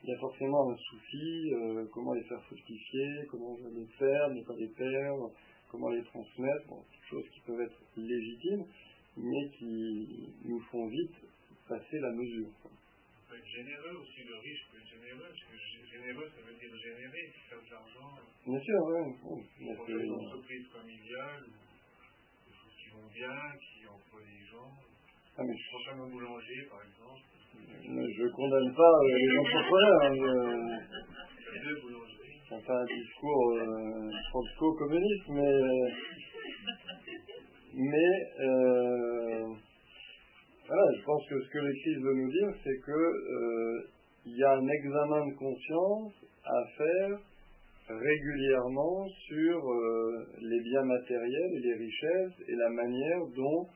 il 0.02 0.08
y 0.08 0.14
a 0.14 0.18
forcément 0.20 0.70
un 0.70 0.76
souci, 0.76 1.52
euh, 1.52 1.84
comment 1.92 2.14
les 2.14 2.24
faire 2.24 2.42
fructifier, 2.44 3.26
comment 3.30 3.54
les 3.76 3.86
faire, 3.98 4.30
ne 4.30 4.42
pas 4.44 4.56
les 4.56 4.68
perdre, 4.68 5.30
comment 5.70 5.90
les 5.90 6.04
transmettre, 6.04 6.68
bon, 6.68 6.78
des 6.78 7.06
choses 7.10 7.28
qui 7.34 7.40
peuvent 7.40 7.60
être 7.60 7.82
légitimes, 7.98 8.64
mais 9.18 9.50
qui 9.58 10.30
nous 10.44 10.60
font 10.70 10.86
vite 10.86 11.14
passer 11.68 11.98
la 11.98 12.12
mesure. 12.12 12.48
On 12.64 13.30
peut 13.30 13.36
être 13.36 13.50
généreux 13.50 13.98
aussi, 14.00 14.22
le 14.22 14.36
riche 14.36 14.62
peut 14.70 14.78
être 14.78 14.88
généreux, 14.88 15.26
parce 15.26 15.42
que 15.42 15.98
généreux 15.98 16.28
ça 16.30 16.42
veut 16.46 16.54
dire 16.54 16.70
générer, 16.78 17.32
faire 17.48 17.58
de 17.58 17.70
l'argent. 17.70 17.77
Bien 18.46 18.60
sûr, 18.60 18.80
oui. 18.88 19.44
des 19.86 20.10
entreprises 20.10 20.66
familiales, 20.72 21.44
des 22.46 22.54
choses 22.54 22.76
qui 22.80 22.88
vont 22.96 23.08
bien, 23.12 23.36
qui 23.60 23.86
emploient 23.86 24.24
des 24.24 24.44
gens. 24.48 24.72
Ah, 25.36 25.42
mais... 25.44 25.52
Je 25.52 25.70
pense 25.70 25.86
à 25.88 25.92
un 26.00 26.08
boulanger, 26.08 26.64
par 26.70 26.80
exemple. 26.80 27.28
Je 27.84 28.22
ne 28.22 28.28
condamne 28.30 28.74
pas 28.74 28.94
euh, 28.96 29.18
les 29.18 29.38
entrepreneurs. 29.38 30.00
Hein, 30.02 30.14
c'est 32.48 32.64
pas 32.64 32.80
un 32.80 32.84
discours 32.86 33.52
euh, 33.58 34.10
franco-communiste, 34.30 35.28
mais, 35.28 35.56
mais 37.74 38.12
euh, 38.40 39.54
voilà, 40.66 40.82
je 40.96 41.04
pense 41.04 41.26
que 41.28 41.40
ce 41.42 41.48
que 41.50 41.58
l'Église 41.58 42.02
veut 42.02 42.14
nous 42.14 42.30
dire, 42.30 42.48
c'est 42.64 42.78
que 42.86 42.92
euh, 42.92 43.90
il 44.24 44.36
y 44.36 44.44
a 44.44 44.52
un 44.52 44.66
examen 44.66 45.26
de 45.26 45.34
conscience 45.34 46.14
à 46.44 46.66
faire 46.76 47.18
régulièrement 47.88 49.06
sur 49.26 49.58
les 50.40 50.60
biens 50.60 50.84
matériels 50.84 51.52
et 51.54 51.60
les 51.60 51.74
richesses 51.74 52.48
et 52.48 52.54
la 52.54 52.68
manière 52.70 53.20
dont 53.34 53.66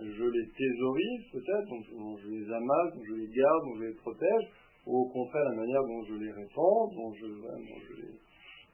je 0.00 0.24
les 0.24 0.48
thésaurise 0.56 1.24
peut-être, 1.32 1.68
donc, 1.68 2.18
je 2.24 2.28
les 2.28 2.50
amasse, 2.50 2.94
dont 2.94 3.04
je 3.04 3.14
les 3.14 3.28
garde, 3.28 3.64
dont 3.64 3.76
je 3.76 3.84
les 3.84 3.94
protège, 3.94 4.48
ou 4.86 5.04
au 5.04 5.08
contraire 5.10 5.44
la 5.44 5.56
manière 5.56 5.82
dont 5.82 6.02
je 6.04 6.14
les 6.14 6.32
répands, 6.32 6.88
dont 6.94 7.12
je, 7.12 7.26
euh, 7.26 7.58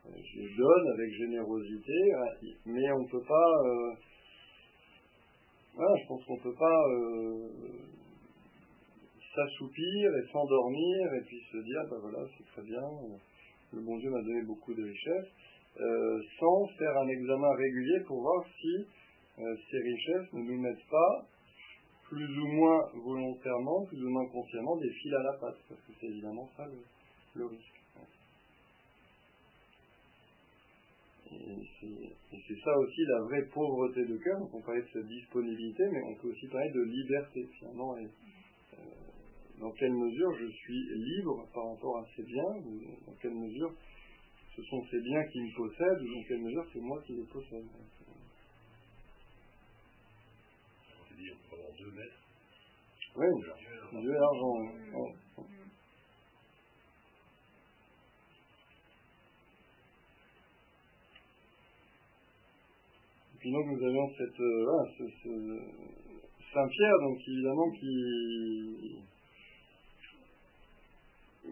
les, 0.06 0.56
donne 0.56 0.88
avec 0.94 1.12
générosité, 1.12 2.12
mais 2.66 2.92
on 2.92 3.02
ne 3.02 3.08
peut 3.10 3.24
pas, 3.26 3.50
euh, 3.64 3.94
je 5.76 6.06
pense 6.06 6.24
qu'on 6.24 6.36
ne 6.36 6.42
peut 6.42 6.58
pas 6.58 6.82
euh, 6.88 7.48
s'assoupir 9.34 10.16
et 10.16 10.32
s'endormir 10.32 11.14
et 11.14 11.24
puis 11.26 11.40
se 11.52 11.58
dire, 11.58 11.82
ben 11.90 11.98
voilà, 12.00 12.24
c'est 12.36 12.46
très 12.46 12.62
bien, 12.62 12.80
le 13.72 13.80
bon 13.82 13.98
Dieu 13.98 14.10
m'a 14.10 14.22
donné 14.22 14.42
beaucoup 14.42 14.74
de 14.74 14.82
richesses, 14.82 15.30
sans 16.40 16.66
faire 16.78 16.96
un 16.98 17.08
examen 17.08 17.54
régulier 17.54 18.00
pour 18.06 18.20
voir 18.20 18.44
si 18.60 18.86
euh, 19.40 19.56
ces 19.70 19.78
richesses 19.78 20.32
ne 20.32 20.42
nous 20.42 20.60
mettent 20.60 20.88
pas 20.90 21.24
plus 22.08 22.38
ou 22.38 22.46
moins 22.46 22.90
volontairement, 22.94 23.84
plus 23.86 24.02
ou 24.02 24.08
moins 24.08 24.26
consciemment 24.26 24.76
des 24.78 24.90
fils 24.90 25.12
à 25.14 25.22
la 25.22 25.32
patte, 25.34 25.58
parce 25.68 25.80
que 25.82 25.92
c'est 26.00 26.06
évidemment 26.06 26.48
ça 26.56 26.64
le, 27.34 27.46
risque. 27.46 27.80
Et 31.30 32.42
c'est 32.48 32.60
ça 32.64 32.76
aussi 32.78 33.00
la 33.06 33.20
vraie 33.20 33.44
pauvreté 33.52 34.06
de 34.06 34.16
cœur. 34.16 34.40
Donc 34.40 34.54
on 34.54 34.62
parlait 34.62 34.82
de 34.82 34.88
cette 34.92 35.06
disponibilité, 35.06 35.84
mais 35.92 36.00
on 36.08 36.14
peut 36.16 36.28
aussi 36.28 36.48
parler 36.48 36.70
de 36.72 36.82
liberté 36.82 37.46
finalement. 37.58 37.96
Et, 37.98 38.06
euh, 38.06 38.08
dans 39.61 39.72
quelle 39.72 39.92
mesure 39.92 40.32
je 40.38 40.46
suis 40.46 40.88
libre 40.94 41.46
par 41.52 41.70
rapport 41.72 41.98
à 41.98 42.06
ces 42.14 42.22
biens, 42.22 42.54
ou 42.64 42.80
dans 43.06 43.14
quelle 43.20 43.34
mesure 43.34 43.72
ce 44.56 44.62
sont 44.62 44.84
ces 44.90 45.00
biens 45.00 45.24
qui 45.24 45.40
me 45.40 45.56
possèdent, 45.56 46.02
ou 46.02 46.14
dans 46.14 46.22
quelle 46.28 46.42
mesure 46.42 46.66
c'est 46.72 46.80
moi 46.80 47.02
qui 47.06 47.12
les 47.14 47.24
possède? 47.24 47.64
On 51.00 51.14
dit 51.14 51.30
deux 51.78 51.90
maîtres. 51.92 52.22
Oui, 53.16 53.26
Dieu 54.00 54.11
et 54.11 54.18
l'argent. 54.18 54.54
Et 63.34 63.38
puis 63.40 63.52
donc 63.52 63.66
nous 63.66 63.86
avions 63.86 64.09
cette, 64.16 64.40
euh, 64.40 64.84
ce, 64.98 65.04
Saint 66.52 66.68
Pierre, 66.68 66.98
donc 67.00 67.18
évidemment 67.28 67.70
qui, 67.72 68.98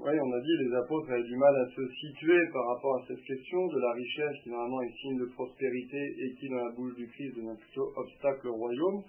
oui, 0.06 0.14
on 0.22 0.32
a 0.32 0.40
dit 0.40 0.56
les 0.62 0.74
apôtres 0.76 1.10
avaient 1.10 1.26
du 1.26 1.36
mal 1.36 1.50
à 1.50 1.66
se 1.66 1.82
situer 1.98 2.38
par 2.52 2.64
rapport 2.68 2.94
à 2.94 3.06
cette 3.08 3.24
question 3.24 3.66
de 3.66 3.80
la 3.80 3.92
richesse 3.92 4.38
qui 4.44 4.50
normalement 4.50 4.80
est 4.82 4.94
signe 5.02 5.18
de 5.18 5.24
prospérité 5.34 5.98
et 5.98 6.32
qui 6.38 6.48
dans 6.48 6.62
la 6.62 6.70
bouche 6.76 6.94
du 6.94 7.08
Christ 7.08 7.34
devient 7.34 7.58
plutôt 7.58 7.90
obstacle 7.96 8.46
au 8.46 8.54
royaume. 8.54 9.02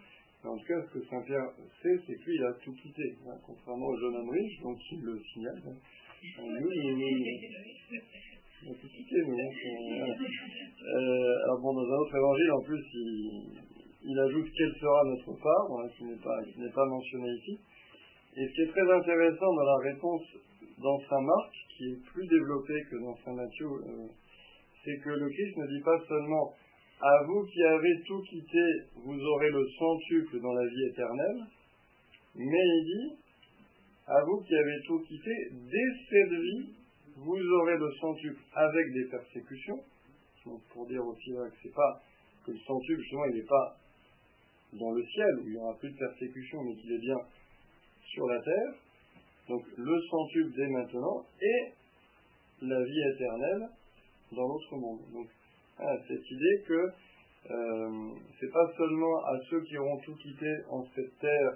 En 0.43 0.57
tout 0.57 0.65
cas, 0.65 0.81
ce 0.81 0.97
que 0.97 1.05
Saint 1.05 1.21
Pierre 1.21 1.53
sait, 1.83 1.99
c'est 2.07 2.17
qu'il 2.23 2.43
a 2.43 2.53
tout 2.63 2.73
quitté, 2.73 3.13
hein, 3.27 3.37
contrairement 3.45 3.85
au 3.85 3.97
jeune 3.99 4.15
homme 4.15 4.29
riche, 4.29 4.61
donc 4.63 4.77
il 4.91 5.01
le 5.01 5.19
signale. 5.33 5.61
Hein. 5.67 5.75
Nous, 6.39 6.71
a 8.65 8.73
tout 8.73 8.87
quitté, 8.87 9.15
nous. 9.27 9.37
Hein, 9.37 9.51
euh, 10.81 11.43
alors 11.45 11.61
bon, 11.61 11.73
dans 11.73 11.85
un 11.85 11.97
autre 11.99 12.15
évangile, 12.15 12.51
en 12.53 12.61
plus, 12.61 12.83
il, 14.01 14.19
ajoute 14.19 14.47
quelle 14.57 14.73
sera 14.79 15.03
notre 15.05 15.33
part, 15.43 15.67
qui 15.95 16.05
n'est 16.05 16.15
pas, 16.15 16.41
qui 16.43 16.57
pas 16.73 16.85
mentionné 16.85 17.29
ici. 17.33 17.59
Et 18.37 18.47
ce 18.47 18.53
qui 18.53 18.61
est 18.61 18.71
très 18.71 18.89
intéressant 18.89 19.53
dans 19.53 19.65
la 19.65 19.77
réponse 19.83 20.23
dans 20.77 20.99
Saint 21.09 21.21
Marc, 21.21 21.53
qui 21.75 21.91
est 21.91 22.03
plus 22.13 22.27
développé 22.27 22.73
que 22.89 22.97
dans 22.97 23.15
Saint 23.23 23.33
Matthieu, 23.33 23.67
c'est 24.83 24.97
que 25.03 25.09
le 25.09 25.29
Christ 25.29 25.57
ne 25.57 25.67
dit 25.67 25.83
pas 25.83 25.99
seulement 26.07 26.53
à 27.01 27.23
vous 27.25 27.45
qui 27.45 27.63
avez 27.63 28.01
tout 28.07 28.21
quitté, 28.23 28.63
vous 28.95 29.19
aurez 29.19 29.51
le 29.51 29.67
centuple 29.77 30.39
dans 30.39 30.53
la 30.53 30.65
vie 30.67 30.85
éternelle, 30.89 31.45
mais 32.35 32.65
il 32.65 32.83
dit 32.85 33.17
à 34.07 34.23
vous 34.23 34.41
qui 34.41 34.55
avez 34.55 34.81
tout 34.85 34.99
quitté, 35.07 35.31
dès 35.51 35.89
cette 36.09 36.39
vie, 36.39 36.73
vous 37.17 37.39
aurez 37.61 37.77
le 37.77 37.91
centuple 37.99 38.41
avec 38.53 38.93
des 38.93 39.05
persécutions. 39.09 39.79
Donc 40.45 40.61
pour 40.73 40.87
dire 40.87 41.05
aussi 41.05 41.31
là 41.31 41.49
que 41.49 41.55
c'est 41.61 41.73
pas 41.73 42.01
que 42.45 42.51
le 42.51 42.59
centuple, 42.59 43.01
justement, 43.01 43.25
il 43.25 43.35
n'est 43.35 43.47
pas 43.47 43.77
dans 44.73 44.91
le 44.91 45.03
ciel 45.03 45.39
où 45.39 45.47
il 45.47 45.51
n'y 45.51 45.57
aura 45.57 45.77
plus 45.77 45.91
de 45.91 45.97
persécutions, 45.97 46.63
mais 46.63 46.75
qu'il 46.75 46.93
est 46.93 46.99
bien 46.99 47.17
sur 48.05 48.25
la 48.27 48.41
terre. 48.41 48.73
Donc 49.49 49.63
le 49.77 50.01
centuple 50.09 50.51
dès 50.55 50.67
maintenant 50.67 51.23
et 51.41 51.73
la 52.61 52.83
vie 52.83 53.01
éternelle 53.15 53.69
dans 54.31 54.47
l'autre 54.47 54.75
monde. 54.75 54.99
Donc 55.13 55.27
cette 56.07 56.31
idée 56.31 56.63
que 56.67 56.91
euh, 57.49 58.09
c'est 58.39 58.51
pas 58.51 58.67
seulement 58.77 59.17
à 59.25 59.39
ceux 59.49 59.61
qui 59.61 59.77
auront 59.77 59.97
tout 59.99 60.15
quitté 60.15 60.53
en 60.69 60.83
cette 60.93 61.17
terre, 61.19 61.51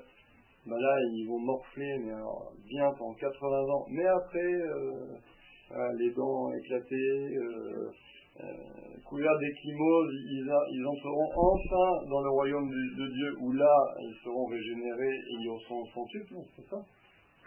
ben 0.66 0.78
là 0.78 0.96
ils 1.12 1.28
vont 1.28 1.40
morfler 1.40 1.98
mais 2.00 2.14
alors, 2.14 2.54
bien 2.66 2.92
pendant 2.98 3.14
80 3.16 3.48
ans, 3.48 3.86
mais 3.90 4.06
après 4.06 4.54
euh, 4.54 5.94
les 5.98 6.12
dents 6.12 6.54
éclatées, 6.54 7.36
euh, 7.36 7.92
euh 8.40 8.46
couverts 9.04 9.42
ils, 9.42 10.54
ils 10.72 10.88
entreront 10.88 11.30
enfin 11.36 12.06
dans 12.10 12.22
le 12.22 12.30
royaume 12.30 12.70
de, 12.70 13.08
Dieu 13.14 13.36
où 13.42 13.52
là 13.52 13.76
ils 14.00 14.16
seront 14.24 14.46
régénérés 14.46 15.16
et 15.16 15.34
ils 15.34 15.60
seront 15.68 15.86
centuple, 15.88 16.36
c'est 16.56 16.70
ça? 16.70 16.78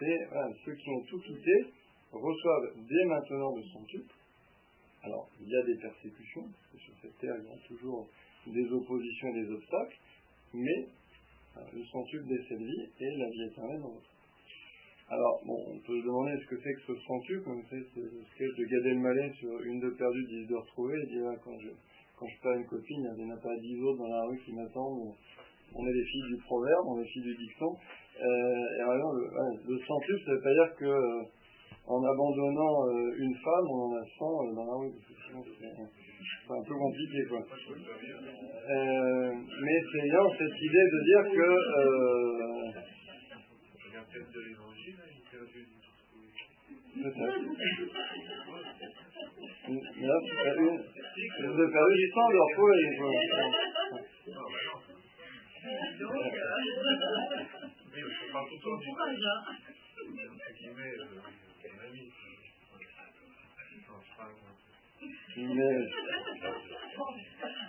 C'est 0.04 0.64
ceux 0.64 0.74
qui 0.74 0.90
ont 0.90 1.00
tout 1.02 1.20
quitté 1.20 1.66
reçoivent 2.12 2.74
dès 2.76 3.04
maintenant 3.06 3.56
le 3.56 3.62
centuple. 3.62 4.14
Alors, 5.02 5.28
il 5.40 5.48
y 5.48 5.56
a 5.56 5.62
des 5.62 5.76
persécutions, 5.76 6.42
parce 6.42 6.72
que 6.72 6.78
sur 6.78 6.94
cette 7.02 7.18
terre, 7.18 7.34
il 7.38 7.44
y 7.44 7.52
a 7.52 7.68
toujours 7.68 8.08
des 8.46 8.72
oppositions 8.72 9.28
et 9.28 9.44
des 9.44 9.50
obstacles, 9.50 9.98
mais 10.54 10.88
le 11.72 11.84
centuple 11.84 12.24
dès 12.28 12.42
cette 12.48 12.62
vie 12.62 12.88
et 13.00 13.16
la 13.16 13.28
vie 13.30 13.44
éternelle 13.44 13.80
dans 13.80 13.88
l'autre. 13.88 14.10
Alors, 15.10 15.42
on 15.46 15.78
peut 15.80 16.00
se 16.00 16.06
demander 16.06 16.32
ce 16.40 16.46
que 16.48 16.56
c'est 16.62 16.74
que 16.74 16.94
ce 16.94 17.00
centuple, 17.06 17.50
c'est 17.68 18.00
le 18.00 18.24
sketch 18.34 18.56
de 18.56 18.64
Gad 18.64 18.86
Elmaleh 18.86 19.32
sur 19.34 19.60
une 19.62 19.80
de 19.80 19.90
perdue, 19.90 20.24
dix 20.26 20.46
de 20.46 20.54
retrouvée, 20.54 20.98
il 21.04 21.08
dit, 21.08 21.20
ah, 21.26 21.36
quand 21.44 21.58
je, 21.60 21.68
quand 22.18 22.26
je 22.26 22.40
perds 22.40 22.58
une 22.58 22.66
copine, 22.66 23.12
il 23.18 23.24
n'y 23.24 23.30
en 23.30 23.36
a 23.36 23.40
pas 23.40 23.54
dix 23.60 23.80
autres 23.82 23.98
dans 23.98 24.08
la 24.08 24.24
rue 24.24 24.40
qui 24.44 24.52
m'attendent, 24.54 25.14
on 25.74 25.86
est 25.86 25.92
les 25.92 26.04
filles 26.04 26.28
du 26.28 26.36
proverbe, 26.38 26.86
on 26.86 27.00
est 27.00 27.02
les 27.02 27.08
filles 27.10 27.22
du 27.22 27.36
dicton, 27.36 27.76
euh, 27.76 28.03
et 28.16 28.80
alors, 28.80 29.12
le, 29.12 29.24
ouais, 29.24 29.84
centuple, 29.86 30.22
ça 30.24 30.32
veut 30.32 30.40
pas 30.40 30.54
dire 30.54 30.70
que 30.78 30.84
euh, 30.84 31.22
en 31.86 32.02
abandonnant 32.02 32.86
euh, 32.86 33.14
une 33.18 33.34
femme, 33.34 33.66
on 33.68 33.90
en 33.90 33.96
a 33.96 34.04
100 34.18 34.54
dans 34.54 34.64
la 34.64 34.74
rue. 34.78 34.92
C'est 36.46 36.52
un 36.52 36.62
peu 36.62 36.74
compliqué, 36.74 37.24
quoi. 37.28 37.40
mais 39.60 39.78
c'est 39.92 40.06
bien 40.08 40.24
cette 40.38 40.58
idée 40.62 40.86
de 40.92 41.00
dire 41.04 41.24
que. 41.34 41.50
Mais 49.66 50.06
là. 50.06 50.16
Vous 51.16 51.60
avez 51.60 51.72
perdu 51.72 51.94
du 51.96 52.10
temps 52.10 52.28
de 52.28 52.34
leur 52.34 52.50
Oui, 57.94 58.00
je 58.02 58.32
parle 58.32 58.48
tout 58.48 58.56
le 58.56 58.60
temps 58.60 58.74
du 58.74 58.90
entre 58.90 60.50
guillemets, 60.58 60.94
euh, 60.98 61.06
mon 61.14 61.78
ami. 61.86 62.10
Mais, 65.36 65.76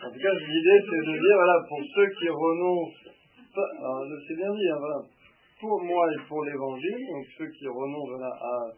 en 0.02 0.10
tout 0.10 0.20
cas, 0.20 0.34
l'idée, 0.34 0.80
c'est 0.82 1.04
de 1.06 1.14
dire, 1.14 1.36
voilà, 1.36 1.58
pour 1.70 1.82
ceux 1.94 2.10
qui 2.18 2.30
renoncent, 2.30 3.06
alors, 3.56 4.02
c'est 4.28 4.36
bien 4.36 4.52
dit, 4.52 4.68
hein, 4.68 4.78
voilà, 4.80 5.02
pour 5.60 5.84
moi 5.84 6.12
et 6.12 6.28
pour 6.28 6.44
l'évangile, 6.44 7.06
donc 7.12 7.26
ceux 7.38 7.50
qui 7.52 7.68
renoncent 7.68 8.10
voilà, 8.10 8.34
à 8.34 8.72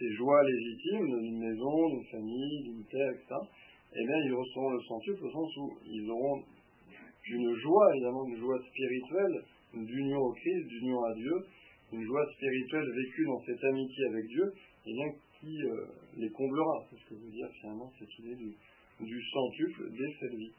ces 0.00 0.10
joies 0.14 0.42
légitimes, 0.42 1.20
d'une 1.20 1.38
maison, 1.38 1.90
d'une 1.90 2.06
famille, 2.10 2.62
d'une 2.64 2.84
terre, 2.86 3.12
etc., 3.12 3.36
eh 3.94 4.04
bien, 4.04 4.16
ils 4.24 4.34
recevront 4.34 4.70
le 4.70 4.80
centuple 4.80 5.26
au 5.26 5.30
sens 5.30 5.56
où 5.58 5.78
ils 5.86 6.10
auront 6.10 6.42
une 7.30 7.54
joie, 7.54 7.94
évidemment, 7.94 8.26
une 8.26 8.38
joie 8.38 8.58
spirituelle, 8.68 9.44
d'union 9.74 10.18
au 10.18 10.32
Christ, 10.32 10.66
d'union 10.66 11.02
à 11.04 11.14
Dieu, 11.14 11.34
une 11.92 12.04
joie 12.04 12.26
spirituelle 12.34 12.90
vécue 12.94 13.24
dans 13.26 13.42
cette 13.44 13.64
amitié 13.64 14.04
avec 14.06 14.26
Dieu, 14.26 14.52
et 14.86 14.92
bien 14.92 15.12
qui 15.40 15.62
euh, 15.62 15.86
les 16.16 16.30
comblera. 16.30 16.84
C'est 16.90 16.96
ce 16.96 17.08
que 17.08 17.14
veut 17.14 17.30
dire 17.30 17.48
finalement 17.60 17.90
cette 17.98 18.18
idée 18.18 18.34
du, 18.34 18.54
du 19.00 19.22
centuple 19.30 19.90
dès 19.90 20.14
cette 20.20 20.34
vie. 20.34 20.52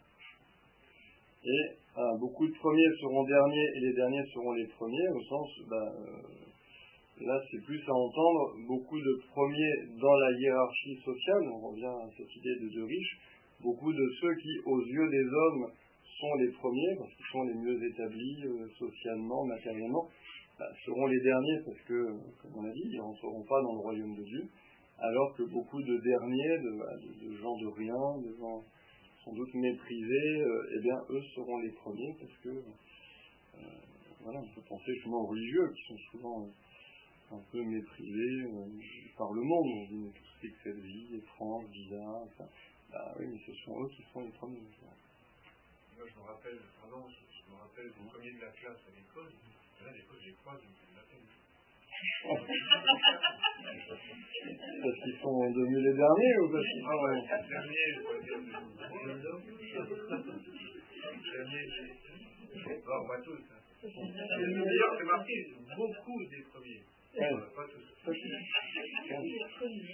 Et 1.46 1.80
ah, 1.96 2.16
beaucoup 2.20 2.48
de 2.48 2.54
premiers 2.54 2.92
seront 3.00 3.24
derniers 3.24 3.68
et 3.76 3.80
les 3.80 3.94
derniers 3.94 4.26
seront 4.34 4.54
les 4.54 4.68
premiers, 4.68 5.08
au 5.10 5.22
sens, 5.24 5.50
bah, 5.70 5.94
euh, 5.96 7.26
là 7.26 7.42
c'est 7.50 7.64
plus 7.64 7.82
à 7.88 7.94
entendre, 7.94 8.56
beaucoup 8.68 9.00
de 9.00 9.22
premiers 9.32 9.74
dans 10.02 10.16
la 10.16 10.32
hiérarchie 10.38 10.98
sociale, 11.04 11.44
on 11.54 11.70
revient 11.70 11.86
à 11.86 12.10
cette 12.18 12.36
idée 12.36 12.56
de 12.62 12.70
deux 12.74 12.84
riches, 12.84 13.20
beaucoup 13.62 13.92
de 13.92 14.06
ceux 14.22 14.36
qui, 14.36 14.52
aux 14.66 14.82
yeux 14.82 15.10
des 15.10 15.26
hommes, 15.26 15.72
sont 16.20 16.36
les 16.36 16.52
premiers, 16.52 16.96
parce 16.98 17.14
qu'ils 17.14 17.26
sont 17.32 17.44
les 17.44 17.54
mieux 17.54 17.84
établis 17.88 18.44
euh, 18.46 18.68
socialement, 18.78 19.46
matériellement, 19.46 20.08
bah, 20.58 20.66
seront 20.86 21.08
les 21.08 21.20
derniers, 21.22 21.60
parce 21.66 21.80
que, 21.88 22.06
comme 22.42 22.58
on 22.58 22.66
a 22.66 22.74
dit, 22.74 22.84
ils 22.86 22.98
ne 22.98 23.02
rentreront 23.02 23.44
pas 23.44 23.62
dans 23.62 23.74
le 23.74 23.80
royaume 23.80 24.16
de 24.16 24.24
Dieu, 24.24 24.50
alors 25.00 25.34
que 25.36 25.44
beaucoup 25.44 25.82
de 25.82 25.98
derniers, 25.98 26.58
de, 26.60 27.36
gens 27.38 27.56
de 27.58 27.68
rien, 27.68 28.22
de 28.22 28.36
gens 28.38 28.64
sans 29.24 29.34
doute 29.34 29.54
méprisés, 29.54 30.42
euh, 30.42 30.76
eh 30.76 30.82
bien, 30.82 30.98
eux 31.10 31.24
seront 31.36 31.58
les 31.60 31.72
premiers, 31.72 32.14
parce 32.20 32.38
que, 32.44 32.50
euh, 32.50 33.62
voilà, 34.22 34.40
on 34.40 34.56
peut 34.56 34.68
penser 34.68 34.94
justement 34.96 35.22
aux 35.22 35.28
religieux, 35.28 35.72
qui 35.74 35.88
sont 35.88 35.98
souvent 36.12 36.48
un 37.32 37.40
peu 37.52 37.64
méprisés 37.64 38.44
par 39.18 39.32
le 39.32 39.42
monde, 39.42 39.68
on 39.68 39.86
dit, 39.86 40.04
mais 40.04 40.10
tout 40.10 40.26
ce 40.42 40.48
que 40.48 40.54
cette 40.64 40.84
vie, 40.84 41.16
étrange, 41.16 41.70
bizarre, 41.70 42.24
enfin, 42.24 42.50
bah 42.92 43.16
oui, 43.20 43.28
mais 43.32 43.40
ce 43.46 43.54
sont 43.64 43.84
eux 43.84 43.90
qui 43.90 44.04
sont 44.12 44.22
les 44.22 44.32
premiers 44.32 44.60
moi 46.00 46.08
je 46.08 46.16
me 46.16 46.24
rappelle, 46.24 46.60
pardon, 46.80 47.04
je, 47.12 47.20
je 47.28 47.44
me 47.52 47.56
rappelle 47.60 47.92
du 47.92 48.00
premier 48.08 48.32
de 48.32 48.40
la 48.40 48.52
classe 48.56 48.80
à 48.88 48.92
l'école, 48.96 49.28
là 49.84 49.92
l'école 49.92 50.20
j'ai 50.24 50.32
crois, 50.40 50.56
je 50.56 50.64
me 50.64 50.72
fais 50.80 50.96
la 50.96 51.04
peine. 51.12 51.28
parce 54.80 54.96
qu'ils 55.04 55.20
sont 55.20 55.44
devenus 55.52 55.84
les 55.84 55.96
derniers 56.00 56.36
ou 56.40 56.48
parce 56.56 56.64
qu'ils 56.64 56.88
sont. 56.88 57.04
Les 57.04 57.20
derniers, 57.52 57.92
je 57.92 58.00
pourrais 58.00 58.24
dire. 58.24 58.40
Les 58.40 59.20
derniers, 59.20 59.60
non, 62.80 63.00
pas 63.08 63.20
tous. 63.24 63.44
Hein. 63.52 63.60
D'ailleurs, 63.84 64.94
c'est 64.98 65.06
marqué 65.06 65.36
beaucoup 65.76 66.20
des 66.32 66.42
premiers. 66.52 66.84
Ouais. 67.16 67.36
Pas 67.56 67.68
tous. 67.68 67.88
Ouais, 68.08 68.16
ouais. 68.16 69.28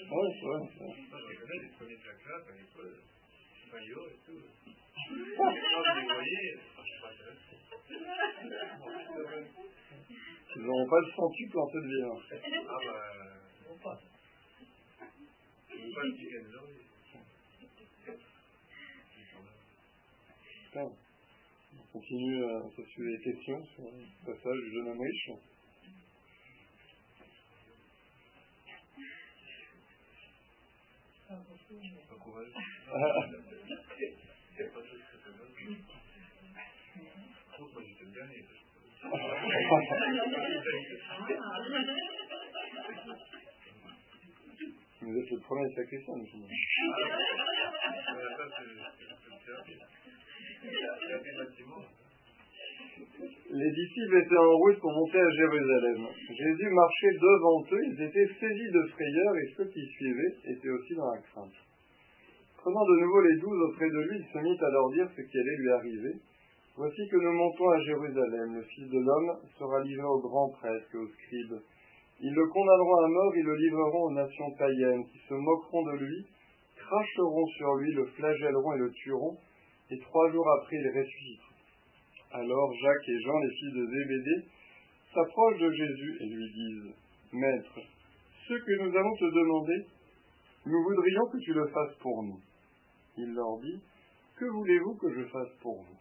Moi, 0.06 0.22
je 0.22 1.36
connais 1.41 1.60
les 1.62 1.70
premiers 1.78 1.97
de 1.97 2.06
la 2.06 2.14
classe 2.14 2.45
à 2.47 2.51
l'école, 2.53 2.95
ils 10.56 10.62
n'auront 10.64 10.90
pas 10.90 11.00
le 11.02 11.12
de 11.82 11.88
violence. 11.88 12.24
Hein. 12.32 12.38
Ah 12.70 12.78
ben, 12.86 12.96
non 13.70 13.78
pas. 13.84 14.00
On 21.78 22.00
continue 22.00 22.44
euh, 22.44 22.60
à 22.60 22.70
les 23.04 23.20
questions 23.24 23.66
sur 23.66 23.84
le 23.84 24.26
passage 24.26 24.60
de 24.74 24.82
Namriche. 24.84 25.32
Vous 45.02 45.18
êtes 45.18 45.32
le 45.32 45.40
premier 45.40 45.76
sacristain, 45.76 46.14
monsieur. 46.18 46.40
Les 53.52 53.72
disciples 53.72 54.18
étaient 54.18 54.38
en 54.38 54.58
route 54.58 54.80
pour 54.80 54.92
monter 54.92 55.20
à 55.20 55.30
Jérusalem. 55.30 56.08
Jésus 56.28 56.70
marchait 56.70 57.16
devant 57.22 57.64
eux, 57.72 57.84
ils 57.88 58.02
étaient 58.04 58.34
saisis 58.40 58.72
de 58.72 58.84
frayeur 58.92 59.32
et 59.38 59.54
ceux 59.56 59.66
qui 59.70 59.86
suivaient 59.86 60.36
étaient 60.52 60.70
aussi 60.70 60.96
dans 60.96 61.12
la 61.12 61.22
crainte. 61.22 61.56
Prenant 62.58 62.84
de 62.84 63.00
nouveau 63.00 63.22
les 63.22 63.38
douze 63.40 63.62
auprès 63.70 63.88
de 63.88 64.02
lui, 64.10 64.18
il 64.20 64.26
se 64.26 64.40
mit 64.40 64.58
à 64.60 64.70
leur 64.72 64.90
dire 64.90 65.08
ce 65.16 65.22
qui 65.22 65.38
allait 65.38 65.58
lui 65.58 65.72
arriver. 65.72 66.14
Voici 66.76 67.08
que 67.10 67.16
nous 67.16 67.32
montons 67.32 67.70
à 67.70 67.80
Jérusalem. 67.80 68.56
Le 68.56 68.64
Fils 68.64 68.90
de 68.90 69.00
l'homme 69.00 69.38
sera 69.58 69.80
livré 69.84 70.04
aux 70.04 70.20
grands 70.20 70.50
prêtres 70.50 70.90
et 70.94 70.98
aux 70.98 71.08
scribes. 71.08 71.62
Ils 72.20 72.34
le 72.34 72.48
condamneront 72.48 73.06
à 73.06 73.08
mort, 73.08 73.38
ils 73.38 73.46
le 73.46 73.56
livreront 73.56 74.04
aux 74.08 74.14
nations 74.14 74.52
païennes, 74.58 75.06
qui 75.06 75.20
se 75.20 75.34
moqueront 75.34 75.84
de 75.84 75.98
lui, 76.04 76.26
cracheront 76.76 77.48
sur 77.58 77.76
lui, 77.76 77.94
le 77.94 78.06
flagelleront 78.06 78.74
et 78.74 78.80
le 78.80 78.92
tueront, 78.92 79.38
et 79.92 80.00
trois 80.00 80.32
jours 80.32 80.50
après 80.60 80.76
il 80.76 80.88
ressuscitera. 80.88 81.45
Alors 82.32 82.74
Jacques 82.82 83.10
et 83.10 83.22
Jean, 83.22 83.40
les 83.40 83.56
fils 83.56 83.74
de 83.74 83.86
Zébédée, 83.86 84.48
s'approchent 85.14 85.60
de 85.60 85.72
Jésus 85.72 86.18
et 86.22 86.26
lui 86.26 86.52
disent 86.54 86.94
Maître, 87.34 87.80
ce 88.48 88.54
que 88.54 88.84
nous 88.84 88.96
allons 88.96 89.16
te 89.16 89.36
demander, 89.36 89.86
nous 90.66 90.84
voudrions 90.84 91.26
que 91.32 91.38
tu 91.38 91.54
le 91.54 91.68
fasses 91.68 91.96
pour 92.02 92.24
nous. 92.24 92.40
Il 93.18 93.34
leur 93.34 93.58
dit 93.60 93.80
Que 94.38 94.46
voulez-vous 94.46 94.96
que 94.96 95.14
je 95.14 95.26
fasse 95.30 95.54
pour 95.62 95.82
vous? 95.82 95.98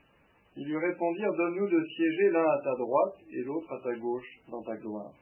Ils 0.57 0.66
lui 0.66 0.79
répondirent 0.79 1.35
Donne-nous 1.37 1.68
de 1.68 1.85
siéger 1.85 2.31
l'un 2.31 2.45
à 2.45 2.61
ta 2.62 2.75
droite 2.77 3.18
et 3.31 3.43
l'autre 3.43 3.72
à 3.72 3.81
ta 3.83 3.95
gauche 3.99 4.41
dans 4.49 4.62
ta 4.62 4.77
gloire. 4.77 5.12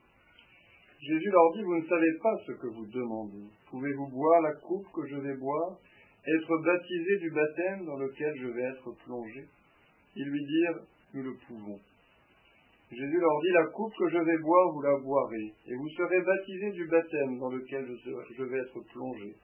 Jésus 1.00 1.30
leur 1.30 1.52
dit 1.52 1.62
Vous 1.62 1.76
ne 1.76 1.86
savez 1.86 2.18
pas 2.22 2.36
ce 2.46 2.52
que 2.52 2.66
vous 2.68 2.86
demandez. 2.86 3.46
Pouvez-vous 3.70 4.08
boire 4.08 4.40
la 4.42 4.54
coupe 4.54 4.86
que 4.94 5.06
je 5.06 5.16
vais 5.16 5.36
boire 5.36 5.78
Être 6.26 6.62
baptisé 6.64 7.18
du 7.18 7.30
baptême 7.30 7.84
dans 7.84 7.96
lequel 7.96 8.32
je 8.40 8.46
vais 8.48 8.62
être 8.62 8.92
plongé? 9.04 9.46
Ils 10.16 10.28
lui 10.28 10.44
dirent 10.44 10.80
Nous 11.14 11.22
le 11.22 11.34
pouvons. 11.46 11.80
Jésus 12.90 13.18
leur 13.18 13.40
dit 13.40 13.52
La 13.52 13.66
coupe 13.66 13.94
que 13.98 14.08
je 14.08 14.18
vais 14.18 14.38
boire, 14.38 14.72
vous 14.72 14.82
la 14.82 14.98
boirez, 14.98 15.54
et 15.66 15.74
vous 15.74 15.88
serez 15.96 16.20
baptisés 16.22 16.72
du 16.72 16.86
baptême 16.88 17.38
dans 17.38 17.50
lequel 17.50 17.86
je 18.36 18.42
vais 18.42 18.58
être 18.58 18.80
plongé 18.92 19.34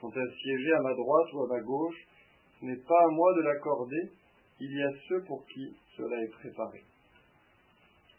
sont 0.00 0.10
assiégés 0.10 0.72
à 0.72 0.82
ma 0.82 0.94
droite 0.94 1.32
ou 1.32 1.42
à 1.44 1.48
ma 1.48 1.60
gauche, 1.60 1.96
ce 2.60 2.66
n'est 2.66 2.82
pas 2.86 3.02
à 3.04 3.10
moi 3.10 3.34
de 3.34 3.42
l'accorder, 3.42 4.10
il 4.60 4.72
y 4.72 4.82
a 4.82 4.90
ceux 5.08 5.22
pour 5.24 5.44
qui 5.46 5.76
cela 5.96 6.22
est 6.22 6.30
préparé. 6.30 6.82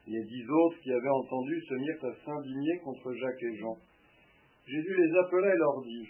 Les 0.07 0.23
dix 0.23 0.49
autres 0.49 0.79
qui 0.81 0.91
avaient 0.91 1.09
entendu 1.09 1.61
se 1.61 1.73
mirent 1.73 2.05
à 2.05 2.25
s'indigner 2.25 2.79
contre 2.83 3.13
Jacques 3.13 3.43
et 3.43 3.57
Jean. 3.57 3.77
Jésus 4.65 4.95
les 4.95 5.17
appela 5.19 5.53
et 5.53 5.57
leur 5.57 5.81
dit, 5.81 6.07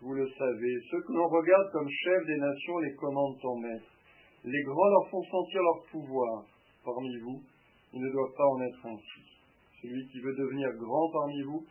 Vous 0.00 0.14
le 0.14 0.28
savez, 0.28 0.74
ceux 0.90 1.00
que 1.00 1.12
l'on 1.12 1.28
regarde 1.28 1.70
comme 1.72 1.88
chefs 1.88 2.26
des 2.26 2.36
nations 2.36 2.78
les 2.78 2.94
commandent 2.94 3.44
en 3.44 3.56
maître. 3.56 3.91
Les 4.44 4.62
grands 4.64 4.88
leur 4.88 5.08
font 5.10 5.22
sentir 5.22 5.62
leur 5.62 5.84
pouvoir. 5.90 6.44
Parmi 6.84 7.16
vous, 7.18 7.42
il 7.92 8.00
ne 8.00 8.10
doit 8.10 8.34
pas 8.36 8.46
en 8.46 8.60
être 8.62 8.86
ainsi. 8.86 9.22
Celui 9.80 10.06
qui 10.08 10.20
veut 10.20 10.34
devenir 10.34 10.68
grand 10.78 11.10
parmi 11.10 11.42
vous 11.42 11.64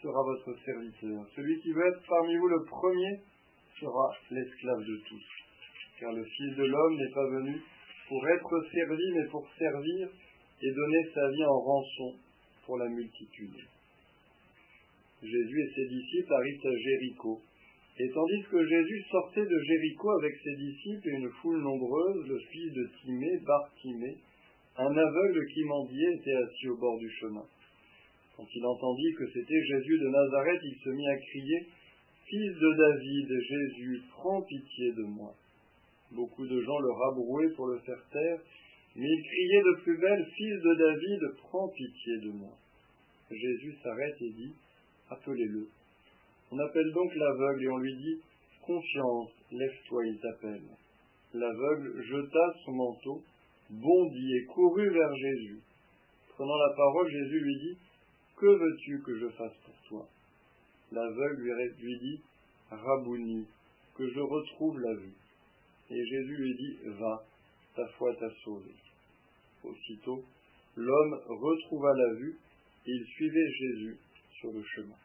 sera 0.00 0.22
votre 0.22 0.54
serviteur. 0.64 1.26
Celui 1.36 1.60
qui 1.60 1.72
veut 1.72 1.86
être 1.86 2.02
parmi 2.08 2.36
vous 2.36 2.48
le 2.48 2.64
premier 2.64 3.20
sera 3.80 4.10
l'esclave 4.30 4.80
de 4.80 4.96
tous. 5.08 5.26
Car 6.00 6.12
le 6.12 6.24
Fils 6.24 6.56
de 6.56 6.64
l'homme 6.64 6.96
n'est 6.96 7.14
pas 7.14 7.28
venu 7.28 7.62
pour 8.08 8.28
être 8.28 8.64
servi, 8.72 9.12
mais 9.14 9.28
pour 9.30 9.46
servir 9.58 10.08
et 10.62 10.72
donner 10.72 11.04
sa 11.14 11.30
vie 11.30 11.44
en 11.44 11.58
rançon 11.60 12.14
pour 12.64 12.78
la 12.78 12.88
multitude. 12.88 13.56
Jésus 15.22 15.62
et 15.62 15.74
ses 15.74 15.88
disciples 15.88 16.32
arrivent 16.32 16.66
à 16.66 16.76
Jéricho. 16.76 17.40
Et 17.96 18.10
tandis 18.10 18.42
que 18.50 18.66
Jésus 18.66 19.04
sortait 19.08 19.46
de 19.46 19.62
Jéricho 19.62 20.10
avec 20.18 20.34
ses 20.42 20.56
disciples 20.56 21.08
et 21.08 21.12
une 21.12 21.30
foule 21.40 21.62
nombreuse, 21.62 22.28
le 22.28 22.38
fils 22.50 22.72
de 22.72 22.90
Timée, 23.00 23.38
Bartimée, 23.46 24.16
un 24.76 24.96
aveugle 24.96 25.46
qui 25.54 25.62
mendiait, 25.62 26.14
était 26.16 26.34
assis 26.34 26.68
au 26.68 26.76
bord 26.76 26.98
du 26.98 27.08
chemin. 27.08 27.44
Quand 28.36 28.46
il 28.52 28.66
entendit 28.66 29.12
que 29.16 29.30
c'était 29.30 29.64
Jésus 29.64 29.98
de 29.98 30.08
Nazareth, 30.08 30.60
il 30.64 30.76
se 30.82 30.90
mit 30.90 31.08
à 31.08 31.16
crier 31.18 31.66
Fils 32.26 32.52
de 32.58 32.76
David, 32.76 33.28
Jésus, 33.28 34.02
prends 34.10 34.42
pitié 34.42 34.92
de 34.92 35.02
moi. 35.02 35.32
Beaucoup 36.10 36.46
de 36.46 36.60
gens 36.62 36.78
le 36.80 36.90
rabrouaient 36.90 37.54
pour 37.54 37.68
le 37.68 37.78
faire 37.80 38.02
taire, 38.10 38.40
mais 38.96 39.06
il 39.06 39.22
criait 39.22 39.62
de 39.62 39.82
plus 39.82 39.98
belle 39.98 40.26
Fils 40.34 40.62
de 40.62 40.74
David, 40.74 41.20
prends 41.42 41.68
pitié 41.68 42.18
de 42.22 42.30
moi. 42.30 42.58
Jésus 43.30 43.76
s'arrête 43.82 44.20
et 44.20 44.30
dit 44.30 44.54
Appelez-le. 45.10 45.68
On 46.54 46.58
appelle 46.60 46.92
donc 46.92 47.12
l'aveugle 47.16 47.64
et 47.64 47.68
on 47.68 47.78
lui 47.78 47.96
dit 47.96 48.20
Confiance, 48.64 49.32
lève-toi, 49.50 50.06
il 50.06 50.20
t'appelle. 50.20 50.62
L'aveugle 51.32 52.00
jeta 52.04 52.54
son 52.64 52.70
manteau, 52.70 53.22
bondit 53.70 54.36
et 54.36 54.44
courut 54.44 54.88
vers 54.88 55.16
Jésus. 55.16 55.58
Prenant 56.28 56.56
la 56.56 56.76
parole, 56.76 57.10
Jésus 57.10 57.40
lui 57.40 57.56
dit 57.56 57.78
que 58.36 58.46
veux-tu 58.46 59.02
que 59.02 59.18
je 59.18 59.28
fasse 59.30 59.56
pour 59.64 59.74
toi? 59.88 60.08
L'aveugle 60.92 61.42
lui 61.80 61.98
dit 61.98 62.20
Rabouni, 62.70 63.48
que 63.96 64.08
je 64.08 64.20
retrouve 64.20 64.78
la 64.78 64.94
vue. 64.94 65.14
Et 65.90 66.06
Jésus 66.06 66.36
lui 66.36 66.54
dit 66.54 66.78
Va, 67.00 67.24
ta 67.74 67.86
foi 67.98 68.14
t'a 68.14 68.30
sauvé. 68.44 68.70
Aussitôt, 69.64 70.22
l'homme 70.76 71.20
retrouva 71.26 71.92
la 71.96 72.14
vue 72.14 72.38
et 72.86 72.92
il 72.92 73.06
suivait 73.06 73.50
Jésus 73.50 73.98
sur 74.38 74.52
le 74.52 74.62
chemin. 74.62 75.03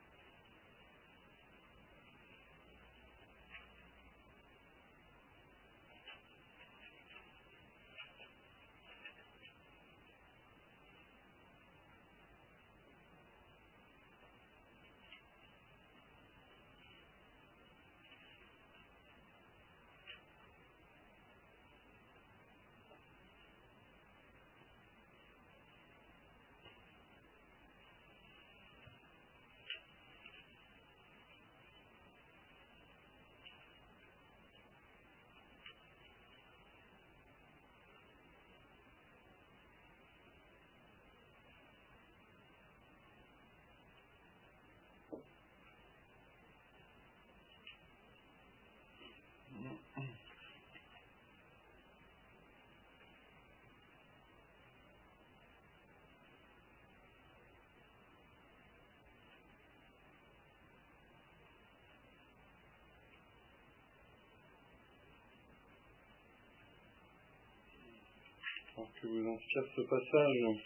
Que 69.01 69.07
vous 69.07 69.29
inspire 69.29 69.63
ce 69.75 69.81
passage. 69.81 70.59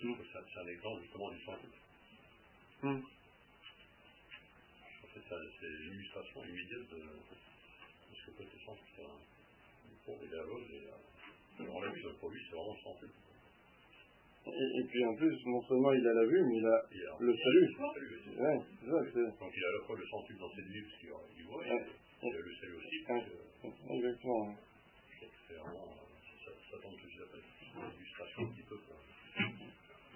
C'est 0.00 0.60
un 0.60 0.68
exemple 0.68 1.02
justement 1.02 1.30
du. 1.30 1.38
Mm. 2.82 3.02
En 5.02 5.06
fait, 5.06 5.22
c'est 5.28 5.66
l'illustration 5.66 6.44
immédiate 6.44 6.88
de, 6.90 7.02
ce 8.14 8.26
que 8.26 8.30
peut 8.36 8.42
être 8.44 8.64
sens. 8.64 8.78
Le 8.98 9.96
pauvre 10.04 10.22
et 10.24 10.28
l'aveugle, 10.36 10.74
et 10.74 12.02
le 12.02 12.12
produit, 12.14 12.42
c'est 12.48 12.56
vraiment 12.56 12.76
sans 12.82 12.96
Et, 14.48 14.84
puis 14.88 15.04
en 15.04 15.14
plus, 15.14 15.36
non 15.46 15.62
seulement 15.62 15.92
il 15.92 16.06
a 16.06 16.12
la 16.12 16.24
vue, 16.24 16.42
mais 16.44 16.56
il 16.56 16.66
a, 16.66 16.86
le 17.20 17.34
salut. 17.36 17.76
Ouais, 18.38 18.58
Donc 19.40 19.52
il 19.54 19.64
a 19.64 19.68
à 19.68 19.72
la 19.72 19.86
fois 19.86 19.96
le 19.96 20.06
sentiment 20.06 20.40
dans 20.40 20.54
cette 20.54 20.66
vie, 20.66 20.82
parce 20.82 20.98
qu'il 21.00 21.44
voit, 21.46 21.66
et, 21.66 21.82
il 22.22 22.34
a 22.34 22.40
le 22.40 22.54
salut 22.60 22.76
aussi. 22.76 22.96
Exactement. 23.90 24.54
C'est 25.48 25.54
vraiment, 25.54 25.94
ça, 26.44 26.50
ça 26.70 26.76
tombe 26.82 26.96
tout 26.96 27.06
de 27.06 27.10
suite 27.10 27.22
après. 27.22 27.40
Une 27.74 27.94
illustration 27.96 28.42
un 28.42 28.50
petit 28.52 28.62
peu 28.62 28.76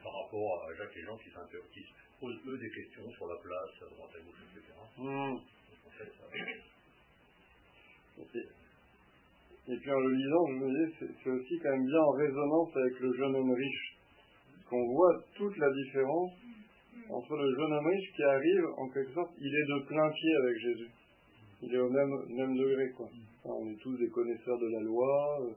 par 0.02 0.12
rapport 0.12 0.64
à 0.68 0.74
Jacques 0.74 0.96
et 0.96 1.02
Jean 1.02 1.16
qui, 1.16 1.30
qui 1.72 1.82
se 1.82 2.20
posent 2.20 2.40
eux 2.46 2.58
des 2.58 2.70
questions 2.70 3.10
sur 3.12 3.26
la 3.28 3.36
place, 3.36 3.70
à 3.82 3.94
droite, 3.94 4.10
à 4.14 4.20
gauche, 4.20 4.42
etc. 4.50 4.72
Mmh. 4.98 5.02
Donc, 5.02 5.40
en 5.86 5.90
fait, 5.90 6.10
ça... 6.10 6.26
Et 9.68 9.76
puis 9.76 9.90
en 9.92 10.00
le 10.00 10.10
lisant, 10.12 10.46
je 10.48 10.54
me 10.54 10.68
disais, 10.70 11.06
c'est 11.22 11.30
aussi 11.30 11.58
quand 11.62 11.70
même 11.70 11.86
bien 11.86 12.00
en 12.00 12.10
résonance 12.10 12.76
avec 12.76 12.98
le 12.98 13.12
jeune 13.14 13.36
homme 13.36 13.52
riche. 13.52 13.91
Qu'on 14.72 14.86
voit 14.86 15.22
toute 15.36 15.54
la 15.58 15.70
différence 15.70 16.32
entre 17.10 17.36
le 17.36 17.54
jeune 17.54 17.72
homme 17.74 17.86
riche 17.88 18.12
qui 18.16 18.22
arrive, 18.22 18.64
en 18.78 18.88
quelque 18.88 19.12
sorte, 19.12 19.30
il 19.38 19.54
est 19.54 19.66
de 19.68 19.86
plein 19.86 20.08
pied 20.08 20.34
avec 20.44 20.58
Jésus. 20.60 20.90
Il 21.60 21.74
est 21.74 21.78
au 21.78 21.90
même, 21.90 22.10
même 22.30 22.56
degré, 22.56 22.88
quoi. 22.96 23.06
on 23.44 23.68
est 23.68 23.76
tous 23.82 23.94
des 23.98 24.08
connaisseurs 24.08 24.58
de 24.58 24.68
la 24.68 24.80
loi, 24.80 25.42
euh, 25.42 25.52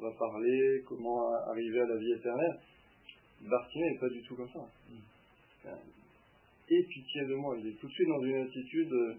on 0.00 0.02
va 0.02 0.10
parler 0.18 0.82
comment 0.88 1.32
arriver 1.52 1.82
à 1.82 1.86
la 1.86 1.96
vie 1.98 2.12
éternelle. 2.14 2.58
Bartimée 3.48 3.90
n'est 3.92 4.00
pas 4.00 4.08
du 4.08 4.22
tout 4.24 4.34
comme 4.34 4.50
ça. 4.50 5.70
Et 6.68 6.82
pitié 6.82 7.26
de 7.26 7.34
moi, 7.36 7.56
il 7.60 7.68
est 7.68 7.78
tout 7.78 7.86
de 7.86 7.92
suite 7.92 8.08
dans 8.08 8.24
une 8.24 8.42
attitude 8.42 8.92
euh, 8.92 9.14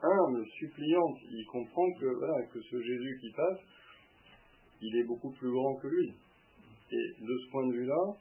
humble, 0.00 0.46
suppliante. 0.60 1.18
Il 1.28 1.44
comprend 1.46 1.90
que, 1.94 2.52
que 2.52 2.60
ce 2.60 2.80
Jésus 2.80 3.18
qui 3.20 3.32
passe, 3.32 3.58
il 4.80 4.96
est 4.96 5.08
beaucoup 5.08 5.32
plus 5.32 5.50
grand 5.50 5.74
que 5.74 5.88
lui. 5.88 6.14
Et 6.92 7.24
de 7.24 7.38
ce 7.38 7.50
point 7.50 7.66
de 7.66 7.72
vue-là, 7.72 8.16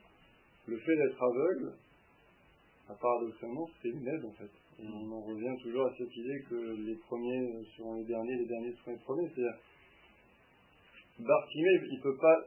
le 0.68 0.78
fait 0.78 0.96
d'être 0.96 1.22
aveugle, 1.22 1.74
paradoxalement, 3.00 3.70
c'est 3.82 3.90
une 3.90 4.08
aide 4.08 4.26
en 4.26 4.32
fait. 4.32 4.52
on 4.80 5.12
en 5.12 5.22
revient 5.22 5.62
toujours 5.62 5.86
à 5.88 5.94
cette 5.98 6.16
idée 6.16 6.44
que 6.50 6.56
les 6.56 6.96
premiers 6.96 7.66
seront 7.78 7.96
les 7.96 8.06
derniers, 8.06 8.38
les 8.38 8.46
derniers 8.46 8.74
seront 8.78 8.92
les 8.92 9.04
premiers. 9.04 9.30
C'est-à-dire, 9.30 9.60
Bartimée, 11.20 11.80
il 11.92 11.98
ne 11.98 12.02
peut 12.02 12.18
pas, 12.18 12.46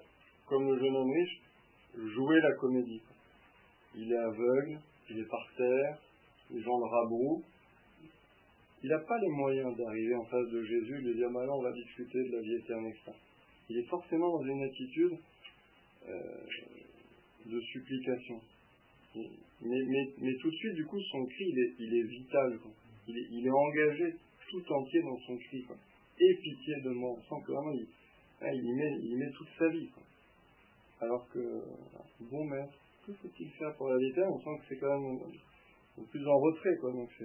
comme 0.49 0.67
le 0.67 0.79
jeune 0.79 0.97
homme 0.97 1.11
riche, 1.11 1.41
jouer 2.15 2.41
la 2.41 2.53
comédie. 2.55 3.03
Il 3.97 4.13
est 4.13 4.17
aveugle, 4.17 4.81
il 5.11 5.19
est 5.21 5.29
par 5.29 5.47
terre, 5.57 5.99
les 6.51 6.61
gens 6.61 6.79
le 6.79 6.87
rabrouent, 6.87 7.43
il 8.83 8.91
n'a 8.91 8.99
pas 8.99 9.19
les 9.19 9.29
moyens 9.29 9.77
d'arriver 9.77 10.15
en 10.15 10.25
face 10.25 10.49
de 10.51 10.63
Jésus 10.63 10.99
et 10.99 11.03
de 11.03 11.09
lui 11.09 11.15
dire 11.17 11.31
maintenant 11.31 11.57
on 11.57 11.63
va 11.63 11.73
discuter 11.73 12.23
de 12.23 12.37
la 12.37 12.43
vie 12.43 12.55
éternelle. 12.57 12.95
Il 13.71 13.79
est 13.79 13.89
forcément 13.89 14.39
dans 14.39 14.45
une 14.45 14.63
attitude 14.63 15.17
de 16.07 17.61
supplication. 17.61 18.41
Mais, 19.63 20.35
tout 20.41 20.51
de 20.51 20.57
suite, 20.57 20.75
du 20.75 20.85
coup, 20.87 21.01
son 21.01 21.25
cri, 21.27 21.45
il 21.79 21.95
est, 21.95 22.03
vital. 22.03 22.59
Il, 23.09 23.47
est, 23.47 23.51
engagé 23.51 24.15
tout 24.51 24.73
entier 24.73 25.03
dans 25.03 25.19
son 25.21 25.37
cri. 25.37 25.65
Et 26.21 26.35
pitié 26.37 26.81
de 26.83 26.91
moi. 26.91 27.11
On 27.11 27.23
sent 27.23 27.45
que 27.47 27.53
vraiment, 27.53 27.73
il, 27.73 27.87
hein, 28.41 28.53
y, 28.53 28.73
met, 28.73 28.99
il 29.03 29.17
met 29.17 29.31
toute 29.33 29.49
sa 29.59 29.69
vie. 29.69 29.89
Alors 31.01 31.29
que, 31.29 31.63
bon 32.21 32.45
maître, 32.45 32.75
que 33.07 33.13
faut-il 33.15 33.51
faire 33.51 33.75
pour 33.77 33.89
la 33.89 33.99
vie 33.99 34.11
éternelle 34.11 34.33
On 34.33 34.41
sent 34.41 34.61
que 34.61 34.65
c'est 34.69 34.81
quand 34.81 35.01
même 35.01 35.19
plus 36.11 36.27
en 36.27 36.39
retrait. 36.39 36.77
Quoi. 36.81 36.93
Donc 36.93 37.11
c'est 37.19 37.25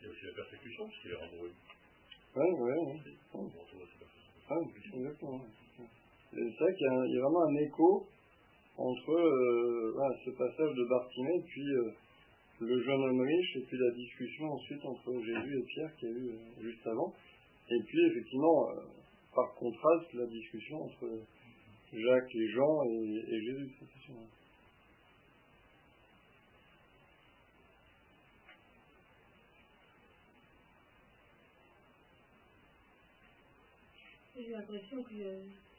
il 0.00 0.06
y 0.06 0.08
a 0.08 0.12
aussi 0.12 0.24
la 0.24 0.32
persécution, 0.32 0.86
parce 0.86 0.98
qu'il 1.02 1.10
est 1.10 1.14
renvoyé. 1.14 1.52
Oui, 2.34 2.46
oui, 2.58 2.72
oui. 3.04 3.46
Ah, 4.48 4.56
exactement. 4.94 5.44
C'est 6.32 6.38
vrai 6.38 6.74
qu'il 6.74 6.86
y, 6.86 7.18
a 7.18 7.22
vraiment 7.22 7.42
un 7.42 7.56
écho 7.56 8.06
entre 8.76 9.10
euh, 9.10 10.14
ce 10.24 10.30
passage 10.30 10.74
de 10.74 10.88
Bartimée 10.88 11.42
puis 11.46 11.68
euh, 11.74 11.90
le 12.60 12.82
jeune 12.82 13.02
homme 13.02 13.20
riche 13.20 13.56
et 13.56 13.62
puis 13.62 13.76
la 13.76 13.90
discussion 13.90 14.52
ensuite 14.52 14.84
entre 14.84 15.12
Jésus 15.20 15.58
et 15.58 15.62
Pierre 15.62 15.96
qu'il 15.96 16.08
y 16.08 16.12
a 16.12 16.14
eu 16.14 16.28
euh, 16.28 16.62
juste 16.62 16.86
avant. 16.86 17.12
Et 17.70 17.82
puis 17.84 18.06
effectivement, 18.06 18.68
par 19.34 19.54
contraste, 19.54 20.12
la 20.14 20.26
discussion 20.26 20.84
entre 20.84 21.08
Jacques 21.92 22.34
et 22.34 22.48
Jean 22.48 22.84
et, 22.84 23.24
et 23.28 23.40
Jésus, 23.42 23.70
j'ai 34.36 34.50
l'impression 34.52 35.02
que, 35.02 35.69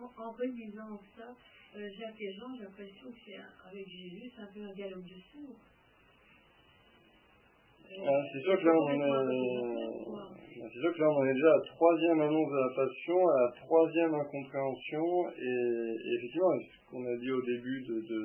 en, 0.00 0.30
relisant 0.32 1.00
ça, 1.16 1.34
euh, 1.76 1.88
Jacques 1.98 2.20
et 2.20 2.32
Jean, 2.34 2.54
j'ai 2.56 2.64
l'impression 2.64 3.10
que 3.10 3.18
c'est 3.24 3.38
avec 3.70 3.86
Jésus, 3.88 4.30
c'est 4.34 4.42
un 4.42 4.52
peu 4.52 4.62
un 4.62 4.74
galop 4.74 5.00
de 5.00 5.18
sourd. 5.32 5.56
Euh, 7.84 8.22
c'est 8.32 8.40
sûr 8.42 8.58
que 8.58 8.64
là 8.64 8.72
on 8.74 8.90
est, 8.90 8.98
c'est 10.72 10.80
sûr 10.80 10.94
que 10.94 11.00
là 11.00 11.10
on 11.10 11.24
est 11.26 11.34
déjà 11.34 11.50
à 11.50 11.56
la 11.56 11.64
troisième 11.74 12.20
annonce 12.20 12.50
de 12.50 12.56
la 12.56 12.74
passion, 12.74 13.28
à 13.28 13.40
la 13.40 13.52
troisième 13.60 14.14
incompréhension, 14.14 15.06
et, 15.38 15.96
effectivement, 16.16 16.50
ce 16.58 16.90
qu'on 16.90 17.04
a 17.04 17.16
dit 17.16 17.30
au 17.30 17.42
début 17.42 17.82
de, 17.82 17.94
de, 17.94 18.18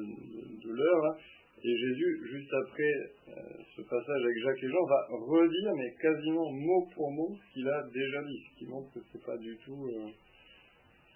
de 0.63 0.71
l'heure, 0.73 1.17
et 1.61 1.75
Jésus, 1.75 2.21
juste 2.31 2.53
après 2.53 2.93
euh, 3.27 3.41
ce 3.75 3.81
passage 3.81 4.23
avec 4.23 4.37
Jacques 4.43 4.63
et 4.63 4.69
Jean, 4.69 4.85
va 4.85 5.07
redire, 5.11 5.73
mais 5.75 5.93
quasiment 6.01 6.49
mot 6.51 6.87
pour 6.95 7.11
mot, 7.11 7.35
ce 7.35 7.53
qu'il 7.53 7.67
a 7.67 7.83
déjà 7.93 8.23
dit, 8.23 8.39
ce 8.49 8.59
qui 8.59 8.65
montre 8.67 8.93
que 8.93 8.99
c'est 9.11 9.25
pas 9.25 9.35
du 9.37 9.57
tout, 9.65 9.87
euh, 9.87 10.07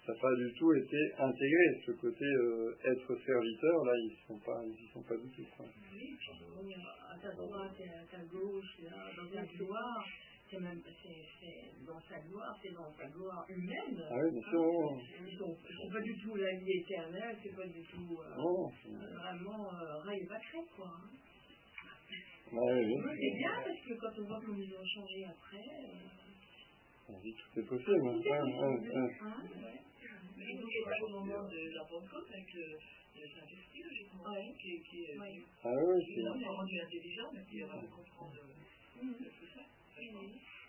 ça 0.06 0.12
n'a 0.12 0.18
pas 0.18 0.34
du 0.36 0.52
tout 0.54 0.72
été 0.74 1.12
intégré. 1.18 1.80
Ce 1.86 1.92
côté 1.92 2.24
euh, 2.24 2.76
être 2.84 3.16
serviteur, 3.24 3.84
là, 3.84 3.92
ils 3.96 4.12
ne 4.12 4.26
sont 4.26 4.38
pas, 4.44 4.60
ils 4.64 4.92
sont 4.92 5.02
pas 5.02 5.16
du 5.16 5.30
tout. 5.30 5.46
Oui, 5.94 6.74
à 7.10 7.18
ta 7.18 7.32
droite 7.32 7.76
et 7.80 7.88
à 7.88 8.04
ta 8.10 8.24
gauche, 8.24 8.78
là, 8.82 9.10
dans 9.16 9.28
ta 9.28 9.44
gloire 9.56 10.04
c'est 10.50 10.60
même 10.60 10.80
c'est 11.02 11.86
dans 11.86 12.00
sa 12.08 12.18
gloire, 12.20 12.56
c'est 12.62 12.72
dans 12.72 12.92
sa 12.92 13.06
gloire 13.08 13.44
humaine. 13.48 14.02
Ah 14.10 14.14
oui, 14.22 14.30
bien 14.32 14.50
sûr. 14.50 14.60
Hein, 14.60 15.54
c'est 15.82 15.92
pas 15.92 16.00
du 16.00 16.16
tout 16.18 16.36
la 16.36 16.54
vie 16.54 16.70
éternelle, 16.70 17.36
c'est 17.42 17.56
pas 17.56 17.66
du 17.66 17.82
tout 17.82 18.18
euh, 18.20 18.36
non, 18.36 18.70
vraiment 19.16 19.74
euh, 19.74 19.98
rail 20.00 20.28
quoi. 20.76 20.86
Hein. 20.86 21.10
Ah, 22.52 22.74
oui, 22.74 22.94
c'est 23.02 23.38
bien 23.38 23.52
parce 23.64 23.80
que 23.80 23.94
quand 23.94 24.22
on 24.22 24.26
voit 24.26 24.40
comment 24.44 24.58
ils 24.58 24.74
ont 24.74 24.86
changé 24.86 25.24
après. 25.24 25.64
Euh, 27.04 27.12
on 27.12 27.20
dit 27.20 27.34
tout 27.34 27.60
est 27.60 27.64
possible. 27.64 27.90
Est. 27.90 28.30
Mais 30.36 30.52
vous 30.54 30.68
êtes 30.68 31.02
au 31.02 31.08
moment 31.08 31.44
de 31.48 31.74
la 31.74 31.84
Pentecôte 31.84 32.28
avec 32.32 32.54
le, 32.54 32.66
le 33.20 33.26
Saint-Esprit, 33.28 33.82
je 33.92 34.04
crois, 34.08 34.32
ouais. 34.32 34.52
qui, 34.60 34.80
qui 34.82 35.04
est 35.04 35.18
ouais. 35.18 35.42
ah, 35.64 35.70
oui, 35.70 36.04
qui 36.04 36.20
est 36.20 36.48
rendu 36.48 36.80
intelligent, 36.80 37.30
mais 37.32 37.44
qui 37.50 37.60
va 37.60 37.66
comprendre 37.68 38.34
mmh. 39.02 39.12
tout 39.12 39.48
ça. 39.54 39.62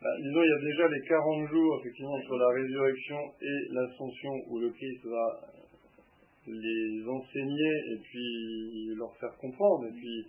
Bah, 0.02 0.10
disons, 0.22 0.44
il 0.44 0.50
y 0.50 0.54
a 0.54 0.72
déjà 0.72 0.88
les 0.88 1.02
40 1.08 1.50
jours, 1.50 1.80
effectivement, 1.80 2.14
entre 2.14 2.38
la 2.38 2.50
résurrection 2.50 3.20
et 3.42 3.58
l'ascension, 3.72 4.34
où 4.48 4.60
le 4.60 4.70
Christ 4.72 5.06
va 5.06 5.56
les 6.48 7.08
enseigner 7.08 7.74
et 7.92 7.98
puis 8.04 8.96
leur 8.96 9.16
faire 9.18 9.36
comprendre. 9.38 9.88
Et 9.88 9.94
puis, 9.94 10.28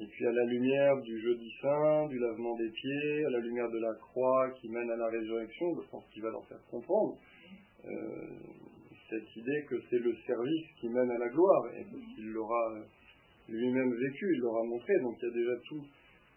et 0.00 0.06
puis 0.06 0.26
à 0.26 0.32
la 0.32 0.44
lumière 0.44 1.00
du 1.02 1.20
jeudi 1.20 1.52
saint, 1.62 2.06
du 2.08 2.18
lavement 2.18 2.56
des 2.56 2.68
pieds, 2.70 3.24
à 3.26 3.30
la 3.30 3.38
lumière 3.38 3.70
de 3.70 3.78
la 3.78 3.94
croix 3.94 4.50
qui 4.60 4.68
mène 4.68 4.90
à 4.90 4.96
la 4.96 5.06
résurrection, 5.06 5.66
je 5.80 5.88
pense 5.90 6.04
qu'il 6.12 6.22
va 6.22 6.30
leur 6.30 6.46
faire 6.48 6.62
comprendre 6.70 7.16
euh, 7.86 7.90
cette 9.08 9.36
idée 9.36 9.64
que 9.68 9.76
c'est 9.88 9.98
le 9.98 10.14
service 10.26 10.66
qui 10.80 10.88
mène 10.88 11.10
à 11.10 11.18
la 11.18 11.28
gloire, 11.28 11.64
et 11.76 11.84
qu'il 12.14 12.30
l'aura 12.32 12.74
lui-même 13.48 13.92
vécu, 13.92 14.34
il 14.34 14.40
l'aura 14.40 14.64
montré. 14.64 14.92
Donc 15.02 15.16
il 15.20 15.28
y 15.28 15.30
a 15.30 15.34
déjà 15.34 15.56
tout, 15.68 15.84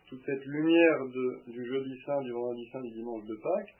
toute 0.07 0.23
cette 0.25 0.45
lumière 0.45 1.05
du 1.47 1.65
jeudi 1.65 1.95
saint, 2.05 2.21
du 2.21 2.31
vendredi 2.31 2.67
saint, 2.71 2.81
du 2.81 2.91
dimanche 2.91 3.25
de 3.25 3.35
Pâques, 3.35 3.73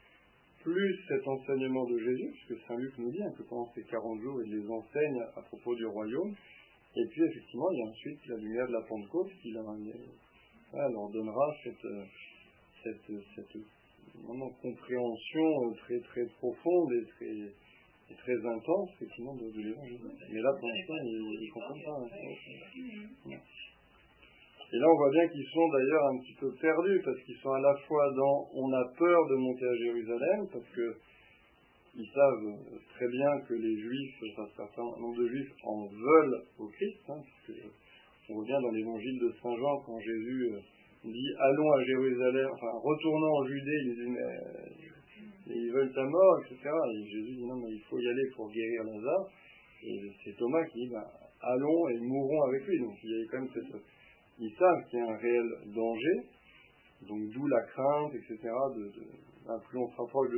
plus 0.63 0.99
cet 1.07 1.25
enseignement 1.27 1.85
de 1.85 1.97
Jésus, 1.97 2.33
puisque 2.33 2.67
Saint 2.67 2.75
Luc 2.75 2.97
nous 2.97 3.11
dit 3.11 3.23
hein, 3.23 3.31
que 3.37 3.43
pendant 3.43 3.71
ces 3.73 3.83
40 3.83 4.21
jours, 4.21 4.41
il 4.43 4.51
les 4.51 4.69
enseigne 4.69 5.21
à 5.35 5.41
propos 5.41 5.75
du 5.75 5.85
royaume. 5.85 6.35
Et 6.97 7.05
puis, 7.09 7.21
effectivement, 7.23 7.69
il 7.71 7.77
y 7.77 7.81
a 7.81 7.85
ensuite 7.85 8.27
la 8.27 8.37
lumière 8.37 8.67
de 8.67 8.73
la 8.73 8.81
Pentecôte 8.81 9.29
qui 9.41 9.51
leur, 9.51 9.65
leur 10.73 11.09
donnera 11.09 11.55
cette, 11.63 11.87
cette, 12.83 13.11
cette 13.35 13.61
vraiment, 14.23 14.49
compréhension 14.61 15.73
très, 15.77 15.99
très 15.99 16.25
profonde 16.39 16.91
et 16.93 17.05
très, 17.05 18.15
très 18.15 18.39
intense, 18.47 18.89
effectivement, 18.95 19.35
de, 19.35 19.51
de 19.51 19.61
l'évangile. 19.61 19.99
Mais 20.31 20.41
là, 20.41 20.51
pour 20.59 20.69
l'instant, 20.69 20.95
ils 21.03 21.21
ne 21.21 21.53
comprennent 21.53 21.83
pas. 21.85 21.97
Hein. 22.01 23.41
Et 24.73 24.77
là, 24.79 24.85
on 24.89 24.97
voit 24.97 25.11
bien 25.11 25.27
qu'ils 25.29 25.47
sont 25.53 25.69
d'ailleurs 25.69 26.05
un 26.07 26.17
petit 26.19 26.35
peu 26.39 26.51
perdus, 26.59 27.01
parce 27.05 27.21
qu'ils 27.21 27.37
sont 27.37 27.51
à 27.51 27.61
la 27.61 27.75
fois 27.87 28.11
dans 28.15 28.49
on 28.53 28.73
a 28.73 28.83
peur 28.97 29.27
de 29.27 29.35
monter 29.35 29.65
à 29.65 29.75
Jérusalem, 29.75 30.47
parce 30.51 30.67
que 30.75 30.97
ils 31.97 32.09
savent 32.13 32.77
très 32.93 33.07
bien 33.07 33.31
que 33.47 33.53
les 33.55 33.75
Juifs, 33.75 34.23
un 34.37 34.49
certain 34.55 34.83
nombre 35.01 35.17
de 35.17 35.27
Juifs 35.27 35.51
en 35.63 35.87
veulent 35.87 36.41
au 36.59 36.67
Christ, 36.67 37.01
hein, 37.09 37.21
on 38.29 38.35
revient 38.35 38.59
dans 38.61 38.71
l'évangile 38.71 39.19
de 39.19 39.33
Saint 39.41 39.55
Jean 39.55 39.79
quand 39.85 39.99
Jésus 39.99 40.53
euh, 40.53 40.59
dit 41.05 41.31
allons 41.39 41.71
à 41.71 41.83
Jérusalem, 41.83 42.47
enfin 42.53 42.71
retournons 42.83 43.33
en 43.33 43.45
Judée, 43.47 43.79
il 43.85 43.95
dit 43.95 44.11
mais 45.47 45.55
ils 45.55 45.71
veulent 45.71 45.93
ta 45.93 46.03
mort, 46.03 46.39
etc. 46.45 46.69
Et 46.93 47.09
Jésus 47.09 47.35
dit 47.35 47.45
non 47.45 47.55
mais 47.55 47.71
il 47.71 47.81
faut 47.89 47.99
y 47.99 48.07
aller 48.07 48.29
pour 48.35 48.51
guérir 48.51 48.83
Lazare. 48.83 49.29
Et 49.83 50.11
c'est 50.23 50.35
Thomas 50.37 50.63
qui 50.65 50.85
dit, 50.85 50.89
bah, 50.91 51.05
allons 51.41 51.89
et 51.89 51.99
mourrons 51.99 52.43
avec 52.43 52.65
lui. 52.65 52.79
Donc 52.79 52.95
il 53.03 53.09
y 53.09 53.21
a 53.21 53.25
quand 53.29 53.39
même 53.39 53.49
cette... 53.53 53.81
Ils 54.39 54.55
savent 54.57 54.83
qu'il 54.89 54.99
y 54.99 55.01
a 55.01 55.05
un 55.05 55.17
réel 55.17 55.47
danger, 55.73 56.17
donc 57.07 57.29
d'où 57.33 57.47
la 57.47 57.61
crainte, 57.63 58.13
etc. 58.13 58.37
De, 58.75 58.83
de, 58.85 59.63
plus 59.67 59.79
on 59.79 59.89
se 59.89 59.95
rapproche 59.95 60.29
de 60.29 60.35